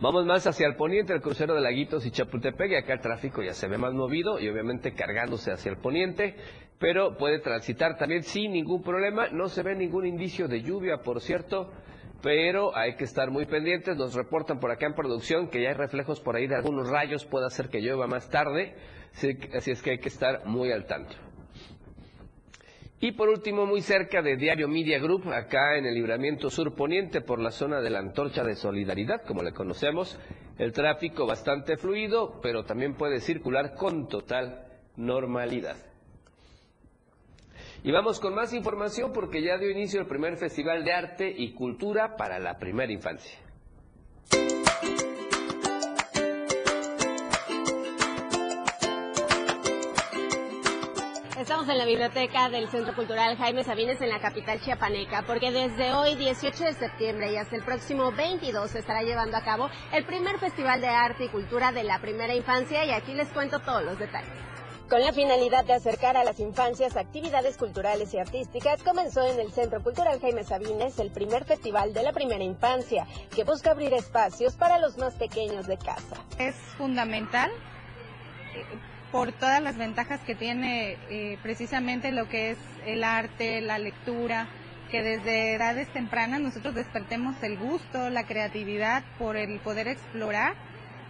Vamos 0.00 0.26
más 0.26 0.46
hacia 0.46 0.66
el 0.66 0.76
poniente, 0.76 1.14
el 1.14 1.22
crucero 1.22 1.54
de 1.54 1.62
Laguitos 1.62 2.04
y 2.04 2.10
Chapultepec, 2.10 2.72
y 2.72 2.74
acá 2.74 2.92
el 2.92 3.00
tráfico 3.00 3.42
ya 3.42 3.54
se 3.54 3.66
ve 3.66 3.78
más 3.78 3.94
movido 3.94 4.38
y 4.38 4.46
obviamente 4.46 4.92
cargándose 4.92 5.50
hacia 5.50 5.70
el 5.70 5.78
poniente, 5.78 6.36
pero 6.78 7.16
puede 7.16 7.38
transitar 7.38 7.96
también 7.96 8.22
sin 8.22 8.52
ningún 8.52 8.82
problema. 8.82 9.28
No 9.28 9.48
se 9.48 9.62
ve 9.62 9.74
ningún 9.74 10.04
indicio 10.04 10.46
de 10.46 10.60
lluvia, 10.60 10.98
por 10.98 11.22
cierto, 11.22 11.72
pero 12.24 12.74
hay 12.74 12.96
que 12.96 13.04
estar 13.04 13.30
muy 13.30 13.44
pendientes. 13.44 13.98
Nos 13.98 14.14
reportan 14.14 14.58
por 14.58 14.70
acá 14.70 14.86
en 14.86 14.94
producción 14.94 15.48
que 15.48 15.62
ya 15.62 15.68
hay 15.68 15.74
reflejos 15.74 16.20
por 16.20 16.36
ahí 16.36 16.46
de 16.46 16.56
algunos 16.56 16.88
rayos, 16.88 17.26
puede 17.26 17.44
hacer 17.44 17.68
que 17.68 17.82
llueva 17.82 18.06
más 18.06 18.30
tarde, 18.30 18.74
así 19.54 19.70
es 19.70 19.82
que 19.82 19.90
hay 19.90 19.98
que 19.98 20.08
estar 20.08 20.46
muy 20.46 20.72
al 20.72 20.86
tanto. 20.86 21.14
Y 22.98 23.12
por 23.12 23.28
último, 23.28 23.66
muy 23.66 23.82
cerca 23.82 24.22
de 24.22 24.38
Diario 24.38 24.68
Media 24.68 24.98
Group, 24.98 25.30
acá 25.30 25.76
en 25.76 25.84
el 25.84 25.92
libramiento 25.92 26.48
sur 26.48 26.74
poniente 26.74 27.20
por 27.20 27.38
la 27.38 27.50
zona 27.50 27.82
de 27.82 27.90
la 27.90 27.98
Antorcha 27.98 28.42
de 28.42 28.54
Solidaridad, 28.54 29.22
como 29.26 29.42
le 29.42 29.52
conocemos, 29.52 30.18
el 30.56 30.72
tráfico 30.72 31.26
bastante 31.26 31.76
fluido, 31.76 32.40
pero 32.40 32.64
también 32.64 32.94
puede 32.94 33.20
circular 33.20 33.74
con 33.74 34.08
total 34.08 34.64
normalidad. 34.96 35.76
Y 37.86 37.92
vamos 37.92 38.18
con 38.18 38.34
más 38.34 38.54
información 38.54 39.12
porque 39.12 39.42
ya 39.42 39.58
dio 39.58 39.70
inicio 39.70 40.00
el 40.00 40.06
primer 40.06 40.38
Festival 40.38 40.84
de 40.84 40.92
Arte 40.94 41.34
y 41.36 41.52
Cultura 41.52 42.16
para 42.16 42.38
la 42.38 42.58
primera 42.58 42.90
infancia. 42.90 43.38
Estamos 51.38 51.68
en 51.68 51.76
la 51.76 51.84
biblioteca 51.84 52.48
del 52.48 52.68
Centro 52.68 52.94
Cultural 52.94 53.36
Jaime 53.36 53.62
Sabines 53.64 54.00
en 54.00 54.08
la 54.08 54.18
capital 54.18 54.60
chiapaneca, 54.62 55.24
porque 55.26 55.52
desde 55.52 55.92
hoy 55.92 56.14
18 56.14 56.64
de 56.64 56.72
septiembre 56.72 57.34
y 57.34 57.36
hasta 57.36 57.54
el 57.54 57.64
próximo 57.64 58.12
22 58.12 58.70
se 58.70 58.78
estará 58.78 59.02
llevando 59.02 59.36
a 59.36 59.42
cabo 59.42 59.68
el 59.92 60.06
primer 60.06 60.38
Festival 60.38 60.80
de 60.80 60.88
Arte 60.88 61.26
y 61.26 61.28
Cultura 61.28 61.70
de 61.70 61.84
la 61.84 62.00
primera 62.00 62.34
infancia 62.34 62.82
y 62.86 62.92
aquí 62.92 63.12
les 63.12 63.28
cuento 63.28 63.60
todos 63.60 63.84
los 63.84 63.98
detalles. 63.98 64.53
Con 64.88 65.00
la 65.00 65.14
finalidad 65.14 65.64
de 65.64 65.72
acercar 65.72 66.18
a 66.18 66.24
las 66.24 66.38
infancias 66.40 66.98
actividades 66.98 67.56
culturales 67.56 68.12
y 68.12 68.18
artísticas, 68.18 68.82
comenzó 68.82 69.26
en 69.26 69.40
el 69.40 69.50
Centro 69.50 69.82
Cultural 69.82 70.20
Jaime 70.20 70.44
Sabines 70.44 70.98
el 70.98 71.10
primer 71.10 71.44
festival 71.44 71.94
de 71.94 72.02
la 72.02 72.12
primera 72.12 72.44
infancia, 72.44 73.06
que 73.34 73.44
busca 73.44 73.70
abrir 73.70 73.94
espacios 73.94 74.56
para 74.56 74.78
los 74.78 74.98
más 74.98 75.14
pequeños 75.14 75.66
de 75.66 75.78
casa. 75.78 76.16
Es 76.38 76.54
fundamental 76.76 77.50
eh, 78.54 78.62
por 79.10 79.32
todas 79.32 79.62
las 79.62 79.78
ventajas 79.78 80.20
que 80.20 80.34
tiene 80.34 80.98
eh, 81.08 81.38
precisamente 81.42 82.12
lo 82.12 82.28
que 82.28 82.50
es 82.50 82.58
el 82.84 83.04
arte, 83.04 83.62
la 83.62 83.78
lectura, 83.78 84.48
que 84.90 85.02
desde 85.02 85.54
edades 85.54 85.88
tempranas 85.94 86.42
nosotros 86.42 86.74
despertemos 86.74 87.42
el 87.42 87.56
gusto, 87.56 88.10
la 88.10 88.26
creatividad 88.26 89.02
por 89.18 89.36
el 89.36 89.58
poder 89.60 89.88
explorar 89.88 90.54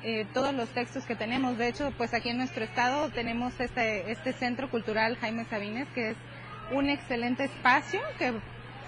eh, 0.05 0.27
todos 0.35 0.55
los 0.55 0.69
textos 0.69 1.05
que 1.07 1.17
tenemos. 1.17 1.57
De 1.57 1.69
hecho, 1.69 1.91
pues 1.97 2.13
aquí 2.13 2.29
en 2.29 2.37
nuestro 2.37 2.63
estado 2.63 3.09
tenemos 3.11 3.59
este, 3.59 4.11
este 4.13 4.35
Centro 4.35 4.71
Cultural 4.71 5.17
Jaime 5.17 5.47
Sabines, 5.47 5.89
que 5.95 6.11
es 6.11 6.17
un 6.73 6.91
excelente 6.91 7.45
espacio, 7.45 8.01
que 8.19 8.35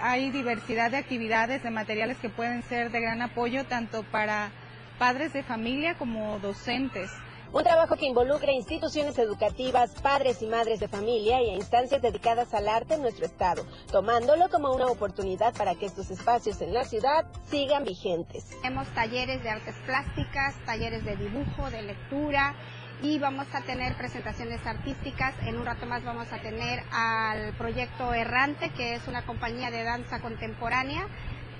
hay 0.00 0.30
diversidad 0.30 0.90
de 0.90 0.98
actividades, 0.98 1.62
de 1.62 1.70
materiales 1.70 2.18
que 2.18 2.28
pueden 2.28 2.62
ser 2.62 2.90
de 2.90 3.00
gran 3.00 3.22
apoyo 3.22 3.64
tanto 3.64 4.02
para 4.02 4.50
padres 4.98 5.32
de 5.32 5.42
familia 5.42 5.94
como 5.94 6.38
docentes. 6.38 7.10
Un 7.52 7.62
trabajo 7.62 7.96
que 7.96 8.06
involucra 8.06 8.52
instituciones 8.52 9.18
educativas, 9.18 9.94
padres 10.02 10.42
y 10.42 10.46
madres 10.46 10.80
de 10.80 10.88
familia 10.88 11.40
y 11.40 11.50
a 11.50 11.54
instancias 11.54 12.02
dedicadas 12.02 12.52
al 12.54 12.68
arte 12.68 12.94
en 12.94 13.02
nuestro 13.02 13.24
estado, 13.24 13.64
tomándolo 13.90 14.48
como 14.50 14.74
una 14.74 14.86
oportunidad 14.86 15.54
para 15.54 15.74
que 15.74 15.86
estos 15.86 16.10
espacios 16.10 16.60
en 16.60 16.74
la 16.74 16.84
ciudad 16.84 17.24
sigan 17.48 17.84
vigentes. 17.84 18.46
Tenemos 18.62 18.88
talleres 18.88 19.42
de 19.42 19.50
artes 19.50 19.76
plásticas, 19.86 20.54
talleres 20.66 21.04
de 21.04 21.16
dibujo, 21.16 21.70
de 21.70 21.82
lectura 21.82 22.54
y 23.02 23.18
vamos 23.18 23.46
a 23.54 23.62
tener 23.62 23.96
presentaciones 23.96 24.66
artísticas. 24.66 25.34
En 25.42 25.56
un 25.56 25.66
rato 25.66 25.86
más 25.86 26.04
vamos 26.04 26.32
a 26.32 26.40
tener 26.40 26.82
al 26.92 27.54
proyecto 27.56 28.12
Errante, 28.12 28.70
que 28.70 28.94
es 28.94 29.06
una 29.06 29.24
compañía 29.24 29.70
de 29.70 29.84
danza 29.84 30.20
contemporánea 30.20 31.06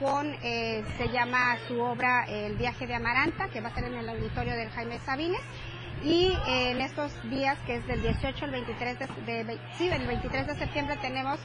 con, 0.01 0.34
eh, 0.43 0.84
se 0.99 1.09
llama 1.09 1.57
su 1.66 1.80
obra 1.80 2.26
El 2.28 2.57
viaje 2.57 2.87
de 2.87 2.95
Amaranta, 2.95 3.49
que 3.49 3.61
va 3.61 3.68
a 3.68 3.74
ser 3.74 3.84
en 3.84 3.95
el 3.95 4.09
auditorio 4.09 4.55
del 4.55 4.68
Jaime 4.70 4.99
Sabines. 5.01 5.41
Y 6.03 6.32
eh, 6.47 6.70
en 6.70 6.80
estos 6.80 7.12
días, 7.30 7.59
que 7.66 7.76
es 7.76 7.86
del 7.86 8.03
18 8.03 8.44
al 8.44 8.51
23 8.51 8.99
de, 9.26 9.44
de, 9.44 9.59
sí, 9.76 9.88
del 9.88 10.07
23 10.07 10.47
de 10.47 10.55
septiembre, 10.57 10.97
tenemos 11.01 11.38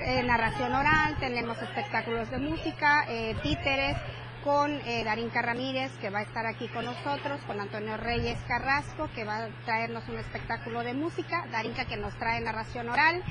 eh, 0.00 0.22
narración 0.22 0.74
oral, 0.74 1.16
tenemos 1.18 1.60
espectáculos 1.62 2.30
de 2.30 2.38
música, 2.38 3.06
eh, 3.08 3.36
títeres, 3.42 3.96
con 4.44 4.70
eh, 4.70 5.02
Darinka 5.04 5.40
Ramírez, 5.40 5.90
que 6.02 6.10
va 6.10 6.18
a 6.18 6.22
estar 6.22 6.44
aquí 6.44 6.68
con 6.68 6.84
nosotros, 6.84 7.40
con 7.46 7.60
Antonio 7.60 7.96
Reyes 7.96 8.38
Carrasco, 8.46 9.08
que 9.14 9.24
va 9.24 9.44
a 9.44 9.48
traernos 9.64 10.06
un 10.08 10.18
espectáculo 10.18 10.84
de 10.84 10.92
música, 10.92 11.46
Darinka 11.50 11.86
que 11.86 11.96
nos 11.96 12.14
trae 12.18 12.40
narración 12.42 12.90
oral, 12.90 13.22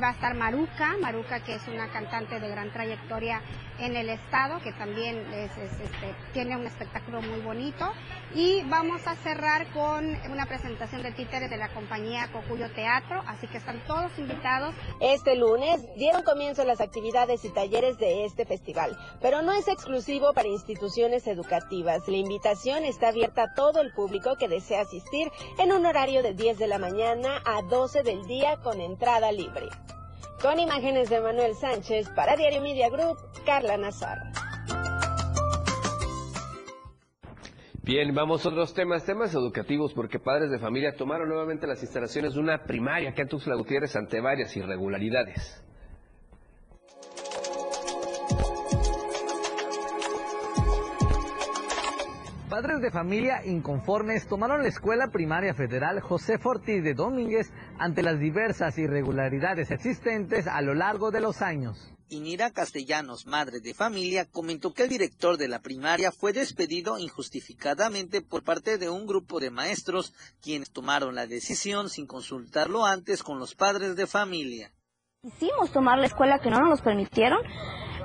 va 0.00 0.08
a 0.08 0.12
estar 0.12 0.34
Maruca, 0.34 0.96
Maruca 1.00 1.40
que 1.40 1.54
es 1.54 1.66
una 1.68 1.88
cantante 1.88 2.40
de 2.40 2.48
gran 2.48 2.72
trayectoria 2.72 3.40
en 3.78 3.96
el 3.96 4.08
estado, 4.08 4.60
que 4.60 4.72
también 4.72 5.18
es, 5.32 5.50
este, 5.56 6.14
tiene 6.32 6.56
un 6.56 6.66
espectáculo 6.66 7.20
muy 7.22 7.40
bonito, 7.40 7.92
y 8.34 8.62
vamos 8.64 9.06
a 9.06 9.14
cerrar 9.16 9.66
con 9.72 10.16
una 10.30 10.46
presentación 10.46 11.02
de 11.02 11.12
títeres 11.12 11.50
de 11.50 11.56
la 11.56 11.68
compañía 11.68 12.28
Cocuyo 12.32 12.70
Teatro, 12.72 13.22
así 13.26 13.46
que 13.46 13.58
están 13.58 13.80
todos 13.86 14.10
invitados. 14.18 14.74
Este 15.00 15.36
lunes 15.36 15.80
dieron 15.96 16.22
comienzo 16.22 16.64
las 16.64 16.80
actividades 16.80 17.44
y 17.44 17.50
talleres 17.50 17.98
de 17.98 18.24
este 18.24 18.44
festival, 18.44 18.96
pero 19.20 19.42
no 19.42 19.52
es 19.52 19.68
exclusivo 19.68 20.32
para 20.32 20.48
instituciones 20.48 21.26
educativas. 21.26 22.08
La 22.08 22.16
invitación 22.16 22.84
está 22.84 23.08
abierta 23.08 23.44
a 23.44 23.54
todo 23.54 23.80
el 23.80 23.92
público 23.92 24.36
que 24.36 24.48
desea 24.48 24.82
asistir 24.82 25.30
en 25.58 25.72
un 25.72 25.86
horario 25.86 26.22
de 26.22 26.34
10 26.34 26.58
de 26.58 26.66
la 26.66 26.78
mañana 26.78 27.42
a 27.44 27.62
12 27.62 28.02
del 28.02 28.26
día 28.26 28.56
con 28.62 28.80
entrada 28.80 29.32
libre. 29.32 29.68
Con 30.46 30.60
imágenes 30.60 31.10
de 31.10 31.20
Manuel 31.20 31.56
Sánchez 31.56 32.08
para 32.10 32.36
Diario 32.36 32.62
Media 32.62 32.88
Group, 32.88 33.16
Carla 33.44 33.76
Nazar. 33.76 34.16
Bien, 37.82 38.14
vamos 38.14 38.46
a 38.46 38.50
otros 38.50 38.72
temas, 38.72 39.04
temas 39.04 39.34
educativos, 39.34 39.92
porque 39.92 40.20
padres 40.20 40.52
de 40.52 40.60
familia 40.60 40.94
tomaron 40.94 41.28
nuevamente 41.28 41.66
las 41.66 41.82
instalaciones 41.82 42.34
de 42.34 42.38
una 42.38 42.62
primaria 42.62 43.12
en 43.16 43.28
Tuxtla 43.28 43.56
Gutiérrez 43.56 43.96
ante 43.96 44.20
varias 44.20 44.56
irregularidades. 44.56 45.66
Padres 52.48 52.80
de 52.80 52.90
familia 52.90 53.44
inconformes 53.44 54.26
tomaron 54.28 54.62
la 54.62 54.68
Escuela 54.68 55.08
Primaria 55.08 55.52
Federal 55.52 56.00
José 56.00 56.38
Ortiz 56.42 56.82
de 56.82 56.94
Domínguez 56.94 57.52
ante 57.78 58.02
las 58.02 58.18
diversas 58.18 58.78
irregularidades 58.78 59.70
existentes 59.70 60.46
a 60.46 60.60
lo 60.62 60.74
largo 60.74 61.10
de 61.10 61.20
los 61.20 61.42
años. 61.42 61.92
Inira 62.08 62.52
Castellanos, 62.52 63.26
madre 63.26 63.58
de 63.60 63.74
familia, 63.74 64.26
comentó 64.26 64.72
que 64.72 64.84
el 64.84 64.88
director 64.88 65.36
de 65.36 65.48
la 65.48 65.58
primaria 65.58 66.12
fue 66.12 66.32
despedido 66.32 66.98
injustificadamente 66.98 68.22
por 68.22 68.44
parte 68.44 68.78
de 68.78 68.88
un 68.88 69.06
grupo 69.06 69.40
de 69.40 69.50
maestros 69.50 70.14
quienes 70.40 70.70
tomaron 70.70 71.16
la 71.16 71.26
decisión 71.26 71.88
sin 71.88 72.06
consultarlo 72.06 72.86
antes 72.86 73.24
con 73.24 73.40
los 73.40 73.56
padres 73.56 73.96
de 73.96 74.06
familia. 74.06 74.70
Quisimos 75.22 75.72
tomar 75.72 75.98
la 75.98 76.06
escuela 76.06 76.38
que 76.38 76.50
no 76.50 76.60
nos 76.60 76.80
permitieron 76.80 77.40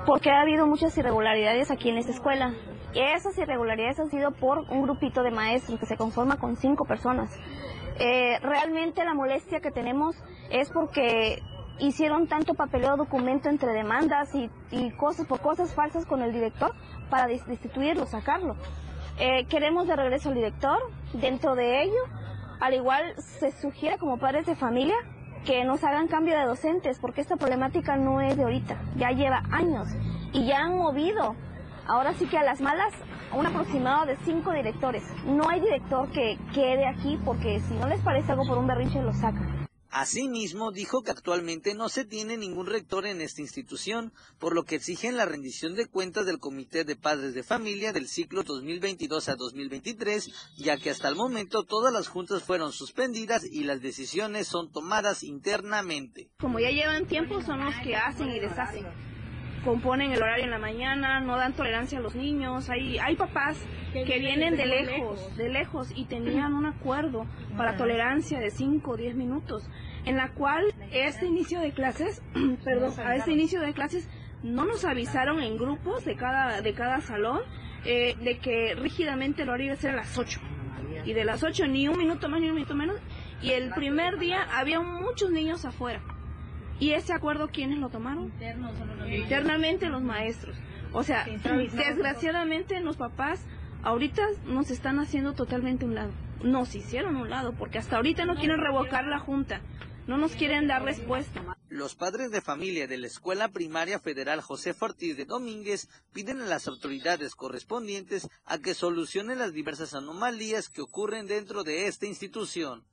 porque 0.04 0.30
ha 0.30 0.40
habido 0.40 0.66
muchas 0.66 0.98
irregularidades 0.98 1.70
aquí 1.70 1.90
en 1.90 1.98
esta 1.98 2.10
escuela. 2.10 2.52
Y 2.92 2.98
esas 2.98 3.38
irregularidades 3.38 4.00
han 4.00 4.10
sido 4.10 4.32
por 4.32 4.58
un 4.70 4.82
grupito 4.82 5.22
de 5.22 5.30
maestros 5.30 5.78
que 5.78 5.86
se 5.86 5.96
conforma 5.96 6.38
con 6.38 6.56
cinco 6.56 6.84
personas. 6.84 7.30
Eh, 7.98 8.38
realmente 8.40 9.04
la 9.04 9.14
molestia 9.14 9.60
que 9.60 9.70
tenemos 9.70 10.16
es 10.50 10.70
porque 10.70 11.42
hicieron 11.78 12.26
tanto 12.26 12.54
papeleo 12.54 12.96
documento 12.96 13.48
entre 13.48 13.72
demandas 13.72 14.34
y, 14.34 14.50
cosas 14.92 15.26
por 15.26 15.40
cosas 15.40 15.74
falsas 15.74 16.06
con 16.06 16.22
el 16.22 16.32
director 16.32 16.74
para 17.10 17.26
destituirlo, 17.26 18.06
sacarlo. 18.06 18.56
Eh, 19.18 19.46
queremos 19.46 19.86
de 19.86 19.96
regreso 19.96 20.30
al 20.30 20.36
director, 20.36 20.78
dentro 21.12 21.54
de 21.54 21.82
ello 21.82 22.00
Al 22.60 22.72
igual 22.72 23.14
se 23.18 23.50
sugiere 23.52 23.98
como 23.98 24.18
padres 24.18 24.46
de 24.46 24.56
familia 24.56 24.96
que 25.44 25.64
nos 25.64 25.82
hagan 25.84 26.06
cambio 26.06 26.38
de 26.38 26.44
docentes, 26.44 26.98
porque 27.00 27.20
esta 27.20 27.36
problemática 27.36 27.96
no 27.96 28.20
es 28.20 28.36
de 28.36 28.44
ahorita, 28.44 28.80
ya 28.96 29.10
lleva 29.10 29.42
años 29.50 29.88
y 30.32 30.46
ya 30.46 30.60
han 30.60 30.76
movido, 30.76 31.34
ahora 31.86 32.12
sí 32.14 32.26
que 32.26 32.38
a 32.38 32.44
las 32.44 32.60
malas, 32.60 32.92
un 33.34 33.46
aproximado 33.46 34.06
de 34.06 34.16
cinco 34.24 34.52
directores. 34.52 35.02
No 35.24 35.48
hay 35.48 35.60
director 35.60 36.10
que 36.10 36.38
quede 36.54 36.86
aquí 36.86 37.18
porque 37.24 37.60
si 37.60 37.74
no 37.74 37.88
les 37.88 38.00
parece 38.00 38.32
algo 38.32 38.46
por 38.46 38.58
un 38.58 38.66
berrinche 38.66 39.02
lo 39.02 39.12
sacan. 39.12 39.62
Asimismo, 39.94 40.72
dijo 40.72 41.02
que 41.02 41.10
actualmente 41.10 41.74
no 41.74 41.90
se 41.90 42.06
tiene 42.06 42.38
ningún 42.38 42.66
rector 42.66 43.04
en 43.04 43.20
esta 43.20 43.42
institución, 43.42 44.14
por 44.38 44.54
lo 44.54 44.64
que 44.64 44.76
exigen 44.76 45.18
la 45.18 45.26
rendición 45.26 45.74
de 45.74 45.84
cuentas 45.84 46.24
del 46.24 46.38
Comité 46.38 46.84
de 46.84 46.96
Padres 46.96 47.34
de 47.34 47.42
Familia 47.42 47.92
del 47.92 48.08
ciclo 48.08 48.42
2022 48.42 49.28
a 49.28 49.36
2023, 49.36 50.56
ya 50.56 50.78
que 50.78 50.88
hasta 50.88 51.08
el 51.08 51.14
momento 51.14 51.64
todas 51.64 51.92
las 51.92 52.08
juntas 52.08 52.42
fueron 52.42 52.72
suspendidas 52.72 53.44
y 53.44 53.64
las 53.64 53.82
decisiones 53.82 54.46
son 54.46 54.72
tomadas 54.72 55.22
internamente. 55.22 56.30
Como 56.40 56.58
ya 56.58 56.70
llevan 56.70 57.06
tiempo, 57.06 57.42
son 57.42 57.62
los 57.62 57.74
que 57.84 57.94
hacen 57.94 58.30
y 58.30 58.40
deshacen. 58.40 59.11
Componen 59.64 60.12
el 60.12 60.20
horario 60.20 60.44
en 60.44 60.50
la 60.50 60.58
mañana, 60.58 61.20
no 61.20 61.36
dan 61.36 61.52
tolerancia 61.52 61.98
a 61.98 62.00
los 62.00 62.14
niños. 62.14 62.68
Hay, 62.68 62.98
hay 62.98 63.14
papás 63.14 63.64
que 63.92 64.18
vienen 64.18 64.56
de 64.56 64.66
lejos, 64.66 65.36
de 65.36 65.48
lejos 65.48 65.92
y 65.94 66.06
tenían 66.06 66.54
un 66.54 66.66
acuerdo 66.66 67.26
para 67.56 67.76
tolerancia 67.76 68.40
de 68.40 68.50
5 68.50 68.90
o 68.90 68.96
10 68.96 69.14
minutos, 69.14 69.68
en 70.04 70.16
la 70.16 70.30
cual 70.30 70.74
este 70.90 71.26
inicio 71.26 71.60
de 71.60 71.72
clases, 71.72 72.22
perdón, 72.64 72.92
a 72.98 73.14
este 73.14 73.32
inicio 73.32 73.60
de 73.60 73.72
clases 73.72 74.08
no 74.42 74.64
nos 74.64 74.84
avisaron 74.84 75.40
en 75.40 75.56
grupos 75.56 76.04
de 76.04 76.16
cada, 76.16 76.60
de 76.60 76.74
cada 76.74 77.00
salón 77.00 77.40
eh, 77.84 78.16
de 78.20 78.38
que 78.38 78.74
rígidamente 78.74 79.42
el 79.42 79.48
horario 79.48 79.66
iba 79.66 79.74
a 79.74 79.78
ser 79.78 79.92
a 79.92 79.96
las 79.96 80.18
8. 80.18 80.40
Y 81.04 81.14
de 81.14 81.24
las 81.24 81.42
8 81.42 81.66
ni 81.66 81.88
un 81.88 81.98
minuto 81.98 82.28
más 82.28 82.40
ni 82.40 82.48
un 82.48 82.54
minuto 82.54 82.74
menos. 82.74 82.96
Y 83.40 83.50
el 83.50 83.70
primer 83.70 84.18
día 84.18 84.46
había 84.52 84.80
muchos 84.80 85.30
niños 85.30 85.64
afuera. 85.64 86.00
¿Y 86.82 86.94
ese 86.94 87.12
acuerdo 87.12 87.46
quiénes 87.46 87.78
lo 87.78 87.90
tomaron? 87.90 88.32
Internamente 89.08 89.88
los 89.88 90.02
maestros. 90.02 90.56
O 90.92 91.04
sea, 91.04 91.24
desgraciadamente 91.24 92.80
los 92.80 92.96
papás 92.96 93.38
ahorita 93.84 94.26
nos 94.46 94.68
están 94.72 94.98
haciendo 94.98 95.32
totalmente 95.32 95.84
un 95.84 95.94
lado. 95.94 96.10
Nos 96.42 96.74
hicieron 96.74 97.14
un 97.14 97.30
lado 97.30 97.54
porque 97.56 97.78
hasta 97.78 97.94
ahorita 97.94 98.24
no 98.24 98.34
quieren 98.34 98.58
revocar 98.58 99.06
la 99.06 99.20
junta. 99.20 99.60
No 100.08 100.18
nos 100.18 100.32
quieren 100.32 100.66
dar 100.66 100.82
respuesta. 100.82 101.56
Los 101.68 101.94
padres 101.94 102.32
de 102.32 102.40
familia 102.40 102.88
de 102.88 102.98
la 102.98 103.06
Escuela 103.06 103.46
Primaria 103.46 104.00
Federal 104.00 104.40
José 104.40 104.74
Ortiz 104.80 105.16
de 105.16 105.24
Domínguez 105.24 105.88
piden 106.12 106.40
a 106.40 106.46
las 106.46 106.66
autoridades 106.66 107.36
correspondientes 107.36 108.28
a 108.44 108.58
que 108.58 108.74
solucionen 108.74 109.38
las 109.38 109.52
diversas 109.52 109.94
anomalías 109.94 110.68
que 110.68 110.82
ocurren 110.82 111.28
dentro 111.28 111.62
de 111.62 111.86
esta 111.86 112.06
institución. 112.06 112.84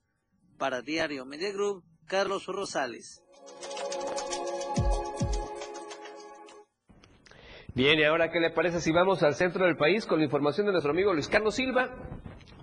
Para 0.58 0.80
Diario 0.80 1.24
Media 1.24 1.50
Group, 1.52 1.82
Carlos 2.06 2.46
Rosales. 2.46 3.20
Bien, 7.74 7.98
y 7.98 8.04
ahora, 8.04 8.30
¿qué 8.30 8.40
le 8.40 8.50
parece 8.50 8.80
si 8.80 8.92
vamos 8.92 9.22
al 9.22 9.34
centro 9.34 9.64
del 9.64 9.76
país 9.76 10.04
con 10.04 10.18
la 10.18 10.24
información 10.24 10.66
de 10.66 10.72
nuestro 10.72 10.90
amigo 10.92 11.14
Luis 11.14 11.28
Carlos 11.28 11.54
Silva? 11.54 11.88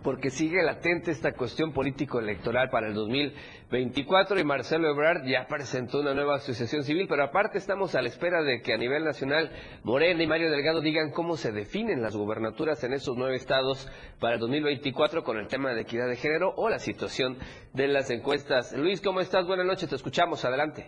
Porque 0.08 0.30
sigue 0.30 0.64
latente 0.64 1.12
esta 1.12 1.34
cuestión 1.34 1.74
político-electoral 1.74 2.70
para 2.70 2.88
el 2.88 2.94
2024 2.94 4.40
y 4.40 4.46
Marcelo 4.46 4.88
Ebrard 4.88 5.26
ya 5.26 5.48
presentó 5.50 6.00
una 6.00 6.14
nueva 6.14 6.36
asociación 6.36 6.84
civil, 6.84 7.08
pero 7.10 7.26
aparte 7.26 7.58
estamos 7.58 7.94
a 7.94 8.02
la 8.02 8.08
espera 8.08 8.42
de 8.42 8.62
que 8.62 8.74
a 8.74 8.78
nivel 8.78 9.04
nacional 9.04 9.52
Morena 9.84 10.24
y 10.24 10.28
Mario 10.28 10.50
Delgado 10.50 10.80
digan 10.80 11.12
cómo 11.12 11.36
se 11.36 11.52
definen 11.52 12.02
las 12.02 12.16
gubernaturas 12.16 12.82
en 12.86 12.94
esos 12.94 13.18
nueve 13.18 13.36
estados 13.36 13.92
para 14.22 14.36
el 14.36 14.40
2024 14.40 15.26
con 15.26 15.40
el 15.40 15.50
tema 15.50 15.74
de 15.74 15.82
equidad 15.82 16.08
de 16.08 16.16
género 16.16 16.54
o 16.56 16.70
la 16.70 16.80
situación 16.80 17.38
de 17.74 17.90
las 17.90 18.10
encuestas. 18.10 18.72
Luis, 18.78 19.02
¿cómo 19.02 19.20
estás? 19.20 19.46
Buenas 19.46 19.66
noches, 19.66 19.90
te 19.90 19.96
escuchamos, 19.98 20.46
adelante. 20.46 20.86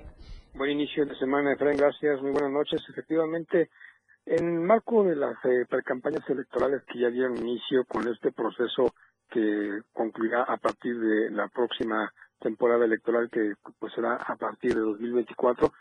Buen 0.54 0.72
inicio 0.72 1.06
de 1.06 1.16
semana, 1.16 1.52
Efraín, 1.52 1.76
gracias, 1.76 2.22
muy 2.22 2.32
buenas 2.32 2.52
noches. 2.52 2.82
Efectivamente, 2.90 3.70
en 4.26 4.64
marco 4.64 5.04
de 5.04 5.18
las 5.18 5.36
eh, 5.44 5.66
precampañas 5.70 6.22
electorales 6.30 6.84
que 6.86 7.00
ya 7.00 7.10
dieron 7.10 7.36
inicio 7.36 7.84
con 7.84 8.08
este 8.08 8.32
proceso 8.32 8.94
que 9.30 9.82
concluirá 9.94 10.44
a 10.44 10.58
partir 10.58 11.00
de 11.00 11.32
la 11.32 11.48
próxima 11.48 12.12
temporada 12.40 12.86
electoral 12.86 13.30
que 13.30 13.54
pues 13.80 13.94
será 13.94 14.16
a 14.16 14.36
partir 14.36 14.74
de 14.74 14.82
2024, 14.82 15.72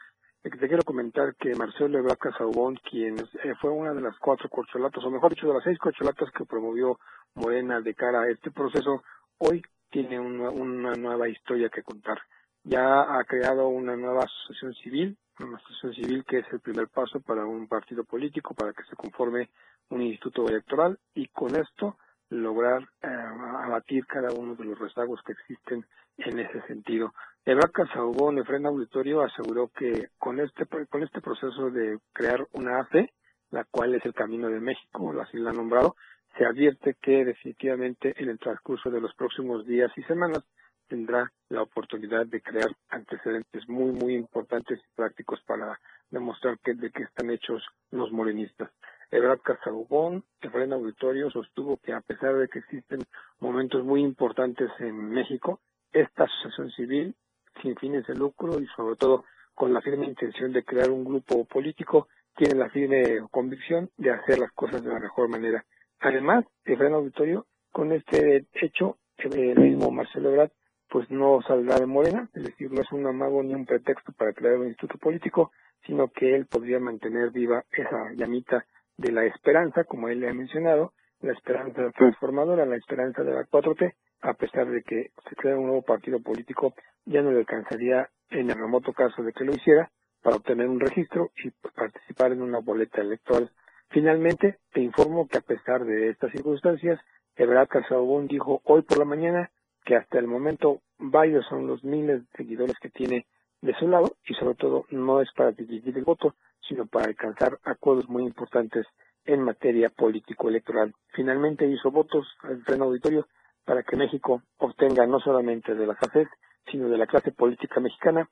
eh, 0.45 0.51
te 0.51 0.69
quiero 0.69 0.83
comentar 0.85 1.35
que 1.37 1.55
Marcelo 1.55 1.99
Ebrard 1.99 2.19
Casaubon, 2.19 2.77
quien 2.77 3.19
eh, 3.19 3.55
fue 3.61 3.71
una 3.71 3.93
de 3.93 4.01
las 4.01 4.17
cuatro 4.19 4.49
corcholatas, 4.49 5.05
o 5.05 5.11
mejor 5.11 5.35
dicho, 5.35 5.49
de 5.49 5.55
las 5.55 5.65
seis 5.65 5.79
corcholatas 5.79 6.31
que 6.31 6.45
promovió 6.45 6.99
Morena 7.35 7.81
de 7.81 7.95
cara 7.95 8.23
a 8.23 8.31
este 8.31 8.51
proceso, 8.51 9.03
hoy 9.39 9.63
tiene 9.91 10.19
una, 10.19 10.51
una 10.51 10.95
nueva 10.95 11.29
historia 11.29 11.69
que 11.69 11.83
contar. 11.83 12.19
Ya 12.63 13.19
ha 13.19 13.25
creado 13.25 13.69
una 13.69 13.97
nueva 13.97 14.25
asociación 14.25 14.75
civil, 14.75 15.17
una 15.41 15.57
asociación 15.57 15.95
civil 15.95 16.25
que 16.25 16.39
es 16.39 16.47
el 16.53 16.61
primer 16.61 16.89
paso 16.89 17.21
para 17.21 17.45
un 17.45 17.67
partido 17.67 18.05
político, 18.05 18.55
para 18.55 18.73
que 18.73 18.85
se 18.85 18.97
conforme 18.97 19.51
un 19.91 20.03
instituto 20.03 20.49
electoral 20.49 20.99
y 21.15 21.29
con 21.29 21.57
esto 21.57 21.97
lograr 22.31 22.83
eh, 23.03 23.09
abatir 23.09 24.07
cada 24.07 24.33
uno 24.33 24.55
de 24.55 24.65
los 24.65 24.79
rezagos 24.79 25.21
que 25.25 25.33
existen 25.33 25.85
en 26.19 26.39
ese 26.39 26.61
sentido. 26.67 27.15
Ebrard 27.45 27.73
Casaubon, 27.73 28.39
Efren 28.39 28.67
Auditorio, 28.67 29.23
aseguró 29.23 29.69
que 29.69 30.09
con 30.19 30.41
este, 30.41 30.67
con 30.67 31.03
este 31.03 31.21
proceso 31.21 31.71
de 31.71 31.99
crear 32.13 32.47
una 32.53 32.81
AFE, 32.81 33.13
la 33.51 33.65
cual 33.65 33.95
es 33.95 34.05
el 34.05 34.13
camino 34.13 34.49
de 34.49 34.61
México, 34.61 35.15
así 35.21 35.39
la 35.39 35.51
ha 35.51 35.55
nombrado, 35.55 35.97
se 36.37 36.45
advierte 36.45 36.97
que 37.01 37.25
definitivamente 37.25 38.15
en 38.23 38.29
el 38.29 38.39
transcurso 38.39 38.91
de 38.91 39.01
los 39.01 39.15
próximos 39.15 39.67
días 39.67 39.91
y 39.97 40.03
semanas 40.03 40.45
tendrá 40.89 41.31
la 41.49 41.63
oportunidad 41.63 42.27
de 42.27 42.41
crear 42.41 42.71
antecedentes 42.89 43.69
muy, 43.69 43.93
muy 43.93 44.15
importantes 44.15 44.79
y 44.79 44.97
prácticos 44.97 45.41
para 45.47 45.79
demostrar 46.11 46.59
que, 46.61 46.75
de 46.75 46.91
qué 46.91 47.05
están 47.05 47.31
hechos 47.31 47.63
los 47.91 48.11
morenistas. 48.13 48.71
Ebrard 49.11 49.41
Casaubon, 49.41 50.25
Efraín 50.41 50.73
Auditorio, 50.73 51.31
sostuvo 51.31 51.79
que 51.79 51.93
a 51.93 52.01
pesar 52.01 52.37
de 52.37 52.49
que 52.49 52.59
existen 52.59 53.01
momentos 53.41 53.85
muy 53.85 54.03
importantes 54.03 54.71
en 54.81 55.11
México, 55.11 55.61
esta 55.93 56.25
asociación 56.25 56.71
civil, 56.73 57.15
sin 57.63 57.75
fines 57.77 58.07
de 58.07 58.15
lucro 58.15 58.61
y 58.61 58.67
sobre 58.77 58.97
todo 58.97 59.25
con 59.55 59.73
la 59.73 59.81
firme 59.81 60.07
intención 60.07 60.53
de 60.53 60.65
crear 60.65 60.91
un 60.91 61.05
grupo 61.05 61.45
político, 61.47 62.09
tiene 62.37 62.55
la 62.55 62.71
firme 62.71 63.21
convicción 63.31 63.91
de 63.97 64.11
hacer 64.11 64.39
las 64.39 64.53
cosas 64.53 64.85
de 64.85 64.93
la 64.93 65.01
mejor 65.01 65.29
manera. 65.29 65.65
Además, 66.01 66.45
Efraín 66.65 66.95
Auditorio, 66.95 67.47
con 67.73 67.93
este 67.93 68.47
hecho, 68.55 68.99
el 69.17 69.59
mismo 69.59 69.91
Marcelo 69.91 70.31
Ebrard 70.31 70.53
pues 70.89 71.11
no 71.11 71.41
saldrá 71.43 71.79
de 71.79 71.87
Morena, 71.87 72.31
es 72.35 72.45
decir, 72.45 72.73
no 72.73 72.81
es 72.81 72.91
un 72.93 73.07
amago 73.07 73.43
ni 73.43 73.55
un 73.55 73.67
pretexto 73.67 74.13
para 74.13 74.33
crear 74.33 74.57
un 74.57 74.69
instituto 74.69 74.99
político, 74.99 75.53
sino 75.87 76.09
que 76.09 76.35
él 76.35 76.47
podría 76.47 76.81
mantener 76.81 77.31
viva 77.31 77.65
esa 77.71 78.11
llamita 78.15 78.65
de 78.99 79.13
la 79.13 79.25
esperanza, 79.25 79.85
como 79.85 80.09
él 80.09 80.21
le 80.21 80.29
ha 80.29 80.35
mencionado, 80.35 80.93
la 81.21 81.33
esperanza 81.33 81.91
transformadora, 81.97 82.67
la 82.67 82.77
esperanza 82.77 83.23
de 83.23 83.33
la 83.33 83.45
4T, 83.45 83.95
a 84.21 84.35
pesar 84.35 84.69
de 84.69 84.83
que 84.83 85.11
se 85.29 85.37
crea 85.37 85.57
un 85.57 85.67
nuevo 85.67 85.83
partido 85.83 86.21
político, 86.21 86.75
ya 87.07 87.23
no 87.23 87.31
le 87.33 87.39
alcanzaría 87.39 88.09
en 88.31 88.51
el 88.51 88.59
remoto 88.59 88.93
caso 88.93 89.23
de 89.23 89.33
que 89.33 89.45
lo 89.45 89.55
hiciera 89.55 89.91
para 90.23 90.37
obtener 90.37 90.69
un 90.69 90.81
registro 90.81 91.31
y 91.43 91.51
participar 91.75 92.33
en 92.33 92.43
una 92.43 92.59
boleta 92.59 93.01
electoral. 93.01 93.51
Finalmente, 93.91 94.59
te 94.73 94.81
informo 94.81 95.29
que 95.29 95.39
a 95.39 95.43
pesar 95.43 95.85
de 95.85 96.11
estas 96.11 96.33
circunstancias, 96.33 97.01
Ebrard 97.37 97.69
Casaubon 97.69 98.27
dijo 98.27 98.61
hoy 98.65 98.83
por 98.83 98.99
la 98.99 99.05
mañana 99.05 99.51
que 99.85 99.97
hasta 99.97 100.19
el 100.19 100.27
momento 100.27 100.81
varios 100.99 101.47
son 101.47 101.67
los 101.67 101.85
miles 101.85 102.21
de 102.21 102.37
seguidores 102.37 102.77
que 102.81 102.91
tiene 102.91 103.27
de 103.63 103.75
su 103.75 103.89
lado 103.89 104.17
y 104.27 104.35
sobre 104.35 104.57
todo 104.57 104.85
no 104.91 105.21
es 105.21 105.29
para 105.37 105.53
dividir 105.53 105.97
el 105.97 106.05
voto, 106.05 106.35
sino 106.67 106.87
para 106.87 107.07
alcanzar 107.07 107.59
acuerdos 107.65 108.09
muy 108.09 108.25
importantes 108.25 108.87
en 109.25 109.43
materia 109.43 109.91
político-electoral. 109.91 110.95
Finalmente 111.09 111.67
hizo 111.67 111.91
votos 111.91 112.27
al 112.43 112.63
pleno 112.63 112.85
auditorio 112.85 113.27
para 113.65 113.83
que 113.83 113.97
México 113.97 114.43
obtenga 114.57 115.07
no 115.07 115.21
solamente 115.21 115.75
de 115.75 115.87
la 115.87 115.95
FACES, 115.95 116.29
sino 116.71 116.89
de 116.89 116.99
la 116.99 117.07
clase 117.07 117.33
política 117.33 117.81
mexicana 117.81 118.29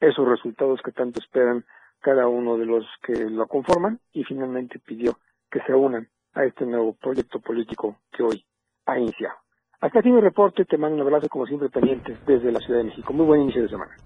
esos 0.00 0.26
resultados 0.26 0.80
que 0.82 0.92
tanto 0.92 1.20
esperan 1.20 1.64
cada 2.00 2.26
uno 2.26 2.56
de 2.56 2.66
los 2.66 2.86
que 3.02 3.12
lo 3.12 3.46
conforman 3.46 4.00
y 4.12 4.24
finalmente 4.24 4.78
pidió 4.78 5.18
que 5.50 5.60
se 5.62 5.74
unan 5.74 6.08
a 6.32 6.44
este 6.44 6.64
nuevo 6.64 6.94
proyecto 6.94 7.40
político 7.40 7.98
que 8.10 8.22
hoy 8.22 8.44
ha 8.86 8.98
iniciado. 8.98 9.36
Hasta 9.82 10.00
aquí 10.00 10.10
mi 10.10 10.20
reporte, 10.20 10.66
te 10.66 10.76
mando 10.76 10.96
un 10.96 11.02
abrazo 11.08 11.26
como 11.30 11.46
siempre 11.46 11.70
pendientes 11.70 12.18
desde 12.26 12.52
la 12.52 12.60
Ciudad 12.60 12.80
de 12.80 12.84
México. 12.84 13.14
Muy 13.14 13.24
buen 13.24 13.40
inicio 13.40 13.62
de 13.62 13.68
semana. 13.70 13.96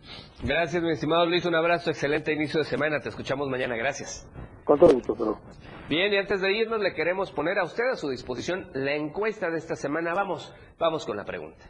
Gracias, 0.44 0.80
mi 0.80 0.92
estimado 0.92 1.26
Luis, 1.26 1.44
un 1.46 1.56
abrazo, 1.56 1.90
excelente 1.90 2.32
inicio 2.32 2.60
de 2.60 2.64
semana, 2.64 3.00
te 3.00 3.08
escuchamos 3.08 3.48
mañana, 3.48 3.74
gracias. 3.74 4.30
Con 4.62 4.78
todo 4.78 4.94
gusto, 4.94 5.16
pero... 5.18 5.40
Bien, 5.88 6.12
y 6.12 6.16
antes 6.16 6.40
de 6.40 6.52
irnos 6.52 6.80
le 6.80 6.94
queremos 6.94 7.32
poner 7.32 7.58
a 7.58 7.64
usted 7.64 7.90
a 7.92 7.96
su 7.96 8.08
disposición 8.08 8.70
la 8.72 8.94
encuesta 8.94 9.50
de 9.50 9.58
esta 9.58 9.74
semana. 9.74 10.14
Vamos, 10.14 10.54
vamos 10.78 11.04
con 11.04 11.16
la 11.16 11.24
pregunta. 11.24 11.64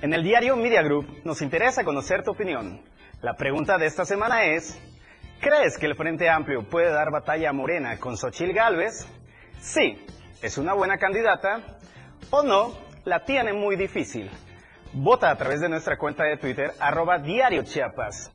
En 0.00 0.14
el 0.14 0.22
diario 0.22 0.54
Media 0.54 0.82
Group 0.82 1.06
nos 1.24 1.42
interesa 1.42 1.82
conocer 1.82 2.22
tu 2.22 2.30
opinión. 2.30 2.80
La 3.20 3.34
pregunta 3.34 3.78
de 3.78 3.86
esta 3.86 4.04
semana 4.04 4.44
es, 4.44 4.80
¿Crees 5.40 5.78
que 5.78 5.86
el 5.86 5.94
Frente 5.94 6.28
Amplio 6.28 6.62
puede 6.64 6.90
dar 6.90 7.10
batalla 7.10 7.48
a 7.48 7.52
Morena 7.54 7.98
con 7.98 8.18
Xochil 8.18 8.52
Gálvez? 8.52 9.08
Sí, 9.58 10.04
es 10.42 10.58
una 10.58 10.74
buena 10.74 10.98
candidata. 10.98 11.62
O 12.28 12.42
no, 12.42 12.76
la 13.04 13.24
tiene 13.24 13.54
muy 13.54 13.76
difícil. 13.76 14.30
Vota 14.92 15.30
a 15.30 15.36
través 15.36 15.62
de 15.62 15.70
nuestra 15.70 15.96
cuenta 15.96 16.24
de 16.24 16.36
Twitter, 16.36 16.72
arroba 16.78 17.18
Diario 17.18 17.62
Chiapas. 17.62 18.30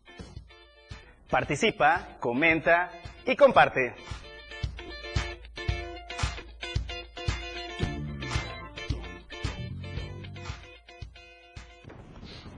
Participa, 1.30 2.18
comenta 2.20 2.90
y 3.24 3.36
comparte. 3.36 3.94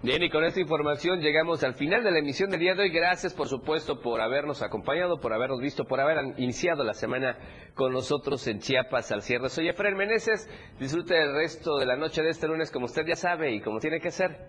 Bien, 0.07 0.23
y 0.23 0.29
con 0.29 0.45
esta 0.45 0.61
información 0.61 1.19
llegamos 1.19 1.65
al 1.65 1.73
final 1.73 2.01
de 2.01 2.11
la 2.11 2.19
emisión 2.19 2.49
del 2.49 2.61
día 2.61 2.75
de 2.75 2.83
hoy. 2.83 2.91
Gracias, 2.91 3.33
por 3.33 3.49
supuesto, 3.49 3.99
por 3.99 4.21
habernos 4.21 4.61
acompañado, 4.61 5.19
por 5.19 5.33
habernos 5.33 5.59
visto, 5.59 5.83
por 5.83 5.99
haber 5.99 6.33
iniciado 6.37 6.85
la 6.85 6.93
semana 6.93 7.37
con 7.75 7.91
nosotros 7.91 8.47
en 8.47 8.59
Chiapas 8.59 9.11
al 9.11 9.21
cierre. 9.21 9.49
Soy 9.49 9.67
Efraín 9.67 9.97
Meneses. 9.97 10.49
Disfrute 10.79 11.21
el 11.21 11.33
resto 11.33 11.77
de 11.77 11.87
la 11.87 11.97
noche 11.97 12.21
de 12.21 12.29
este 12.29 12.47
lunes 12.47 12.71
como 12.71 12.85
usted 12.85 13.05
ya 13.05 13.17
sabe 13.17 13.53
y 13.53 13.59
como 13.59 13.81
tiene 13.81 13.99
que 13.99 14.11
ser, 14.11 14.47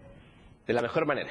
de 0.65 0.73
la 0.73 0.81
mejor 0.81 1.07
manera. 1.07 1.31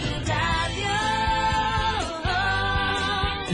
Tu 0.00 0.08
radio. 0.26 0.94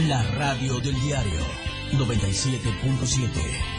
La 0.07 0.21
radio 0.37 0.79
del 0.79 0.99
diario 0.99 1.45
97.7. 1.91 3.78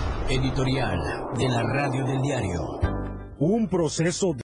Editorial 0.29 0.99
de 1.37 1.49
la 1.49 1.63
radio 1.63 2.05
del 2.05 2.21
diario. 2.21 2.79
Un 3.39 3.67
proceso 3.67 4.33